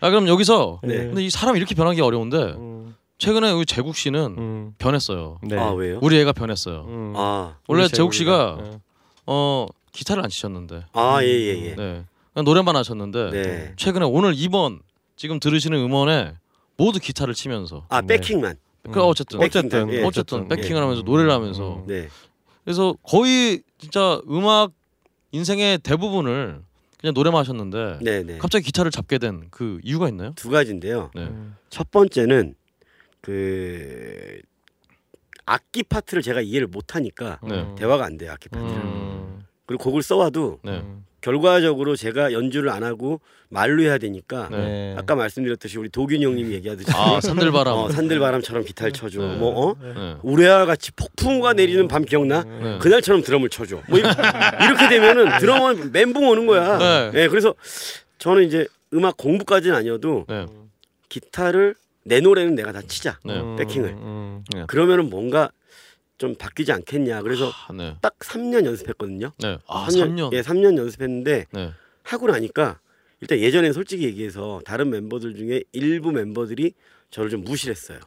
[0.00, 0.96] 아 그럼 여기서 네.
[0.96, 5.40] 근데 이 사람이 이렇게 변하기 어려운데 음, 최근에 우리 제국 씨는 음, 변했어요.
[5.42, 5.58] 네.
[5.58, 5.98] 아 왜요?
[6.00, 6.86] 우리 애가 변했어요.
[6.88, 7.12] 음.
[7.16, 8.80] 아, 원래 제국 씨가 어.
[9.26, 11.74] 어 기타를 안 치셨는데 아, 예, 예, 예.
[11.76, 12.02] 네.
[12.32, 13.72] 그냥 노래만 하셨는데 네.
[13.76, 14.80] 최근에 오늘 이번
[15.16, 16.34] 지금 들으시는 음원에
[16.76, 18.16] 모두 기타를 치면서 아, 네.
[18.16, 18.56] 백킹만.
[18.90, 19.44] 그 어쨌든 음.
[19.44, 20.02] 어쨌든 예.
[20.02, 20.56] 어쨌든 예.
[20.56, 22.08] 백킹을 하면서 노래를 하면서 네.
[22.64, 24.72] 그래서 거의 진짜 음악
[25.30, 26.62] 인생의 대부분을
[26.98, 28.38] 그냥 노래만 하셨는데 네, 네.
[28.38, 30.32] 갑자기 기타를 잡게 된 그 이유가 있나요?
[30.34, 31.10] 두 가지인데요.
[31.14, 31.22] 네.
[31.22, 31.56] 음.
[31.70, 32.54] 첫 번째는
[33.20, 34.40] 그
[35.46, 37.66] 악기 파트를 제가 이해를 못 하니까 네.
[37.76, 38.64] 대화가 안 돼요, 악기 파트.
[38.64, 39.44] 를 음.
[39.66, 40.82] 그리고 곡을 써와도 네.
[41.22, 41.24] 음.
[41.24, 44.56] 결과적으로 제가 연주를 안 하고 말로 해야 되니까 네.
[44.56, 44.94] 네.
[44.98, 47.74] 아까 말씀드렸듯이 우리 도균 형님이 얘기하듯이 아 산들바람.
[47.76, 49.20] 어, 산들바람처럼 기타를 쳐줘.
[49.20, 49.36] 네.
[49.36, 49.76] 뭐 어?
[49.80, 50.16] 네.
[50.22, 52.42] 우레와 같이 폭풍우가 내리는 밤 기억나?
[52.42, 52.78] 네.
[52.80, 53.82] 그날처럼 드럼을 쳐줘.
[53.88, 54.02] 뭐 이-
[54.64, 56.78] 이렇게 되면은 드럼은 멘붕 오는 거야.
[56.78, 57.10] 네.
[57.12, 57.54] 네, 그래서
[58.18, 60.46] 저는 이제 음악 공부까지는 아니어도 네.
[61.08, 63.18] 기타를 내 노래는 내가 다 치자.
[63.24, 63.38] 네.
[63.38, 63.56] 음.
[63.56, 63.88] 백킹을.
[63.90, 64.42] 음.
[64.66, 65.50] 그러면은 뭔가
[66.22, 67.20] 좀 바뀌지 않겠냐.
[67.22, 67.96] 그래서 아, 네.
[68.00, 69.32] 딱 3년 연습했거든요.
[69.40, 69.58] 네.
[69.66, 70.32] 아 3년, 3년.
[70.32, 71.72] 예, 3년 연습했는데 네.
[72.04, 72.78] 하고 나니까
[73.20, 76.74] 일단 예전에 솔직히 얘기해서 다른 멤버들 중에 일부 멤버들이
[77.10, 77.98] 저를 좀 무시했어요.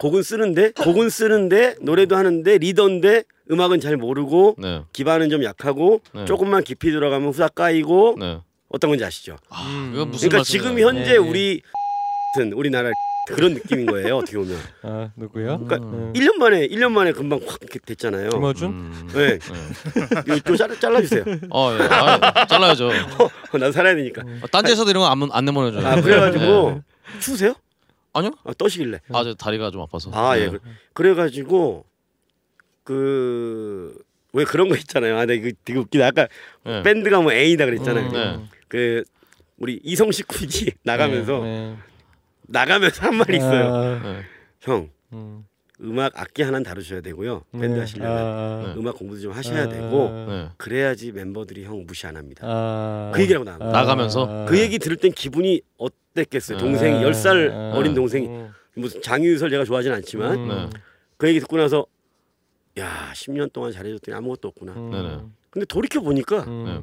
[0.00, 4.84] 곡은 쓰는데 곡은 쓰는데 노래도 하는데 리더인데 음악은 잘 모르고 네.
[4.94, 6.24] 기반은 좀 약하고 네.
[6.24, 8.40] 조금만 깊이 들어가면 후딱 까이고 네.
[8.70, 9.36] 어떤 건지 아시죠?
[9.50, 10.42] 아, 그러니까?
[10.42, 11.16] 지금 현재 네, 네.
[11.18, 11.60] 우리
[12.34, 12.90] 같은 우리나라
[13.28, 14.16] 그런 느낌인 거예요.
[14.18, 14.58] 어떻게 보면.
[14.82, 15.58] 아 누구요?
[15.64, 16.12] 그러니까 음.
[16.14, 18.30] 1년 만에 1년 만에 금방 확 이렇게 됐잖아요.
[18.30, 18.68] 김어준?
[18.70, 19.08] 음.
[19.14, 19.38] 네.
[19.38, 20.22] 네.
[20.26, 21.24] 이거 좀 잘라, 잘라주세요.
[21.50, 21.82] 어, 예.
[21.84, 22.88] 아, 잘라야죠.
[22.88, 24.22] 어, 나도 살아야 되니까.
[24.42, 25.86] 어, 딴지에서도 이런 거안 안 내보내줘요.
[25.86, 27.18] 아 그래가지고 네.
[27.20, 27.54] 추우세요?
[28.12, 28.32] 아니요.
[28.44, 28.98] 아, 떠시길래.
[29.12, 30.10] 아, 저 다리가 좀 아파서.
[30.12, 30.46] 아 예.
[30.46, 30.50] 네.
[30.50, 30.60] 그-
[30.92, 31.84] 그래 가지고
[32.84, 33.96] 그
[34.34, 35.18] 왜 그런 거 있잖아요.
[35.18, 36.06] 아, 나 이거 되게 웃기다.
[36.06, 36.26] 아까
[36.64, 36.82] 네.
[36.82, 38.06] 밴드가 뭐 A다 그랬잖아요.
[38.06, 38.12] 음.
[38.14, 38.40] 네.
[38.66, 39.04] 그
[39.58, 41.76] 우리 이성식 군이 나가면서 네.
[42.48, 43.74] 나가면서 한 말이 있어요.
[43.74, 44.22] 아, 네.
[44.60, 45.44] 형 음.
[45.80, 47.44] 음악 악기 하나는 다루셔야 되고요.
[47.52, 47.80] 밴드 네.
[47.80, 48.80] 하시려면 아, 네.
[48.80, 50.48] 음악 공부도 좀 하셔야 아, 되고 네.
[50.56, 52.46] 그래야지 멤버들이 형 무시 안 합니다.
[52.46, 53.58] 아, 그 얘기라고 거예요.
[53.58, 54.44] 나가면서?
[54.44, 56.58] 아, 그 얘기 들을 땐 기분이 어땠겠어요.
[56.58, 58.52] 동생이 아, 10살 아, 어린 동생이 음.
[58.74, 60.48] 무슨 장유설 제가 좋아하진 않지만 음.
[60.48, 60.78] 네.
[61.16, 61.86] 그 얘기 듣고 나서
[62.78, 64.72] 야 10년 동안 잘해줬더니 아무것도 없구나.
[64.72, 65.34] 음.
[65.50, 66.64] 근데 돌이켜 보니까 음.
[66.64, 66.80] 네.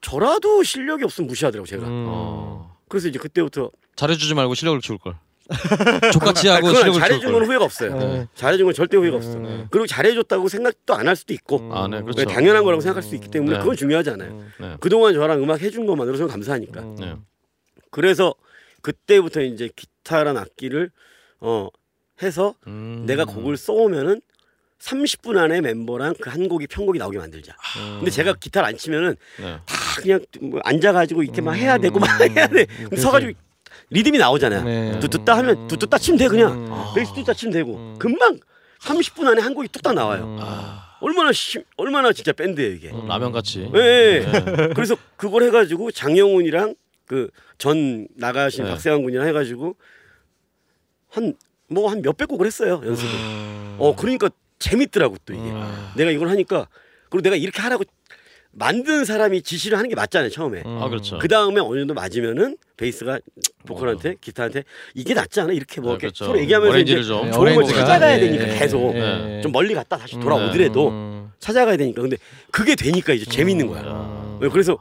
[0.00, 1.86] 저라도 실력이 없으면 무시하더라고 제가.
[1.86, 2.04] 음.
[2.08, 2.76] 어.
[2.88, 3.70] 그래서 이제 그때부터
[4.02, 5.14] 잘해주지 말고 실력을 키울 걸.
[6.12, 7.44] 족같이 아, 하고 실력을 키울 잘해준 건 걸.
[7.48, 7.96] 후회가 없어요.
[7.98, 8.26] 네.
[8.34, 9.38] 잘해준 건 절대 후회가 없어.
[9.38, 9.66] 네.
[9.70, 11.72] 그리고 잘해줬다고 생각도 안 할 수도 있고 음.
[11.72, 12.24] 아, 네, 왜 그렇죠.
[12.24, 13.58] 당연한 거라고 생각할 수도 있기 때문에 네.
[13.60, 14.30] 그건 중요하지 않아요.
[14.32, 14.52] 음.
[14.58, 14.76] 네.
[14.80, 16.80] 그동안 저랑 음악 해준 것만으로 저는 감사하니까.
[16.80, 16.96] 음.
[16.98, 17.14] 네.
[17.90, 18.34] 그래서
[18.80, 20.90] 그때부터 이제 기타란 악기를
[21.40, 21.68] 어
[22.22, 23.04] 해서 음.
[23.06, 24.20] 내가 곡을 써오면은
[24.80, 27.54] 30분 안에 멤버랑 그 한 곡이 편곡이 나오게 만들자.
[27.78, 27.96] 음.
[27.98, 29.58] 근데 제가 기타를 안 치면은 네.
[29.66, 32.66] 다 그냥 뭐 앉아가지고 이렇게 막 해야 되고 막 해야 돼.
[32.96, 33.32] 서가지고
[33.92, 34.64] 리듬이 나오잖아요.
[34.64, 34.98] 네.
[35.00, 36.94] 뚜뚜따 하면 뚜뚜따 치면 돼 그냥 음.
[36.94, 37.96] 베이스 뚜따 치면 되고 음.
[37.98, 38.38] 금방
[38.80, 40.24] 30분 안에 한 곡이 뚝딱 나와요.
[40.24, 40.38] 음.
[41.00, 42.90] 얼마나 심, 얼마나 진짜 밴드예요 이게.
[42.90, 43.68] 음, 라면 같이.
[43.74, 44.20] 예, 예.
[44.20, 44.68] 네.
[44.74, 46.74] 그래서 그걸 해가지고 장영훈이랑
[47.06, 47.28] 그
[47.58, 48.70] 전 나가신 네.
[48.70, 49.76] 박세환 군이랑 해가지고
[51.10, 51.34] 한
[51.68, 53.10] 뭐 한 몇백 곡을 했어요 연습을.
[53.14, 53.76] 음.
[53.78, 54.28] 어 그러니까
[54.58, 55.42] 재밌더라고 또 이게.
[55.96, 56.66] 내가 이걸 하니까
[57.08, 57.84] 그리고 내가 이렇게 하라고
[58.54, 60.62] 만든 사람이 지시를 하는 게 맞잖아요 처음에.
[60.66, 61.18] 아 그렇죠.
[61.18, 63.18] 그 다음에 어느 정도 맞으면은 베이스가
[63.66, 66.24] 보컬한테 기타한테 이게 낫지 않아 이렇게 뭐 네, 이렇게 그렇죠.
[66.26, 66.96] 서로 얘기하면서 이제.
[66.96, 69.40] 네, 좋은 걸 찾아가야 예, 되니까 예, 계속 예, 예.
[69.40, 71.32] 좀 멀리 갔다 다시 음, 돌아오더라도 음.
[71.38, 72.16] 찾아가야 되니까 근데
[72.50, 73.82] 그게 되니까 이제 재밌는 거야.
[73.82, 74.38] 음.
[74.42, 74.78] 네, 그래서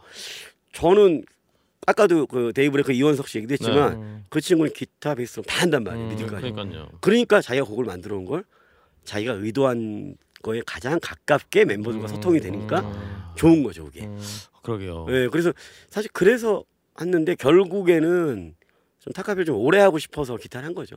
[0.73, 1.23] 저는
[1.87, 4.25] 아까도 그 데이브레이크 이원석 씨 얘기도 했지만 음.
[4.29, 6.51] 그 친구는 기타 베이스 다 한단 말이에요 음, 리듬까지.
[6.51, 6.89] 그러니까요.
[6.99, 8.43] 그러니까 자기가 곡을 만들어 온 걸
[9.05, 12.83] 자기가 의도한 거에 가장 가깝게 멤버들과 소통이 되니까
[13.35, 14.05] 좋은 거죠 그게.
[14.05, 14.21] 음.
[14.61, 15.05] 그러게요.
[15.07, 15.53] 네, 그래서
[15.89, 16.63] 사실 그래서
[16.99, 18.55] 했는데 결국에는
[18.99, 20.95] 좀 타카를 좀 오래 하고 싶어서 기타를 한 거죠.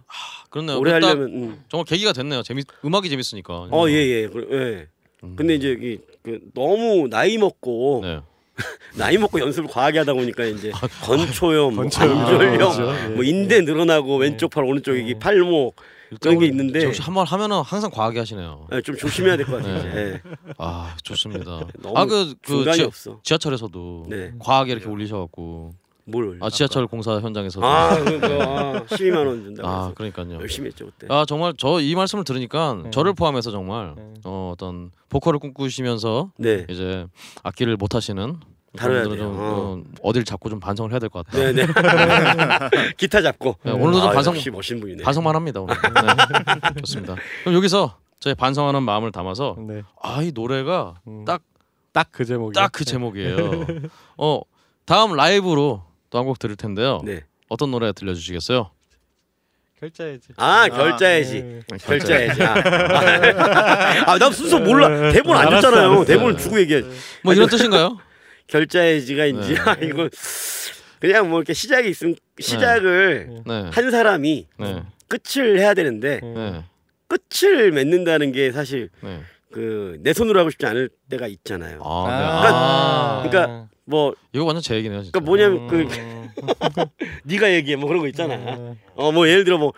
[0.51, 0.79] 그렇네요.
[0.79, 1.65] 오래 하려면 음.
[1.69, 2.43] 정말 계기가 됐네요.
[2.43, 3.69] 재밌 음악이 재밌으니까.
[3.71, 4.29] 어, 예, 예.
[4.29, 4.89] 그, 예.
[5.25, 5.37] 음.
[5.37, 8.21] 근데 이제 이, 그 너무 나이 먹고 네.
[8.97, 10.71] 나이 먹고 연습을 과하게 하다 보니까 이제
[11.03, 12.95] 건초염, 뭐 건초염, 관절염, 그렇죠.
[12.95, 13.09] 예.
[13.09, 15.75] 뭐 인대 늘어나고 왼쪽 팔 오른쪽 이게 팔목
[16.21, 18.67] 그런 게 있는데 혹시 한번 하면은 항상 과하게 하시네요.
[18.73, 19.83] 예, 좀 조심해야 될 것 같아요.
[19.83, 19.97] 네.
[19.97, 20.23] 예.
[20.59, 21.67] 아 좋습니다.
[21.83, 23.21] 너무 아그 그 중간이 지하, 없어.
[23.23, 24.33] 지하 철에서도 네.
[24.39, 25.73] 과하게 이렇게 올리셔갖고
[26.07, 26.37] 뭘?
[26.43, 30.39] 아 지하철 공사 현장에서 아, 그거 아, 12만 원 준다고 아 해서 그러니까요.
[30.41, 31.07] 열심히 했죠 그때.
[31.13, 32.91] 아 정말 저 이 말씀을 들으니까 네.
[32.91, 34.13] 저를 포함해서 정말 네.
[34.25, 36.67] 어, 어떤 보컬을 꿈꾸시면서 네.
[36.69, 37.07] 이제
[37.43, 38.37] 악기를 못 하시는
[38.77, 39.45] 다뤄야 분들은 좀 돼요.
[39.45, 39.77] 어.
[39.79, 41.53] 어, 어딜 잡고 좀 반성을 해야 될 것 같아요.
[41.53, 41.73] 네, 네.
[42.97, 43.57] 기타 잡고.
[43.63, 45.03] 네, 오늘도 좀 아, 반성 역시 멋진 분이네.
[45.05, 45.75] 반성만 합니다 오늘.
[45.75, 46.81] 네.
[46.83, 47.17] 좋습니다.
[47.43, 49.83] 그럼 여기서 저희 반성하는 마음을 담아서 네.
[50.03, 51.25] 아이 노래가 음.
[51.25, 52.55] 딱딱 그 제목이.
[52.55, 53.37] 딱그 제목이에요.
[54.19, 54.41] 어
[54.87, 57.01] 다음 라이브로 또 한 곡 들을 텐데요.
[57.05, 57.23] 네.
[57.49, 58.71] 어떤 노래 들려주시겠어요?
[59.81, 60.29] 결자해지.
[60.37, 61.43] 아, 결자해지.
[61.43, 61.61] 네.
[61.85, 62.43] 결자해지.
[62.43, 62.55] 아,
[64.07, 65.11] 아, 나 순서 몰라.
[65.13, 66.05] 대본 안 줬잖아요.
[66.05, 66.83] 대본을 주고 얘기해.
[67.23, 67.99] 뭐 이런 뜻인가요?
[68.49, 69.61] 결자해지가 이제 네.
[69.65, 70.09] 아, 이거
[71.01, 73.71] 그냥 뭐 이렇게 시작이 있으면 시작을 네.
[73.73, 74.83] 한 사람이 네.
[75.09, 76.65] 끝을 해야 되는데 네.
[77.09, 79.21] 끝을 맺는다는 게 사실 네.
[79.51, 81.81] 그내 손으로 하고 싶지 않을 때가 있잖아요.
[81.85, 83.29] 아, 네.
[83.29, 83.49] 그러니까- 아.
[83.49, 85.03] 그러니까 뭐 이거 완전 제 얘기네요.
[85.03, 85.19] 진짜.
[85.19, 86.29] 그러니까 뭐냐면 그 음.
[87.25, 88.35] 네가 얘기해 뭐 그런 거 있잖아.
[88.35, 88.79] 음.
[88.97, 89.73] 어뭐 예를 들어 뭐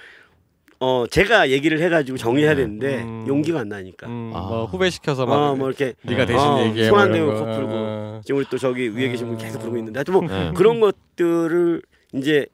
[0.79, 3.25] 어 제가 얘기를 해가지고 정리해야 되는데 음.
[3.27, 4.07] 용기가 안 나니까.
[4.09, 4.41] 음, 아.
[4.41, 6.89] 뭐 후배 시켜서 막 어 뭐 이렇게 네가 대신 어, 얘기해.
[6.89, 7.45] 손안 뭐 대고 거.
[7.57, 7.73] 풀고.
[7.73, 8.21] 어.
[8.25, 10.53] 지금 우리 또 저기 위에 계신 분 계속 부르고 있는데 하여튼 뭐 네.
[10.55, 11.83] 그런 것들을
[12.15, 12.47] 이제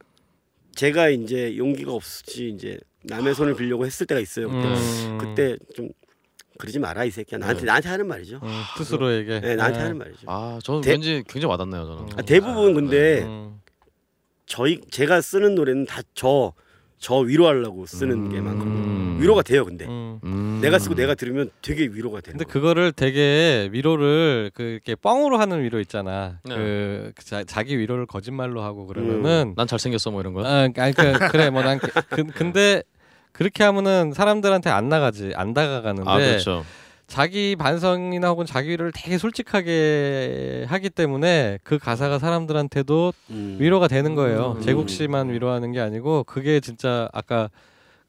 [0.76, 4.48] 제가 이제 용기가 없이 이제 남의 손을 빌려고 했을 때가 있어요.
[4.48, 5.18] 그때 음.
[5.18, 5.88] 그때 좀
[6.58, 7.38] 그러지 마라 이 새끼야.
[7.40, 7.66] 나한테 네.
[7.66, 8.36] 나한테 하는 말이죠.
[8.42, 8.48] 음,
[8.78, 9.40] 스스로에게.
[9.40, 9.82] 네, 나한테 네.
[9.82, 10.18] 하는 말이죠.
[10.26, 12.12] 아, 저는 대- 왠지 굉장히 와닿네요, 저는.
[12.16, 13.58] 아, 대부분 근데 음.
[14.46, 16.52] 저희 제가 쓰는 노래는 다 저
[17.02, 18.74] 저 위로하려고 쓰는 게 많거든요.
[18.74, 19.18] 음.
[19.20, 20.20] 위로가 돼요, 근데 음.
[20.22, 20.60] 음.
[20.62, 22.44] 내가 쓰고 내가 들으면 되게 위로가 되는 근데.
[22.50, 26.38] 그거를 되게 위로를 그 이렇게 뻥으로 하는 위로 있잖아.
[26.44, 26.54] 네.
[26.54, 30.46] 그 자, 자기 위로를 거짓말로 하고 그러면은 난 잘생겼어 뭐 이런 거요?
[30.46, 32.84] 아, 아니 그, 그래 뭐 난 그, 근데
[33.32, 36.64] 그렇게 하면은 사람들한테 안 나가지 안 다가가는데 아, 그렇죠.
[37.12, 43.56] 자기 반성이나 혹은 자기 위로를 되게 솔직하게 하기 때문에 그 가사가 사람들한테도 음.
[43.60, 44.54] 위로가 되는 거예요.
[44.56, 44.62] 음.
[44.62, 47.50] 제국 씨만 위로하는 게 아니고 그게 진짜 아까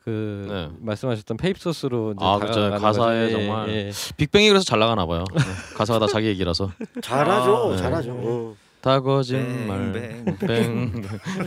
[0.06, 0.70] 그 네.
[0.80, 2.70] 말씀하셨던 페이프소스로 이제 아, 그렇죠.
[2.80, 3.34] 가사에 거지.
[3.34, 3.92] 예, 정말 예.
[4.16, 5.26] 빅뱅이 그래서 잘 나가나 봐요.
[5.36, 5.42] 네.
[5.76, 6.72] 가사가 다 자기 얘기라서.
[7.02, 7.78] 잘하죠, 네.
[7.78, 8.12] 잘하죠.
[8.14, 8.56] 어.
[8.84, 9.94] 다 거짓말.
[9.94, 10.92] 뱅, 뱅.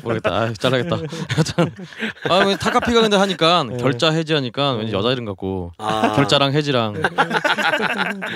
[0.02, 0.34] 모르겠다.
[0.34, 0.96] 아, 잘라겠다.
[0.96, 1.70] 여튼
[2.30, 3.76] 아, 왜 타카피가 근데 하니까 네.
[3.76, 7.02] 결자 해지하니까 왠지 여자 이름 같고 아, 결자랑 해지랑 뭐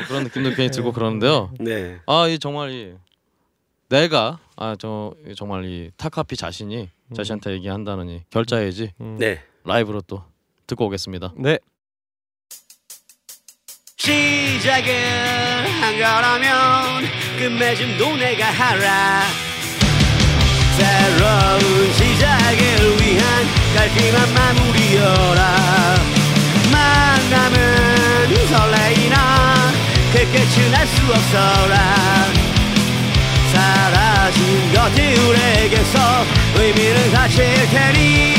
[0.07, 1.51] 그런 느낌도 괜히 들고 그러는데요.
[1.59, 1.98] 네.
[2.07, 2.92] 아, 이 정말 이
[3.88, 9.16] 내가 아, 저 정말 이 타카피 자신이 자신한테 얘기한다는 이 결자 해지 음.
[9.18, 9.42] 네.
[9.64, 10.22] 라이브로 또
[10.66, 11.32] 듣고 오겠습니다.
[11.38, 11.59] 네.
[14.01, 14.94] 시작을
[15.78, 17.07] 한 거라면
[17.38, 19.20] 끝맺음도 내가 하라.
[20.78, 23.46] 새로운 시작을 위한
[23.76, 25.55] 깔끔한 마무리여라.
[26.72, 29.72] 만남은 설레이나
[30.14, 31.76] 그 끝은 알수 없어라.
[33.53, 36.24] 사라진 것들에게서
[36.55, 38.34] 의미를 다칠 테니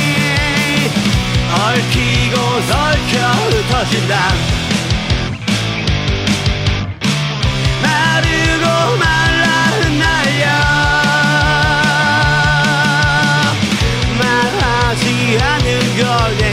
[1.53, 4.70] 얽히고 얽혀 흩어진다
[15.01, 16.50] 하지 않는 걸내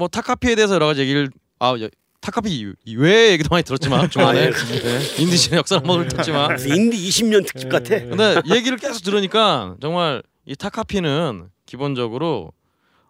[0.00, 1.28] 뭐 타카피에 대해서 여러 가지 얘기를
[1.58, 1.90] 아 여-
[2.22, 4.50] 타카피 외의 얘기도 많이 들었지만 중간에 아, 예.
[4.50, 7.90] 네, 인디신의 역사를 한번 훑었지만 무슨 인디 20년 특집 같아.
[7.98, 12.52] 근데 얘기를 계속 들으니까 정말 이 타카피는 기본적으로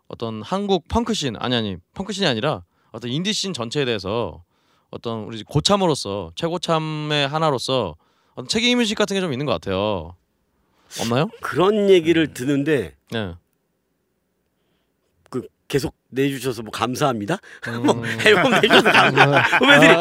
[0.09, 4.43] 어떤 한국 펑크씬 아니 아니 펑크씬이 아니라 어떤 인디씬 전체에 대해서
[4.91, 7.95] 어떤 우리 고참으로서 최고참의 하나로서
[8.35, 10.17] 어떤 책임 의식 같은 게 좀 있는 것 같아요.
[11.01, 11.29] 없나요?
[11.41, 13.35] 그런 얘기를 듣는데 네.
[15.31, 17.39] 그 계속 내주셔서 뭐 감사합니다.
[17.85, 18.05] 뭐 음.
[18.27, 19.41] 앨범 내주셔서 감사.
[19.59, 19.95] 후배들이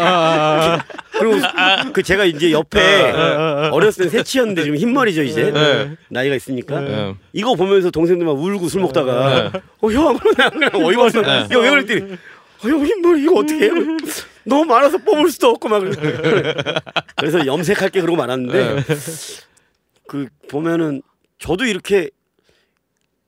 [1.20, 1.48] 그리고
[1.94, 3.12] 그 제가 이제 옆에
[3.72, 5.96] 어렸을 때 새치였는데 지금 흰머리죠 이제 네.
[6.10, 7.16] 나이가 있으니까 네.
[7.34, 9.62] 이거 보면서 동생들 막 울고 술 먹다가 네.
[9.82, 11.22] 어형 그냥 어이가 없어.
[11.22, 11.46] 네.
[11.50, 12.18] 이거 왜 그랬더니
[12.64, 13.74] 어형 흰머리 이거 어떻게 해요?
[14.46, 15.84] 너무 많아서 뽑을 수도 없고 막
[17.18, 18.84] 그래서 염색할게 그러고 말았는데
[20.08, 21.02] 그 보면은
[21.38, 22.10] 저도 이렇게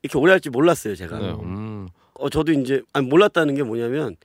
[0.03, 1.19] 이렇게 오래 할 줄 몰랐어요 제가.
[1.19, 1.29] 네.
[1.43, 1.60] 음.
[2.21, 4.15] 어 저도 이제 아니 몰랐다는 게 뭐냐면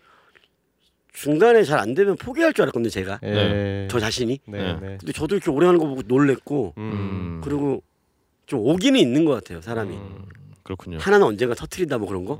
[1.12, 3.88] 중간에 잘 안 되면 포기할 줄 알았거든요 제가 네.
[3.90, 4.38] 저 자신이.
[4.46, 4.74] 네.
[4.74, 4.96] 네.
[5.00, 7.40] 근데 저도 이렇게 오래 하는 거 보고 놀랬고 음.
[7.42, 7.82] 그리고
[8.46, 9.94] 좀 오기는 있는 것 같아요 사람이.
[9.96, 10.24] 음.
[10.62, 10.98] 그렇군요.
[11.00, 12.38] 하나는 언젠가 터트린다 뭐 그런 거.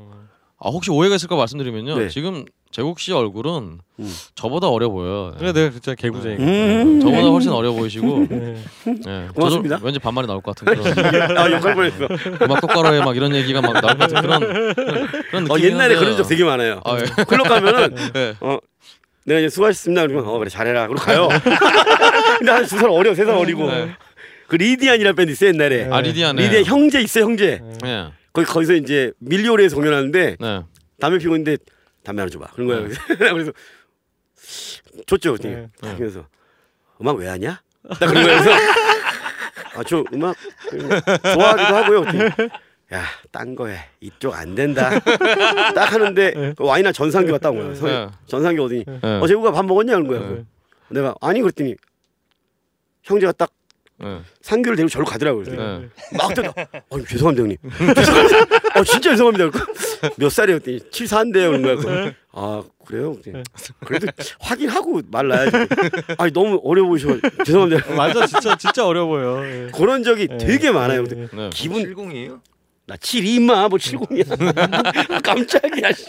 [0.58, 1.98] 아 혹시 오해가 있을까 말씀드리면요.
[1.98, 2.08] 네.
[2.08, 4.14] 지금 제국 씨 얼굴은 음.
[4.34, 5.32] 저보다 어려 보여요.
[5.38, 6.36] 그래 내가 진짜 개구쟁이.
[6.38, 7.00] 음.
[7.00, 8.26] 저보다 훨씬 어려 보이시고.
[8.28, 8.62] 네.
[9.06, 9.28] 예.
[9.34, 9.78] 고맙습니다.
[9.82, 12.06] 왠지 반말이 나올 것 같은 그런 아 욕할 뻔했어.
[12.42, 15.96] 음악 똑바로 해 막 이런 얘기가 막 나올 것 같은 그런 그런 느낌이 어, 옛날에
[15.96, 16.80] 그런 적 되게 많아요.
[16.84, 17.24] 아, 예.
[17.24, 18.34] 클럽 가면은 네.
[18.40, 18.58] 어
[19.24, 21.28] 내가 이제 수고하셨습니다 그러면 어 그래 잘해라 그러고 가요.
[22.38, 23.90] 근데 한 두 살 어려 세 살 어리고 네.
[24.48, 25.88] 그 리디안이라는 밴드 있어 요 옛날에.
[25.90, 26.42] 아 리디아네.
[26.42, 27.62] 리디안 형제 있어 요 형제.
[27.86, 28.06] 예.
[28.34, 30.60] 거기 거기서 이제 밀리오레에서 공연하는데 네.
[31.00, 31.56] 담배 피고 있는데
[32.06, 32.46] 담배 하나 줘봐.
[32.54, 32.96] 그런 거야.
[33.18, 33.52] 그래서
[35.06, 35.36] 줬죠.
[35.38, 35.68] 네.
[35.80, 36.26] 딱 그래서
[37.00, 37.60] 음악 왜 하냐?
[37.88, 38.42] 딱 그런 거야.
[38.42, 38.50] 그래서
[39.74, 40.36] 아 저 음악
[40.70, 42.04] 좋아하기도 하고요.
[42.94, 43.02] 야,
[43.32, 44.90] 딴 거에 이쪽 안 된다.
[45.74, 47.74] 딱 하는데 그 와이나 전상기 갔다 온 거야.
[47.74, 48.08] 서- 네.
[48.26, 48.84] 전상기 어디니?
[48.86, 49.00] 네.
[49.20, 49.96] 어, 제구가 밥 먹었냐?
[49.96, 50.20] 그런 거야.
[50.20, 50.44] 네.
[50.88, 51.74] 내가 아니 그랬더니
[53.02, 53.50] 형제가 딱
[53.98, 54.20] 네.
[54.40, 55.44] 상규를 데리고 저로 가더라고요.
[55.44, 55.88] 네.
[56.16, 56.54] 막 뜯어.
[56.90, 57.58] 어, 죄송합니다 형님.
[57.94, 58.46] 죄송합니다.
[58.80, 59.50] 어, 진짜 죄송합니다.
[59.50, 59.66] 그래서
[60.16, 60.28] 몇?
[60.34, 61.50] 그랬더니 74인데요.
[61.50, 61.76] 그런 거야.
[61.76, 63.12] 그래서 아 그래요?
[63.22, 63.42] 그랬더니
[63.84, 64.06] 그래도
[64.40, 65.56] 확인하고 말라야지.
[66.18, 67.08] 아니 너무 어려 보이셔.
[67.44, 67.94] 죄송합니다.
[67.94, 69.44] 맞아 진짜 진짜 어려 보여.
[69.46, 69.70] 예.
[69.74, 71.04] 그런 적이 되게 많아요.
[71.04, 71.50] 근데 네.
[71.52, 72.40] 기분 70이에요?
[72.86, 75.22] 나 72 임마 뭐 70이야.
[75.22, 75.92] 깜짝이야.
[75.92, 76.06] 씨.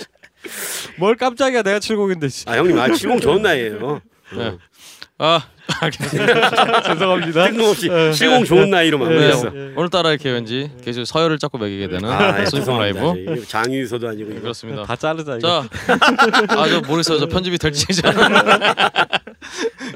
[0.97, 2.29] 뭘 깜짝이야 내가 70인데.
[2.29, 2.45] 씨.
[2.47, 4.01] 아 형님 아 70 좋은 나이에요.
[4.35, 4.57] 네.
[5.17, 5.56] 아 알겠습니다.
[6.85, 7.45] 죄송합니다.
[7.45, 9.03] 뜬금없이 70 좋은 나이로 네.
[9.05, 9.51] 마무리했어.
[9.75, 13.45] 오늘따라 이렇게 왠지 계속 서열을 잡고 매기게 되는 아, 예, 소니풍 라이브.
[13.47, 14.41] 장유서도 아니고 이거.
[14.41, 14.83] 그렇습니다.
[14.83, 15.47] 다 자르자 이거.
[15.47, 15.69] 자,
[16.49, 17.19] 아저 모르겠어요.
[17.19, 18.13] 저 편집이 될지 잘.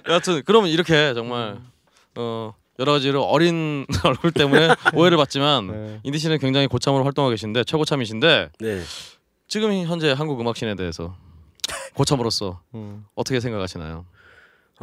[0.10, 1.58] 여하튼 그러면 이렇게 정말
[2.16, 6.00] 어 여러 가지로 어린 얼굴 때문에 오해를 받지만 네.
[6.04, 8.82] 인디 씨는 굉장히 고참으로 활동하고 계신데 최고참이신데 네.
[9.48, 11.16] 지금 현재 한국 음악씬에 대해서
[11.94, 13.06] 고참으로서 음.
[13.16, 14.06] 어떻게 생각하시나요?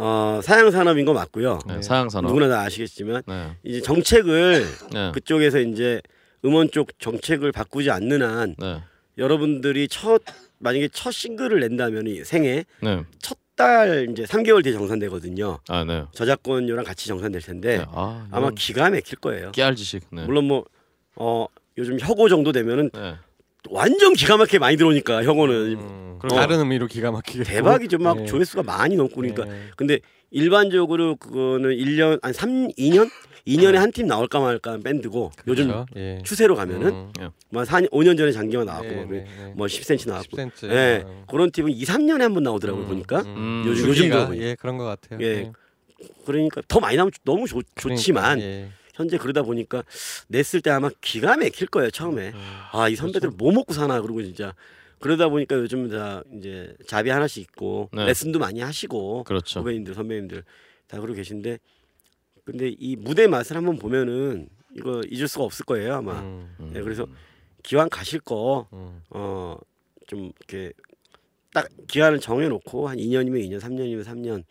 [0.00, 1.58] 어, 사양 산업인 거 맞고요.
[1.66, 1.82] 네, 네.
[1.82, 2.28] 사양 산업.
[2.28, 3.56] 누구나 다 아시겠지만 네.
[3.64, 5.10] 이제 정책을 네.
[5.12, 6.00] 그쪽에서 이제
[6.44, 8.80] 음원 쪽 정책을 바꾸지 않는 한 네.
[9.18, 10.22] 여러분들이 첫
[10.58, 13.02] 만약에 첫 싱글을 낸다면 이 생애 네.
[13.20, 15.58] 첫달 이제 3개월 뒤에 정산되거든요.
[15.68, 16.04] 아, 네.
[16.12, 17.84] 저작권료랑 같이 정산될 텐데 네.
[17.88, 19.50] 아, 이런 기가 막힐 거예요.
[19.50, 20.04] 깨알 지식.
[20.12, 20.24] 네.
[20.26, 20.64] 물론 뭐
[21.16, 21.46] 어,
[21.76, 23.16] 요즘 혁오 정도 되면은 네.
[23.70, 26.18] 완전 기가 막히게 많이 들어오니까 혁오는 음.
[26.22, 26.28] 어.
[26.28, 27.44] 다른 의미로 기가 막히게.
[27.44, 27.98] 대박이죠.
[27.98, 28.26] 막 네.
[28.26, 29.62] 조회수가 많이 넘고 그러니까 네.
[29.76, 30.00] 근데
[30.30, 33.08] 일반적으로 그거는 1년 한 3, 2년?
[33.46, 35.86] 2년에 한 팀 나올까 말까 하는 밴드고 요즘 그렇죠?
[35.96, 36.18] 예.
[36.22, 37.30] 추세로 가면은 음.
[37.48, 39.52] 뭐 4, 5년 전에 장기화 나왔고 네, 뭐, 네, 네.
[39.56, 40.70] 뭐 10cm 나왔고 10cm.
[40.70, 41.02] 예.
[41.06, 41.24] 어.
[41.30, 43.62] 그런 팀은 2, 3년에 한 번 나오더라고요 음, 보니까 음.
[43.66, 44.42] 요즘- 주기가, 요즘도.
[44.42, 45.18] 예 그런 것 같아요.
[45.22, 45.50] 예.
[46.26, 48.68] 그러니까 더 많이 나오면 너무 좋, 좋지만 그러니까, 예.
[48.98, 49.84] 현재 그러다 보니까
[50.26, 52.60] 냈을 때 아마 기가 막힐 거예요 처음에 음.
[52.72, 54.54] 아이 선배들 뭐 먹고 사나 그러고 진짜
[54.98, 58.06] 그러다 보니까 요즘 다 이제 잡이 하나씩 있고 네.
[58.06, 59.60] 레슨도 많이 하시고 그렇죠.
[59.60, 60.42] 후배님들 선배님들
[60.88, 61.58] 다 그러고 계신데
[62.44, 66.70] 근데 이 무대 맛을 한번 보면은 이거 잊을 수가 없을 거예요 아마 음, 음.
[66.72, 67.06] 네, 그래서
[67.62, 69.00] 기왕 가실 거 음.
[69.10, 70.72] 어좀 이렇게
[71.54, 74.42] 딱 기한을 정해놓고 한 2년이면 2년, 3년이면 3년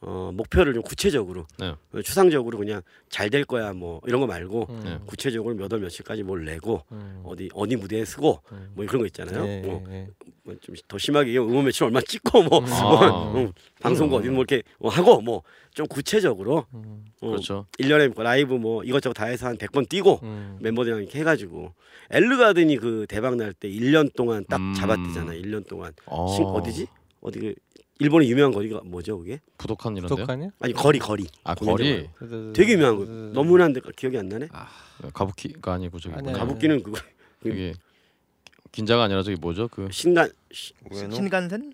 [0.00, 1.74] 어, 목표를 좀 구체적으로 네.
[1.92, 4.80] 어, 추상적으로 그냥 잘 될 거야 뭐 이런 거 말고 음.
[4.84, 4.98] 네.
[5.06, 7.22] 구체적으로 몇 월 며칠까지 뭘 내고 음.
[7.24, 8.70] 어디 어디 무대에 쓰고 음.
[8.74, 9.44] 뭐 그런 거 있잖아요.
[9.46, 10.08] 예, 뭐 예,
[10.48, 10.56] 예.
[10.60, 12.64] 좀더 심하게 음원 매출 얼마 찍고 뭐, 음.
[12.66, 13.32] 뭐 아.
[13.36, 15.42] 음, 방송국 어디 뭐 이렇게 뭐 하고 뭐
[15.74, 17.04] 좀 구체적으로 음.
[17.20, 17.66] 어, 그렇죠.
[17.78, 20.58] 1년에 라이브 뭐 이것저것 다 해서 한 100번 뛰고 음.
[20.60, 21.72] 멤버들이랑 이렇게 해가지고
[22.10, 24.74] 엘르가든이 그 대박 날 때 1년 동안 딱 음.
[24.74, 25.32] 잡았대잖아.
[25.34, 26.26] 1년 동안 어.
[26.34, 26.86] 신, 어디지?
[27.20, 27.54] 어디 그
[28.00, 29.40] 일본의 유명한 거리가 뭐죠 그게?
[29.58, 30.16] 부독한 이런데요?
[30.16, 30.50] 부족하냐?
[30.60, 31.26] 아니 거리 거리.
[31.44, 32.08] 아 거리.
[32.54, 33.04] 되게 유명한 거.
[33.32, 34.48] 너무 흔한데 기억이 안 나네.
[35.12, 36.14] 가부키가 아니고 저기.
[36.14, 36.38] 뭐냐.
[36.38, 36.98] 가부키는 그거
[37.46, 37.74] 여기
[38.72, 39.68] 긴자가 아니라 저기 뭐죠?
[39.68, 40.72] 그 신간 시-
[41.12, 41.72] 신간센?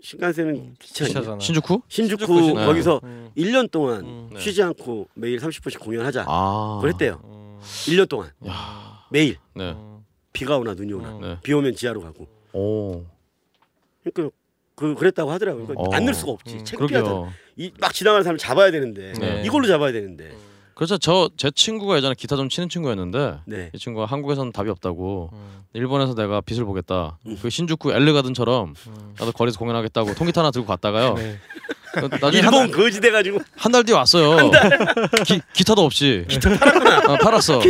[0.00, 1.14] 신간세는 기차 아니야?
[1.20, 1.40] 기차잖아.
[1.40, 1.82] 신주쿠?
[1.88, 2.66] 신주쿠 신주쿠 네.
[2.66, 3.30] 거기서 음.
[3.36, 4.30] 1년 동안 음.
[4.32, 4.40] 네.
[4.40, 6.24] 쉬지 않고 매일 30분씩 공연하자.
[6.28, 6.78] 아.
[6.80, 7.20] 그랬대요.
[7.24, 7.58] 음.
[7.60, 9.04] 1년 동안 야.
[9.10, 9.72] 매일 네.
[9.72, 10.04] 음.
[10.32, 11.20] 비가 오나 눈이 오나 음.
[11.20, 11.38] 네.
[11.42, 12.26] 비 오면 지하로 가고.
[12.52, 13.04] 오.
[14.04, 14.36] 그러니까
[14.74, 15.66] 그 그랬다고 하더라고요.
[15.66, 15.94] 그러니까 어.
[15.94, 16.54] 안늘 수가 없지.
[16.56, 16.64] 음.
[16.64, 17.02] 창피하잖아.
[17.02, 17.32] 그러게요.
[17.56, 19.42] 이막 지나가는 사람 잡아야 되는데 네.
[19.44, 20.32] 이걸로 잡아야 되는데.
[20.74, 23.70] 그래서 저 제 친구가 예전에 기타 좀 치는 친구였는데 네.
[23.74, 25.60] 이 친구가 한국에서는 답이 없다고 음.
[25.74, 27.18] 일본에서 내가 빛을 보겠다.
[27.26, 27.38] 음.
[27.40, 29.14] 그 신주쿠 엘르가든처럼 음.
[29.18, 31.14] 나도 거리에서 공연하겠다고 통기타 하나 들고 갔다가요.
[31.14, 31.38] 네.
[32.22, 34.50] 나중에 일본 거지 돼가지고 한 달 뒤에 왔어요.
[35.26, 36.24] 기, 기타도 없이.
[36.26, 37.12] 기타 팔았구나.
[37.12, 37.60] 어, 팔았어.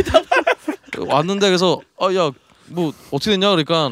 [1.07, 2.31] 왔는데 그래서 아야
[2.67, 3.91] 뭐 어떻게 됐냐 그러니까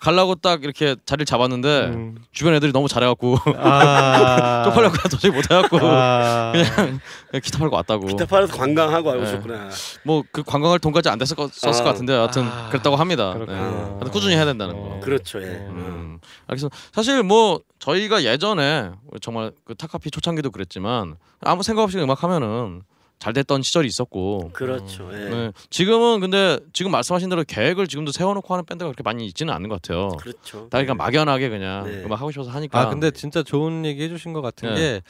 [0.00, 2.16] 갈라고 딱 이렇게 자리를 잡았는데 음.
[2.32, 4.62] 주변 애들이 너무 잘해갖고 아.
[4.64, 6.52] 쪽팔려고 도저히 못해갖고 아.
[7.30, 8.06] 그냥 기타 팔고 왔다고.
[8.06, 9.22] 기타 팔아서 관광하고 네.
[9.22, 9.68] 오셨구나.
[10.04, 11.84] 뭐그 관광할 돈까지 안 됐을 것, 썼을 아.
[11.84, 12.68] 것 같은데 하여튼 아.
[12.70, 13.34] 그랬다고 합니다.
[13.46, 13.54] 네.
[13.54, 14.80] 하여튼 꾸준히 해야 된다는 거.
[14.80, 15.00] 어.
[15.00, 15.40] 그렇죠.
[15.42, 15.46] 예.
[15.46, 16.18] 음.
[16.46, 18.90] 그래서 사실 뭐 저희가 예전에
[19.20, 22.82] 정말 그 타카피 초창기도 그랬지만 아무 생각 없이 음악 하면은
[23.20, 25.10] 잘 됐던 시절이 있었고 그렇죠.
[25.12, 25.28] 예.
[25.28, 25.52] 네.
[25.68, 29.80] 지금은 근데 지금 말씀하신 대로 계획을 지금도 세워놓고 하는 밴드가 그렇게 많이 있지는 않는 것
[29.80, 30.08] 같아요.
[30.18, 30.60] 그렇죠.
[30.62, 32.02] 다 그러니까 막연하게 그냥 네.
[32.02, 32.80] 음악 하고 싶어서 하니까.
[32.80, 34.80] 아 근데 진짜 좋은 얘기 해주신 것 같은 네.
[34.80, 35.02] 게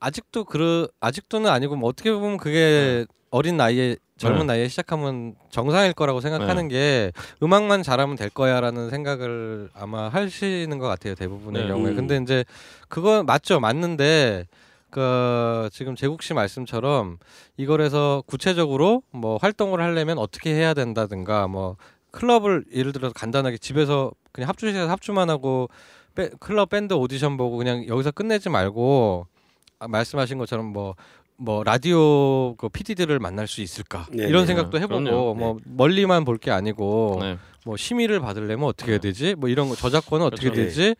[0.00, 4.44] 아직도 그 아직도는 아니고 뭐 어떻게 보면 그게 어린 나이에 젊은 네.
[4.44, 7.10] 나이에 시작하면 정상일 거라고 생각하는 게
[7.42, 11.68] 음악만 잘하면 될 거야라는 생각을 아마 하시는 것 같아요 대부분의 네.
[11.68, 11.96] 경우에 음.
[11.96, 12.44] 근데 이제
[12.88, 14.46] 그건 맞죠 맞는데
[14.90, 17.18] 그 지금 제국 씨 말씀처럼
[17.56, 21.76] 이걸 해서 구체적으로 뭐 활동을 하려면 어떻게 해야 된다든가 뭐
[22.10, 25.68] 클럽을 예를 들어서 간단하게 집에서 그냥 합주실에서 합주만 하고
[26.14, 29.26] 빼- 클럽 밴드 오디션 보고 그냥 여기서 끝내지 말고
[29.78, 34.46] 아, 말씀하신 것처럼 뭐뭐 라디오 그 PD들을 만날 수 있을까 네, 이런 네.
[34.48, 35.34] 생각도 해보고 그럼요.
[35.34, 37.38] 뭐 멀리만 볼 게 아니고 네.
[37.64, 40.62] 뭐 심의를 받으려면 어떻게 해야 되지 뭐 이런 거 저작권은 어떻게 그렇죠.
[40.62, 40.94] 되지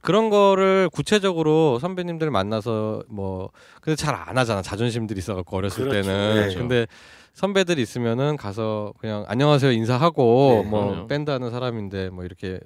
[0.00, 3.50] 그런 거를 구체적으로 선배님들 만나서 뭐
[3.80, 6.02] 근데 잘 안 하잖아 자존심들이 있어갖고 어렸을 그렇죠.
[6.08, 6.54] 때는 네.
[6.54, 6.86] 근데
[7.34, 11.06] 선배들 있으면은 가서 그냥 안녕하세요 인사하고 네, 뭐 그럼요.
[11.06, 12.58] 밴드 하는 사람인데 뭐 이렇게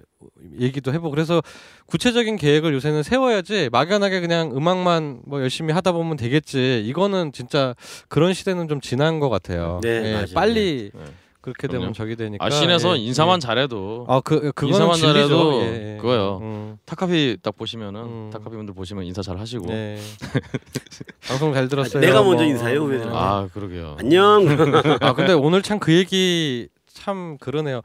[0.58, 1.42] 얘기도 해보고 그래서
[1.86, 7.74] 구체적인 계획을 요새는 세워야지 막연하게 그냥 음악만 뭐 열심히 하다 보면 되겠지 이거는 진짜
[8.08, 9.80] 그런 시대는 좀 지난 것 같아요.
[9.82, 10.34] 네, 예.
[10.34, 11.00] 빨리 네.
[11.42, 11.80] 그렇게 그럼요.
[11.82, 13.40] 되면 저기 되니까 아 scene에서 예, 인사만 예.
[13.40, 15.12] 잘해도 아 그 그거는 인사만 진리죠.
[15.12, 15.96] 잘해도 예, 예.
[15.98, 16.38] 그거예요.
[16.40, 18.30] 음, 타카피 딱 보시면은 음.
[18.32, 19.66] 타카피 분들 보시면 인사 잘 하시고.
[19.66, 19.98] 네.
[21.28, 22.00] 방송 잘 들었어요.
[22.00, 22.88] 내가 먼저 뭐, 인사해요, 뭐.
[22.88, 23.18] 후배들한테.
[23.18, 23.96] 아 그러게요.
[23.98, 24.46] 안녕.
[25.02, 27.80] 아 근데 오늘 참 그 얘기 참 그러네요.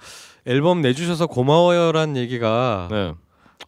[0.46, 3.14] 앨범 내주셔서 고마워요란 얘기가 네.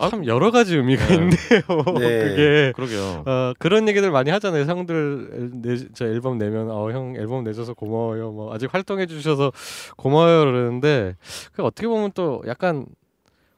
[0.08, 1.14] 참 여러 가지 의미가 네.
[1.16, 1.30] 있네요.
[2.00, 2.24] 네.
[2.24, 3.24] 그게 그러게요.
[3.26, 4.64] 어, 그런 얘기들 많이 하잖아요.
[4.64, 8.32] 형들 내, 저 앨범 내면 어, 형 앨범 내줘서 고마워요.
[8.32, 9.52] 뭐 아직 활동해 주셔서
[9.98, 11.16] 고마워요 그러는데
[11.52, 12.86] 그 어떻게 보면 또 약간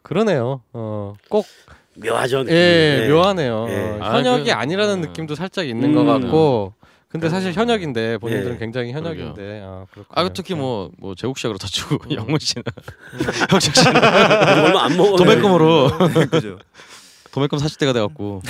[0.01, 0.61] 그러네요.
[0.73, 1.45] 어, 꼭
[1.95, 2.45] 묘하죠.
[2.47, 3.09] 예, 네.
[3.09, 3.67] 묘하네요.
[3.69, 3.75] 예.
[3.75, 5.07] 어, 아, 현역이 그- 아니라는 네.
[5.09, 5.95] 느낌도 살짝 있는 음.
[5.95, 6.73] 것 같고.
[7.11, 8.59] 근데 사실 현역인데 본인들은 예.
[8.59, 9.61] 굉장히 현역인데.
[9.63, 9.85] 아.
[10.09, 12.15] 아 특히 뭐뭐 제국 씨가 그렇다 치고 음.
[12.15, 12.63] 영문 씨는
[13.51, 15.17] 형식 씨는 얼마 안 먹어.
[15.17, 15.89] 도매금으로
[16.31, 16.57] 그죠.
[17.33, 18.41] 도매금 40대가 돼갖고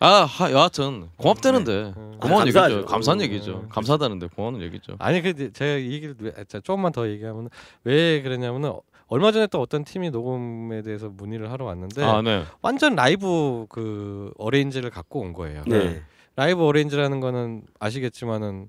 [0.00, 2.18] 아 하, 여하튼 고맙다는데 음.
[2.20, 2.86] 고마운 아, 얘기죠.
[2.86, 3.62] 감사한 얘기죠.
[3.64, 3.68] 음.
[3.68, 4.94] 감사하다는데 고마운 얘기죠.
[5.00, 7.48] 아니 그 제가 이 얘기를 왜, 자, 조금만 더 얘기하면
[7.82, 12.44] 왜 그러냐면은 어, 얼마 전에 또 어떤 팀이 녹음에 대해서 문의를 하러 왔는데 아 네.
[12.62, 15.64] 완전 라이브 그 arrange를 갖고 온 거예요.
[15.66, 16.02] 네.
[16.38, 18.68] 라이브 arrange라는 거는 아시겠지만은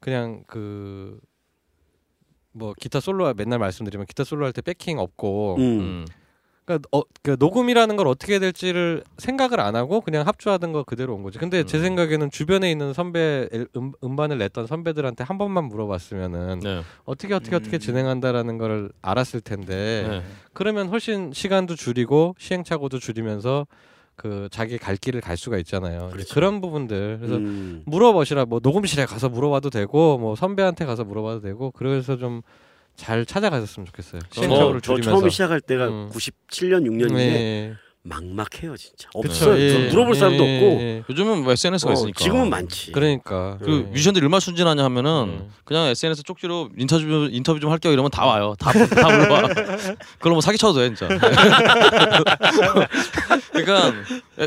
[0.00, 1.18] 그냥 그
[2.56, 5.60] 뭐 기타 솔로 맨날 말씀드리면 기타 솔로 할 때 backing 없고 음.
[5.80, 6.06] 음.
[6.64, 11.14] 그러니까 어, 그 녹음이라는 걸 어떻게 해야 될지를 생각을 안 하고 그냥 합주하던 거 그대로
[11.16, 11.36] 온 거지.
[11.40, 11.82] 근데 제 음.
[11.82, 16.82] 생각에는 주변에 있는 선배 엘- 음, 음반을 냈던 선배들한테 한 번만 물어봤으면은 네.
[17.04, 17.80] 어떻게 어떻게 어떻게 음.
[17.80, 20.22] 진행한다라는 걸 알았을 텐데 네.
[20.52, 23.66] 그러면 훨씬 시간도 줄이고 시행착오도 줄이면서
[24.16, 26.10] 그 자기 갈 길을 갈 수가 있잖아요.
[26.12, 26.34] 그렇죠.
[26.34, 27.82] 그런 부분들 그래서 음.
[27.86, 32.42] 물어보시라 뭐 녹음실에 가서 물어봐도 되고 뭐 선배한테 가서 물어봐도 되고 그래서 좀
[32.96, 34.20] 잘 찾아가셨으면 좋겠어요.
[34.30, 35.20] 시행착오를 저, 저 줄이면서.
[35.20, 36.10] 처음 시작할 때가 음.
[36.12, 37.74] 97년 6년인데 네.
[38.06, 39.08] 막막해요 진짜.
[39.14, 39.58] 없어요.
[39.58, 40.80] 예, 물어볼 예, 사람도 예, 없고.
[40.82, 41.02] 예.
[41.08, 42.22] 요즘은 뭐 SNS가 어, 있으니까.
[42.22, 42.92] 지금은 많지.
[42.92, 45.50] 그러니까 그 뮤지션들이 얼마나 순진하냐 하면은 음.
[45.64, 48.54] 그냥 SNS 쪽지로 인터뷰 인터뷰 좀 할게요 이러면 다 와요.
[48.58, 49.48] 다다 불러와.
[50.20, 51.08] 그럼 뭐 사기 쳐도 돼 진짜.
[53.52, 53.92] 그러니까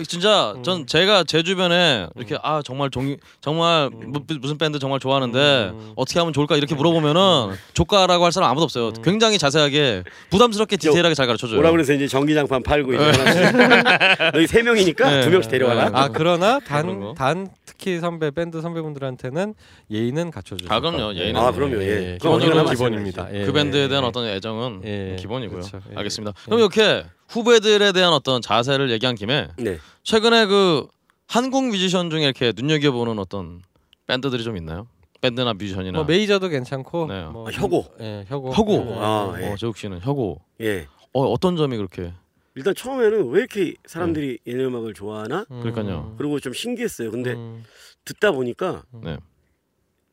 [0.07, 5.71] 진짜 전 제가 제 주변에 이렇게 아 정말 종 정말 무- 무슨 밴드 정말 좋아하는데
[5.73, 5.93] 음.
[5.95, 8.91] 어떻게 하면 좋을까 이렇게 물어보면은 조카라고 할 사람 아무도 없어요.
[9.03, 11.55] 굉장히 자세하게 부담스럽게 디테일하게 잘 가르쳐 줘요.
[11.55, 13.46] 뭐라 그래서 이제 전기장판 팔고 이제 하나씩.
[14.33, 15.21] 너희 세 명이니까 네.
[15.21, 15.91] 두 명씩 데려와라.
[15.93, 17.13] 아 그러나 그런 거.
[17.13, 19.53] 단, 단 특히 선배 밴드 선배분들한테는
[19.91, 20.73] 예의는 갖춰주죠.
[20.73, 21.13] 아, 그럼요.
[21.15, 21.81] 예의는 아, 그럼요.
[21.81, 22.17] 예.
[22.21, 23.33] 기본적으로 기본적으로 기본입니다.
[23.33, 24.07] 예, 그 밴드에 대한 예.
[24.07, 25.15] 어떤 애정은 예.
[25.19, 25.59] 기본이고요.
[25.59, 25.81] 그렇죠.
[25.91, 25.97] 예.
[25.97, 26.33] 알겠습니다.
[26.45, 29.77] 그럼 이렇게 후배들에 대한 어떤 자세를 얘기한 김에 네.
[30.03, 30.87] 최근에 그
[31.27, 33.61] 한국 뮤지션 중에 이렇게 눈여겨보는 어떤
[34.07, 34.87] 밴드들이 좀 있나요?
[35.21, 37.25] 밴드나 뮤지션이나 뭐 메이저도 괜찮고 네.
[37.25, 37.85] 뭐 아, 혁오.
[37.99, 38.51] 예, 혁오.
[38.53, 38.73] 혁오.
[38.73, 38.95] 예.
[38.97, 39.51] 아, 예.
[39.51, 40.39] 어, 재욱 씨는 혁오.
[40.61, 40.87] 예.
[41.13, 42.13] 어, 어떤 점이 그렇게?
[42.57, 45.45] 일단 처음에는 왜 이렇게 사람들이 얘네 음악을 좋아하나?
[45.51, 45.59] 음.
[45.61, 46.15] 그러니까요.
[46.17, 47.11] 그리고 좀 신기했어요.
[47.11, 47.63] 근데 음.
[48.03, 49.19] 듣다 보니까 네.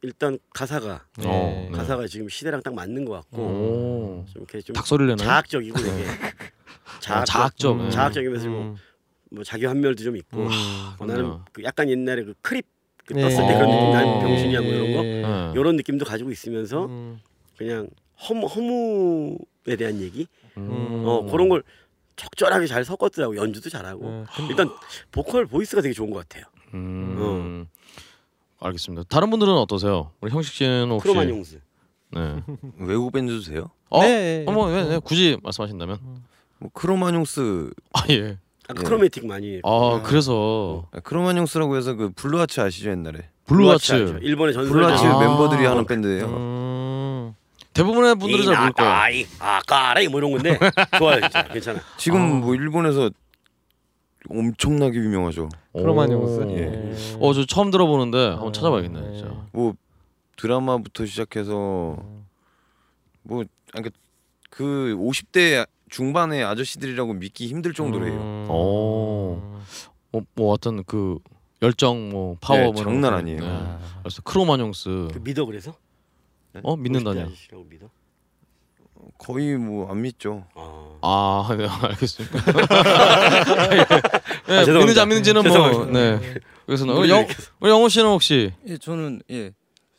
[0.03, 1.27] 일단 가사가 네.
[1.27, 1.71] 어, 네.
[1.71, 4.25] 가사가 지금 시대랑 딱 맞는 것 같고 오.
[4.31, 5.27] 좀 이렇게 좀 닭소리를 내나요?
[5.27, 7.81] 자학적이고 이게 어, 자학적.
[7.81, 7.89] 음.
[7.89, 8.77] 자학적이면서 뭐, 음.
[9.31, 10.47] 뭐 자기 환멸도 좀 있고 음.
[10.99, 11.45] 어, 나는 그렇네요.
[11.51, 12.67] 그 약간 옛날에 그 Creep
[13.07, 13.23] 그 네.
[13.23, 14.21] 떴을 때 그런 느낌 어.
[14.21, 15.23] 병신이야 뭐 이런 거 예.
[15.23, 15.53] 네.
[15.55, 17.21] 이런 느낌도 가지고 있으면서 음.
[17.57, 17.89] 그냥
[18.29, 20.27] 허무 허무에 대한 얘기
[20.59, 21.05] 음.
[21.07, 21.63] 어 그런 걸
[22.17, 24.25] 적절하게 잘 섞었더라고 연주도 잘하고 예.
[24.37, 24.71] 근데 일단
[25.11, 27.67] 보컬 보이스가 되게 좋은 것 같아요 음.
[28.61, 29.05] 알겠습니다.
[29.09, 30.11] 다른 분들은 어떠세요?
[30.21, 31.59] 우리 형식 씨는 혹시 크로마뇽스
[32.13, 32.43] 네.
[32.79, 33.71] 외국 밴드도 돼요?
[33.91, 34.03] 어?
[34.03, 34.45] 네.
[34.49, 34.99] 어머, 네, 네.
[34.99, 35.99] 굳이 말씀하신다면.
[36.59, 38.39] 뭐 크로마뇽스 아 예.
[38.69, 38.85] 아까 예.
[38.85, 43.29] 크로매틱 많이 아, 그래서 아, 크로마뇽스라고 해서 그 블루하츠 아시죠 옛날에?
[43.45, 44.19] 블루하츠 알죠?
[44.23, 45.19] 일본의 전설 블루하츠 아.
[45.19, 46.27] 멤버들이 하는 밴드예요.
[46.27, 46.75] 음.
[47.75, 49.27] 대부분의 분들은 잘 모를 거예요.
[49.41, 50.59] 아까라이 뭐 이런 건데
[50.99, 52.35] 좋아요 진짜 괜찮아 지금 아.
[52.37, 53.11] 뭐 일본에서
[54.31, 55.51] 엄청나게 유명하죠.
[55.75, 56.41] 크로마뇽스.
[56.41, 56.51] 오.
[56.57, 56.95] 예.
[57.21, 59.17] 어, 저 처음 들어보는데 한번 어, 찾아봐야겠네, 예.
[59.19, 59.47] 진짜.
[59.53, 59.75] 뭐
[60.37, 61.53] 드라마부터 시작해서
[63.23, 63.95] 뭐 그러니까
[64.49, 68.13] 그 50대 중반의 아저씨들이라고 믿기 힘들 정도로요.
[68.13, 68.47] 음.
[68.51, 69.43] 오.
[70.13, 71.19] 어, 뭐 어떤 그
[71.61, 73.17] 열정, 뭐 파워, 네, 뭐 이런 장난 거.
[73.19, 73.41] 아니에요.
[73.41, 73.47] 네.
[73.47, 73.79] 아.
[74.03, 75.09] 그래서 크로마뇽스.
[75.13, 75.75] 그 믿어 그래서
[76.63, 77.23] 어, 믿는다냐?
[77.23, 77.87] 아저씨라고 믿어
[79.19, 80.45] 거의 뭐 안 믿죠.
[80.55, 82.39] 아 아, 네, 알겠습니다.
[84.49, 84.73] 예, 죄송합니다.
[84.75, 85.85] 믿는지 안 믿는지는 뭐.
[85.87, 86.21] 네.
[86.67, 87.27] 그래서 뭐 우리 영,
[87.61, 89.53] 우리 영호 씨는 혹시 예, 저는 예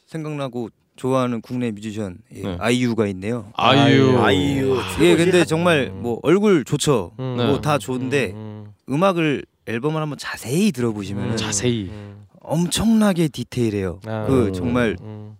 [0.08, 2.58] 생각나고 좋아하는 국내 뮤지션 예, 네.
[2.60, 3.52] 아이유가 있네요.
[3.54, 4.18] 아이유.
[4.20, 5.16] 아이유 예, 최고지.
[5.18, 7.12] 근데 정말 뭐 얼굴 좋죠.
[7.20, 7.36] 음.
[7.38, 7.46] 네.
[7.46, 8.72] 뭐다 좋은데 음.
[8.90, 11.32] 음악을 앨범을 한번 자세히 들어보시면 음.
[11.32, 11.90] 은 자세히.
[11.90, 12.26] 음.
[12.42, 14.00] 엄청나게 디테일해요.
[14.06, 14.26] 아.
[14.28, 14.54] 그 음.
[14.54, 15.36] 정말 음.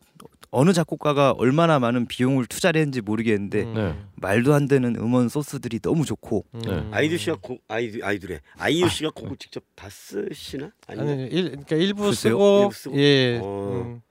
[0.56, 3.74] 어느 작곡가가 얼마나 많은 비용을 투자를 했는지 모르겠는데 음.
[3.74, 3.96] 네.
[4.16, 6.62] 말도 안 되는 음원 소스들이 너무 좋고 음.
[6.62, 6.88] 네.
[6.92, 11.76] 아이유 씨가 곡 아이유 아이유래 아이유 씨가 곡을 직접 다 쓰시나 아니면 아니 일 그러니까
[11.76, 12.14] 일부?
[12.14, 12.98] 쓰고, 일부 쓰고?
[12.98, 13.40] 예.
[13.44, 14.02] 어.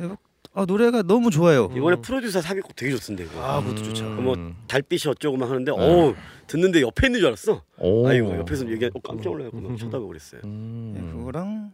[0.00, 0.16] 음.
[0.56, 1.68] 아 노래가 너무 좋아요.
[1.76, 2.02] 이번에 음.
[2.02, 3.42] 프로듀서 삽입곡 되게 좋던데 그거.
[3.42, 4.04] 아 그것도 좋죠.
[4.04, 4.36] 뭐
[4.68, 5.76] 달빛이 어쩌고 막 하는데 네.
[5.76, 6.14] 어
[6.46, 8.06] 듣는데 옆에 있는 줄 알았어 오.
[8.08, 10.94] 아이유가 옆에서 얘기 어, 깜짝 놀라고 막 쳐다보고 그랬어요 음.
[10.96, 11.72] 예, 그거랑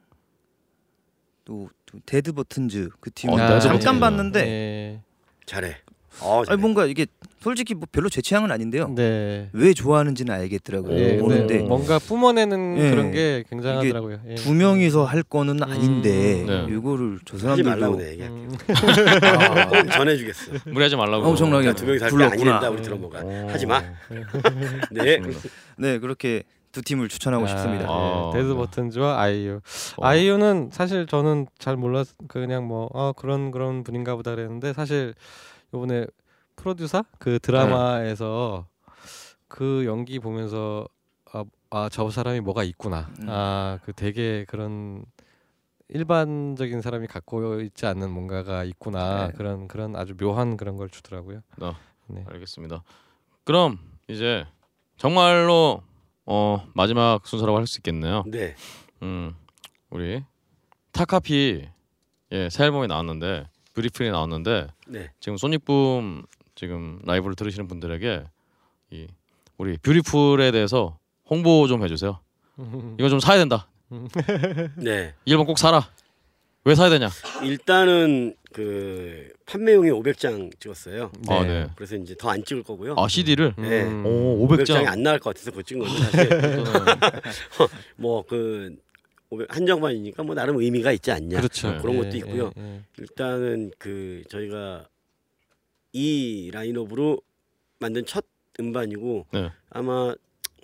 [1.44, 4.00] 또, 또 데드 버튼즈 그 팀 어, 을 데드 잠깐 버튼즈.
[4.00, 5.00] 봤는데 예.
[5.46, 5.76] 잘해
[6.20, 6.52] 어, 잘해.
[6.54, 7.06] 아니 뭔가 이게
[7.40, 8.88] 솔직히 뭐 별로 제 취향은 아닌데요.
[8.94, 9.48] 네.
[9.52, 10.92] 왜 좋아하는지는 알겠더라고요.
[10.98, 12.90] 예, 근데 보는데 뭔가 뿜어내는 예.
[12.90, 14.20] 그런 게 굉장하더라고요.
[14.28, 14.34] 예.
[14.34, 16.66] 두 명이서 할 거는 아닌데 네.
[16.68, 18.50] 이거를 저 하지 말라고 사람들도 내 얘기 음.
[19.22, 21.26] 아, 꼭 전해주겠어 무리하지 말라고.
[21.26, 22.60] 엄청나게 두 명이 살게 아니 불렀구나.
[22.60, 23.48] 된다 우리 들어보가 오.
[23.48, 23.82] 하지 마
[24.90, 25.20] 네.
[25.78, 27.86] 네 그렇게 두 팀을 추천하고 싶습니다.
[27.88, 28.38] 아, 예.
[28.38, 28.54] 데드 네.
[28.54, 29.60] 버튼즈와 아이유.
[29.96, 30.06] 어.
[30.06, 35.14] 아이유는 사실 저는 잘 몰랐 그냥 뭐 아, 그런 그런 분인가 보다 그랬는데 사실
[35.74, 36.06] 요번에
[36.56, 38.66] 프로듀서 그 드라마에서
[39.48, 40.86] 그 연기 보면서
[41.32, 43.10] 아, 아, 저 사람이 뭐가 있구나.
[43.20, 43.26] 음.
[43.28, 45.04] 아, 그 되게 그런
[45.88, 49.28] 일반적인 사람이 갖고 있지 않는 뭔가가 있구나.
[49.28, 49.32] 네.
[49.32, 51.40] 그런 그런 아주 묘한 그런 걸 주더라고요.
[51.60, 51.74] 어.
[52.06, 52.24] 네.
[52.28, 52.82] 알겠습니다.
[53.44, 53.78] 그럼
[54.08, 54.46] 이제
[54.96, 55.82] 정말로
[56.32, 58.22] 어 마지막 순서라고 할 수 있겠네요.
[58.26, 58.54] 네.
[59.02, 59.34] 음
[59.90, 60.22] 우리
[60.92, 61.66] 타카피
[62.30, 65.10] 예새 앨범이 나왔는데 뷰티풀이 나왔는데 네.
[65.18, 66.22] 지금 소닉붐
[66.54, 68.22] 지금 라이브를 들으시는 분들에게
[68.92, 69.08] 이
[69.58, 70.98] 우리 뷰티풀에 대해서
[71.28, 72.20] 홍보 좀 해주세요.
[72.98, 73.66] 이거 좀 사야 된다.
[74.76, 75.14] 네.
[75.24, 75.88] 이 앨범 꼭 사라.
[76.70, 77.10] 왜 사야 되냐?
[77.42, 81.10] 일단은 그 판매용이 500장 찍었어요.
[81.26, 81.66] 아 네.
[81.74, 82.94] 그래서 이제 더 안 찍을 거고요.
[82.96, 83.82] 아 CD를 네.
[83.82, 84.06] 음.
[84.06, 84.86] 오 500장이 500장.
[84.86, 86.28] 안 나갈 것 같아서 그거 찍은 건데 사실
[87.98, 88.76] 뭐그
[89.48, 91.38] 한정판이니까 뭐 나름 의미가 있지 않냐.
[91.38, 91.72] 그렇죠.
[91.72, 91.78] 네.
[91.80, 92.52] 그런 예, 것도 있고요.
[92.56, 92.80] 예, 예.
[92.98, 94.86] 일단은 그 저희가
[95.92, 97.20] 이 라인업으로
[97.80, 98.24] 만든 첫
[98.60, 99.50] 음반이고 네.
[99.70, 100.14] 아마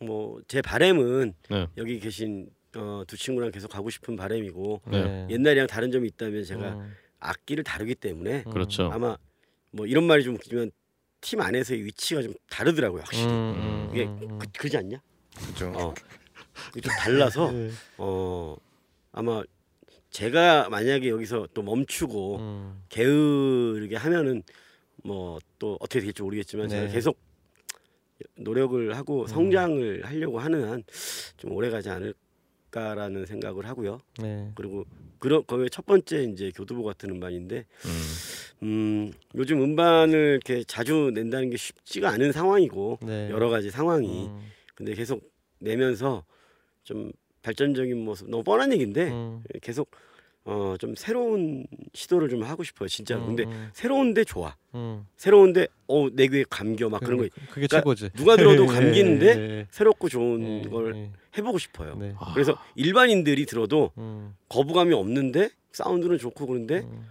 [0.03, 1.67] 뭐 제 바램은 네.
[1.79, 5.27] 여기 계신 어, 두 친구랑 계속 가고 싶은 바램이고 네.
[5.31, 6.95] 옛날이랑 다른 점이 있다면 제가 음.
[7.19, 8.91] 악기를 다루기 때문에 그렇죠.
[8.93, 9.17] 아마
[9.73, 10.71] 뭐 이런 말이 좀 웃기지만
[11.21, 14.39] 팀 안에서의 위치가 좀 다르더라고요 확실히 음, 음, 이게 음, 음.
[14.39, 15.01] 그, 그지 않냐?
[15.49, 15.73] 그죠.
[15.75, 15.95] 어.
[16.73, 17.71] 이게 좀 달라서 네.
[17.99, 18.57] 어
[19.13, 19.43] 아마
[20.11, 22.83] 제가 만약에 여기서 또 멈추고 음.
[22.89, 24.43] 게으르게 하면은
[25.03, 26.93] 뭐 또 어떻게 될지 모르겠지만 제가 네.
[26.93, 27.19] 계속
[28.37, 30.83] 노력을 하고 성장을 하려고 하는 한
[31.39, 32.13] 좀 오래 가지 않을
[32.77, 34.01] 까라는 생각을 하고요.
[34.21, 34.53] 네.
[34.55, 34.85] 그리고
[35.19, 38.03] 그런 거의 첫 번째 이제 교두보 같은 음반인데 음.
[38.63, 43.31] 음 요즘 음반을 이렇게 자주 낸다는 게 쉽지가 않은 상황이고 네.
[43.31, 44.51] 여러 가지 상황이 음.
[44.75, 45.23] 근데 계속
[45.59, 46.25] 내면서
[46.85, 49.43] 좀 발전적인 모습 너무 뻔한 얘기인데 음.
[49.63, 49.91] 계속
[50.47, 55.05] 어 좀 새로운 시도를 좀 하고 싶어요 진짜로 근데 음, 새로운데 좋아 음.
[55.17, 58.11] 새로운데 어 내 귀에 감겨 막 그런 거 그게, 그게 그러니까 최고지.
[58.17, 61.11] 누가 들어도 예, 감기는데 예, 새롭고 좋은 예, 걸 예.
[61.39, 62.15] 해보고 싶어요 네.
[62.35, 67.09] 그래서 일반인들이 들어도 음, 거부감이 없는데 사운드는 좋고 그런데 음,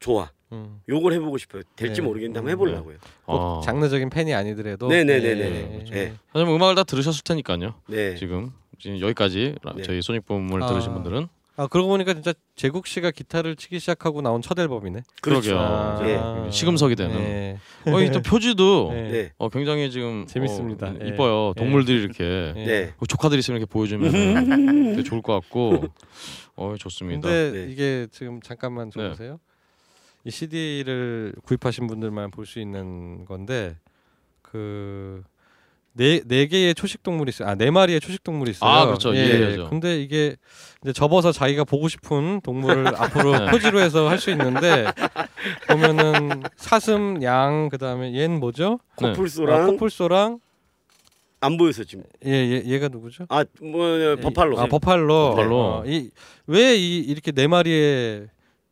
[0.00, 0.80] 좋아 음.
[0.88, 2.06] 요걸 해보고 싶어요 될지 네.
[2.06, 2.52] 모르겠는데 한번 음.
[2.52, 2.96] 해보려고요
[3.26, 3.60] 꼭 어.
[3.64, 5.40] 장르적인 팬이 아니더라도 네네네네.
[5.40, 5.86] 예, 네.
[5.92, 6.12] 예.
[6.28, 7.74] 하지만 음악을 다 들으셨을 테니까요.
[7.88, 9.82] 네 지금 지금 여기까지 라- 네.
[9.82, 10.66] 저희 소닉붐을 아.
[10.68, 11.28] 들으신 분들은
[11.58, 15.02] 아 그러고 보니까 진짜 제국 씨가 기타를 치기 시작하고 나온 첫 앨범이네.
[15.20, 16.46] 그렇죠 그러게요.
[16.46, 16.50] 예.
[16.52, 17.16] 시금석이 되는.
[17.16, 17.58] 네.
[17.86, 19.08] 어, 이또 표지도 네.
[19.10, 19.32] 네.
[19.38, 20.86] 어, 굉장히 지금 재밌습니다.
[20.86, 21.08] 어, 예.
[21.08, 21.52] 이뻐요.
[21.56, 21.60] 예.
[21.60, 22.64] 동물들이 이렇게 예.
[22.64, 22.94] 네.
[22.96, 24.12] 그 조카들 있으면 이렇게 보여주면
[24.94, 25.82] 되게 좋을 것 같고
[26.54, 27.28] 어 좋습니다.
[27.28, 27.72] 근데 네.
[27.72, 29.08] 이게 지금 잠깐만 좀 네.
[29.10, 29.40] 보세요.
[30.24, 33.76] 이 CD를 구입하신 분들만 볼 수 있는 건데
[34.42, 35.24] 그
[35.98, 37.48] 네, 네 개의 초식 동물이 있어요.
[37.48, 38.70] 아, 네 마리의 초식 동물이 있어요.
[38.70, 39.12] 아, 그렇죠.
[39.12, 39.68] 이해해야죠.
[39.68, 40.36] 근데 이게
[40.84, 43.50] 이제 접어서 자기가 보고 싶은 동물을 앞으로 네.
[43.50, 44.86] 표지로 해서 할 수 있는데
[45.68, 48.78] 보면은 사슴, 양, 그다음에 얘는 뭐죠?
[49.00, 49.08] 네.
[49.08, 50.38] 아, 코뿔소랑 코뿔소랑
[51.40, 53.26] 안 보여서 지금 얘, 얘 얘가 누구죠?
[53.28, 55.30] 아 뭐 버팔로 아 버팔로.
[55.30, 55.56] 버팔로.
[55.60, 58.28] 어, 이왜 이 이렇게 네 마리의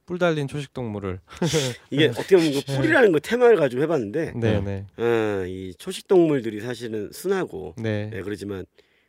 [0.07, 1.19] 뿔 달린 초식 동물을
[1.91, 7.11] 이게 어떻게 보면 그 뿔이라는 거 테마를 가지고 해봤는데 네네 어, 이 초식 동물들이 사실은
[7.13, 8.11] 순하고 네.
[8.15, 8.65] 예, 그렇지만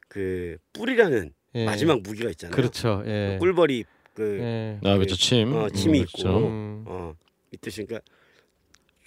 [0.08, 1.66] 그 뿔이라는 예.
[1.66, 2.56] 마지막 무기가 있잖아요.
[2.56, 3.04] 그렇죠.
[3.06, 3.38] 예.
[3.40, 3.84] 꿀벌이
[4.14, 4.80] 그 예.
[4.84, 5.54] 아 그렇죠 침.
[5.56, 6.18] 어, 침이 음, 있고.
[6.18, 6.48] 그렇죠.
[6.48, 6.84] 음.
[6.88, 7.14] 어,
[7.54, 8.00] 있듯이니까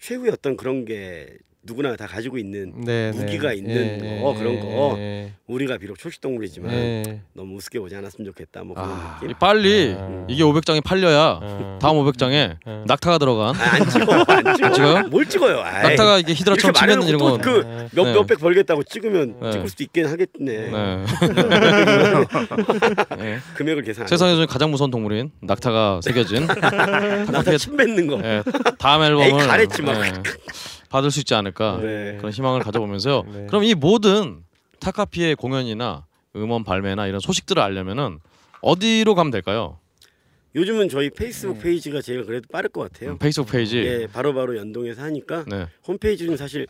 [0.01, 3.57] 최후의 어떤 그런 게 누구나 다 가지고 있는 네, 무기가 네.
[3.57, 4.95] 있는 거, 그런 거.
[4.99, 7.21] 예, 우리가 비록 초식 동물이지만 예.
[7.35, 8.65] 너무 우습게 보지 않았으면 좋겠다.
[8.65, 9.31] 뭐 그런 아, 느낌.
[9.31, 10.25] 이 빨리 아.
[10.27, 11.79] 이게 500장이 팔려야 어.
[11.81, 12.85] 다음 500장에 어.
[12.87, 14.73] 낙타가 들어간 아, 안 찍어, 안 찍어.
[14.73, 15.03] 찍어요?
[15.09, 15.61] 뭘 찍어요?
[15.61, 17.89] 아이, 낙타가 이게 히드라처럼 이렇게 치면 이런 건 말해놓고 네.
[17.93, 18.13] 네.
[18.15, 19.53] 몇백 벌겠다고 찍으면 네.
[19.53, 20.71] 찍을 수도 있긴 하겠네.
[20.71, 21.05] 네.
[23.19, 23.39] 네.
[23.55, 24.03] 금액을 계산.
[24.05, 26.47] 안 세상에서 가장 무서운 동물인 낙타가 새겨진
[27.31, 28.19] 나타 침 뱉는 거.
[28.25, 28.43] 예,
[28.79, 29.95] 다음 에이, 앨범을 가랬지, 막.
[30.91, 32.17] 예, 받을 수 있지 않을까 네.
[32.19, 33.23] 그런 희망을 가져보면서요.
[33.33, 33.47] 네.
[33.47, 34.43] 그럼 이 모든
[34.81, 36.07] 타카피의 공연이나
[36.37, 38.19] 음원 발매나 이런 소식들을 알려면은
[38.61, 39.79] 어디로 가면 될까요?
[40.55, 43.13] 요즘은 저희 페이스북 페이지가 제일 그래도 빠를 것 같아요.
[43.13, 43.79] 음, 페이스북 페이지.
[43.79, 45.67] 예, 바로바로 연동해서 하니까 네.
[45.87, 46.67] 홈페이지는 사실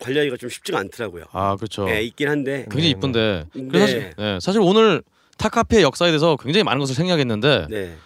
[0.00, 1.24] 관리하기가 좀 쉽지가 않더라고요.
[1.32, 1.88] 아 그렇죠.
[1.90, 3.44] 예, 있긴 한데 굉장히 네, 이쁜데.
[3.54, 3.68] 네.
[3.68, 5.02] 그래서 사실, 네, 사실 오늘
[5.38, 7.96] 타카피의 역사에 대해서 굉장히 많은 것을 생략했는데 네,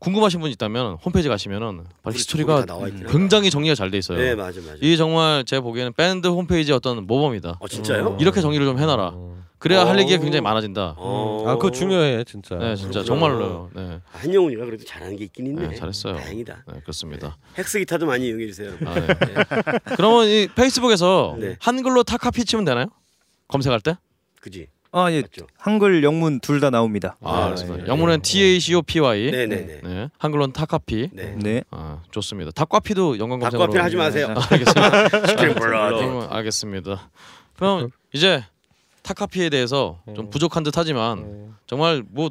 [0.00, 2.64] 궁금하신 분 있다면 홈페이지 가시면은 우리 히스토리가.
[3.10, 4.18] 굉장히 정리가 잘 돼 있어요.
[4.18, 4.76] 네, 맞아, 맞아.
[4.80, 7.58] 이 정말 제가 보기에는 밴드 홈페이지의 어떤 모범이다.
[7.60, 8.16] 어, 진짜요?
[8.18, 9.10] 이렇게 정리를 좀 해놔라.
[9.10, 9.44] 음.
[9.58, 10.00] 그래야 할 어.
[10.00, 10.94] 얘기가 굉장히 많아진다.
[10.96, 11.44] 어.
[11.46, 12.54] 아, 그거 중요해 진짜.
[12.56, 13.04] 네, 진짜 그렇구나.
[13.04, 13.70] 정말로요.
[13.74, 15.68] 네, 한영훈이가 그래도 잘하는 게 있긴 있네.
[15.68, 16.14] 네, 잘했어요.
[16.16, 16.64] 다행이다.
[16.72, 17.36] 네, 그렇습니다.
[17.58, 18.72] 헥스 기타도 많이 이용해 주세요.
[18.86, 19.06] 아, 네.
[19.96, 21.56] 그러면 이 페이스북에서 네.
[21.60, 22.86] 한글로 타카피 치면 되나요?
[23.48, 23.96] 검색할 때?
[24.40, 24.68] 그지?
[24.92, 25.20] 아 예.
[25.22, 25.46] 맞죠?
[25.56, 27.16] 한글 영문 둘 다 나옵니다.
[27.22, 27.82] 아, 네, 알겠습니다.
[27.84, 27.88] 네.
[27.88, 29.30] 영문은 T A C O P Y.
[29.30, 29.80] 네, 네, 네.
[29.82, 31.10] 네, 한글로는 타카피.
[31.12, 31.34] 네.
[31.38, 31.62] 네.
[31.70, 32.50] 아, 좋습니다.
[32.50, 33.66] 닭과피도 연관 검색으로.
[33.66, 34.34] 닭과피 하지 마세요.
[34.36, 35.08] 아, 알겠습니다.
[35.26, 35.96] Chicken blood.
[35.96, 37.08] 그러면 알겠습니다.
[37.56, 38.44] 그럼 이제
[39.02, 40.30] 타카피에 대해서 좀 네.
[40.30, 41.48] 부족한 듯하지만 네.
[41.66, 42.30] 정말 뭐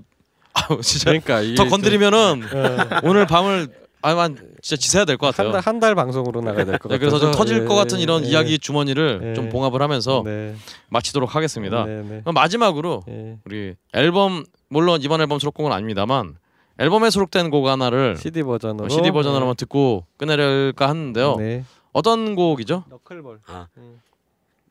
[0.53, 2.77] 아우, 진짜 그러니까 더 건드리면은 좀, 예.
[3.03, 3.69] 오늘 밤을
[4.01, 5.47] 아만 진짜 지새야 될 것 같아요.
[5.47, 6.99] 한달 한 달 방송으로 나가야 될것 네, 같아요.
[6.99, 9.33] 그래서 좀 터질 것 같은 이런 이야기 주머니를 예.
[9.33, 10.55] 좀 봉합을 하면서 네.
[10.89, 11.85] 마치도록 하겠습니다.
[11.85, 12.21] 네, 네.
[12.21, 13.37] 그럼 마지막으로 예.
[13.45, 16.37] 우리 앨범 물론 이번 앨범 수록곡은 아닙니다만
[16.77, 21.35] 앨범에 수록된 곡 하나를 CD 버전으로 어, CD 버전으로 한번 듣고 끝내려까 하는데요.
[21.35, 21.65] 네.
[21.91, 22.85] 어떤 곡이죠?
[22.89, 23.41] 너클볼.
[23.47, 23.99] 아, 음.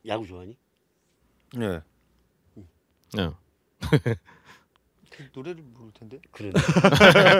[0.07, 0.55] 야구 좋아하니?
[1.55, 1.81] 네.
[3.13, 3.29] 네.
[5.33, 6.17] 노래를 모를 텐데.
[6.31, 6.53] 그러네.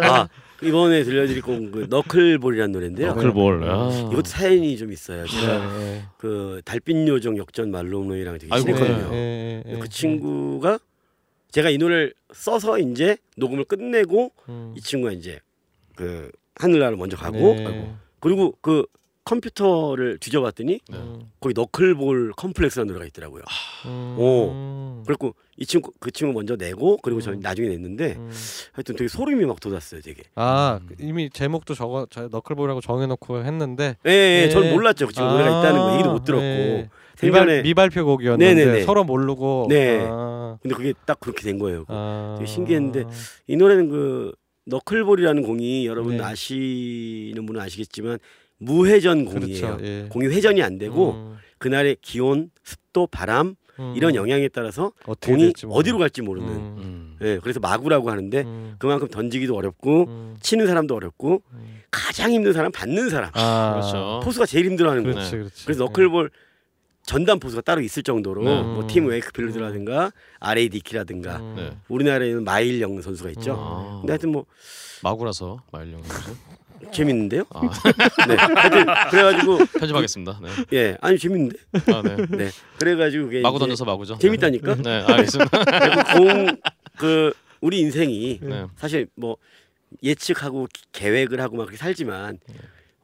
[0.07, 0.27] 아,
[0.61, 3.13] 이번에 들려드릴 곡은 그 너클볼이라는 노래인데요.
[3.13, 3.61] 너클볼.
[3.61, 3.67] 네.
[3.69, 4.09] 아.
[4.11, 5.25] 이것도 사연이 좀 있어요.
[5.25, 6.03] 제가 네.
[6.17, 9.11] 그 달빛 요정 역전 말롱롱이랑 되게 친했거든요.
[9.11, 9.89] 네, 네, 그 네.
[9.89, 10.79] 친구가
[11.51, 14.73] 제가 이 노래를 써서 이제 녹음을 끝내고 음.
[14.77, 15.39] 이 친구가 이제
[15.95, 17.95] 그 하늘나라를 먼저 가고 네.
[18.19, 18.85] 그리고 그
[19.29, 20.97] 컴퓨터를 뒤져봤더니 네.
[21.39, 23.43] 거기 너클볼 컴플렉스라는 노래가 있더라고요.
[23.85, 24.15] 음.
[24.17, 25.03] 오.
[25.05, 27.39] 그래갖고 이 친구 그 친구 먼저 내고 그리고 저 음.
[27.39, 28.31] 나중에 냈는데 음.
[28.73, 30.23] 하여튼 되게 소름이 막 돋았어요, 되게.
[30.33, 30.95] 아 음.
[30.99, 34.49] 이미 제목도 적어 저 너클볼이라고 정해놓고 했는데 예, 예, 예.
[34.49, 35.05] 저는 몰랐죠.
[35.07, 36.43] 그 친구 노래가 있다는 거 얘기도 못 들었고.
[36.43, 36.89] 예.
[37.17, 38.83] 생전에 미발, 미발표 곡이었는데 네네네.
[38.83, 40.07] 서로 모르고 네.
[40.09, 41.83] 아, 근데 그게 딱 그렇게 된 거예요.
[41.89, 42.35] 아.
[42.39, 43.03] 되게 신기했는데
[43.47, 44.31] 이 노래는 그
[44.69, 46.23] 너클볼이라는 공이 여러분 네.
[46.23, 48.19] 아시는 분은 아시겠지만
[48.59, 49.61] 무회전 공이에요.
[49.61, 49.85] 그렇죠.
[49.85, 50.07] 예.
[50.09, 53.93] 공이 회전이 안 되고 음, 그날의 기온, 습도, 바람 음.
[53.95, 54.91] 이런 영향에 따라서
[55.21, 56.49] 공이 어디로 갈지 모르는.
[56.49, 57.17] 음, 음.
[57.21, 61.81] 예, 그래서 마구라고 하는데 음, 그만큼 던지기도 어렵고 음, 치는 사람도 어렵고 음.
[61.89, 63.31] 가장 힘든 사람 받는 사람.
[63.33, 64.21] 아, 그렇죠.
[64.23, 65.11] 포수가 제일 힘들어하는 거.
[65.11, 65.65] 그렇지, 그렇지.
[65.65, 66.29] 그래서 너클볼
[67.03, 68.61] 전담 포수가 따로 있을 정도로 네.
[68.61, 71.53] 뭐팀 웨이크필드라든가 RA 디키라든가 음.
[71.57, 71.77] 네.
[71.87, 73.55] 우리나라에는 마일영 선수가 있죠.
[73.57, 73.97] 아.
[74.01, 74.45] 근데 하여튼 뭐
[75.01, 76.35] 마구라서 마일령 선수.
[76.91, 77.43] 재밌는데요.
[77.51, 77.61] 아,
[78.27, 78.35] 네.
[78.35, 80.39] 하여튼 그래가지고 편집하겠습니다.
[80.41, 80.49] 네.
[80.73, 81.57] 예, 아니 재밌는데.
[81.93, 82.15] 아, 네.
[82.29, 82.49] 네.
[82.79, 84.17] 그래가지고 그게 마구 던져서 마구죠.
[84.17, 84.75] 재밌다니까.
[84.75, 85.49] 네, 네 알겠습니다.
[86.97, 88.65] 공그 우리 인생이 네.
[88.77, 89.37] 사실 뭐
[90.03, 92.39] 예측하고 기- 계획을 하고 막 그렇게 살지만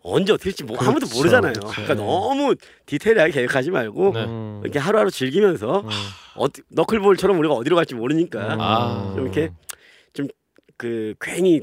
[0.03, 1.53] 언제 어떻게 될지 뭐 아무도 그렇죠, 모르잖아요.
[1.53, 1.67] 그렇죠.
[1.71, 1.99] 그러니까 네.
[2.03, 2.55] 너무
[2.85, 4.23] 디테일하게 계획하지 말고 네.
[4.25, 4.61] 음.
[4.63, 5.89] 이렇게 하루하루 즐기면서 음.
[6.35, 8.61] 어, 너클볼처럼 우리가 어디로 갈지 모르니까 음.
[8.61, 9.13] 아.
[9.15, 9.49] 좀 이렇게
[10.13, 10.27] 좀
[10.77, 11.61] 그 괜히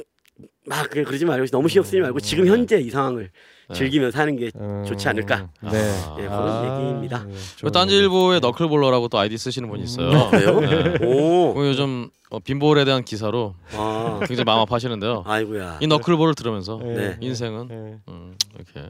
[0.64, 2.50] 막 그래 그러지 말고 너무 신경 쓰지 말고 지금 네.
[2.50, 3.30] 현재 이 상황을
[3.68, 3.74] 네.
[3.74, 4.84] 즐기면서 하는 게 음.
[4.86, 5.48] 좋지 않을까?
[5.62, 5.70] 네.
[6.06, 6.16] 아.
[6.20, 7.24] 예, 그런 얘기입니다.
[7.24, 10.10] 네, 그 딴지일보의 너클볼러라고 또 아이디 쓰시는 분이 있어요.
[10.10, 10.60] 아, 그래요?
[10.60, 11.04] 네.
[11.04, 15.24] 오, 그 요즘 어, 빈볼에 대한 기사로 아, 굉장히 마음 아파하시는데요.
[15.26, 15.78] 아이고야.
[15.80, 17.16] 이 너클볼을 들으면서 네.
[17.20, 17.98] 인생은 네.
[18.08, 18.88] 음, 이렇게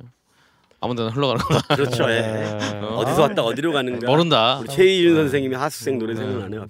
[0.81, 1.75] 아무데나 흘러가는 거다.
[1.77, 2.11] 그렇죠.
[2.11, 2.21] 예.
[2.61, 2.87] 아.
[2.97, 4.07] 어디서 왔다 어디로 가는가?
[4.11, 4.59] 모른다.
[4.59, 6.67] 우리 최희준 선생님이 하수생 노래 생각나네요.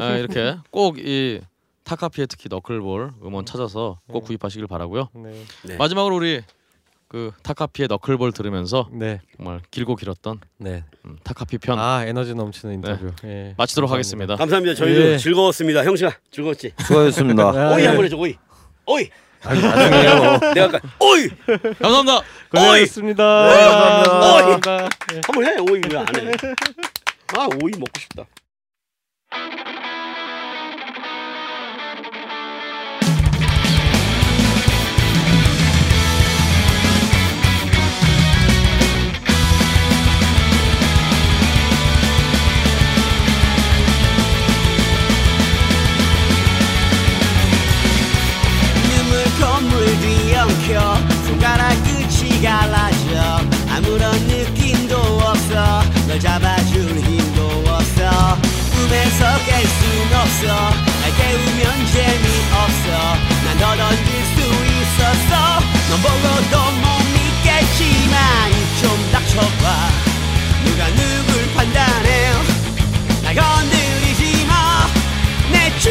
[0.00, 1.40] 아, 이렇게 꼭이
[1.86, 5.08] 타카피의 특히 너클볼 음원 찾아서 꼭 구입하시길 바라고요.
[5.14, 5.44] 네.
[5.62, 5.76] 네.
[5.76, 6.42] 마지막으로 우리
[7.08, 9.20] 그 타카피의 너클볼 들으면서 네.
[9.36, 10.82] 정말 길고 길었던 네.
[11.04, 13.12] 음, 타카피 편 아 에너지 넘치는 인터뷰.
[13.24, 13.54] 예.
[13.56, 13.94] 마치도록 감사합니다.
[13.94, 14.36] 하겠습니다.
[14.36, 14.74] 감사합니다.
[14.74, 15.18] 저희도 예.
[15.18, 15.84] 즐거웠습니다.
[15.84, 16.72] 형씨가 즐거웠지?
[16.80, 17.42] 수고하셨습니다.
[17.50, 17.86] 아, 오이 예.
[17.86, 18.16] 한번 해줘.
[18.16, 18.34] 오이.
[18.86, 19.08] 오이.
[19.44, 20.38] 아니, 나중에요.
[20.54, 21.28] 내가 아까 오이
[21.78, 22.20] 감사합니다.
[22.50, 23.48] 고생하셨습니다.
[23.48, 24.88] 네, 감사합니다.
[25.14, 25.20] 예.
[25.24, 25.56] 한번 해.
[25.70, 26.32] 오이 왜 안 해?
[27.38, 28.24] 아 오이 먹고 싶다.
[50.46, 50.96] 엉켜
[51.26, 53.40] 손가락 끝이 갈라져.
[53.68, 55.82] 아무런 느낌도 없어.
[56.06, 58.38] 널 잡아줄 힘도 없어.
[58.70, 60.46] 꿈에서 깰 순 없어.
[60.46, 62.86] 날 깨우면 재미없어.
[63.44, 64.38] 난더 던질 수
[64.70, 65.58] 있었어.
[65.88, 68.16] 넌 보고도 못 믿겠지만
[68.80, 69.88] 좀 닥쳐봐.
[70.64, 72.32] 누가 누굴 판단해?
[73.24, 74.86] 날 건드리지 마.
[75.50, 75.90] 내주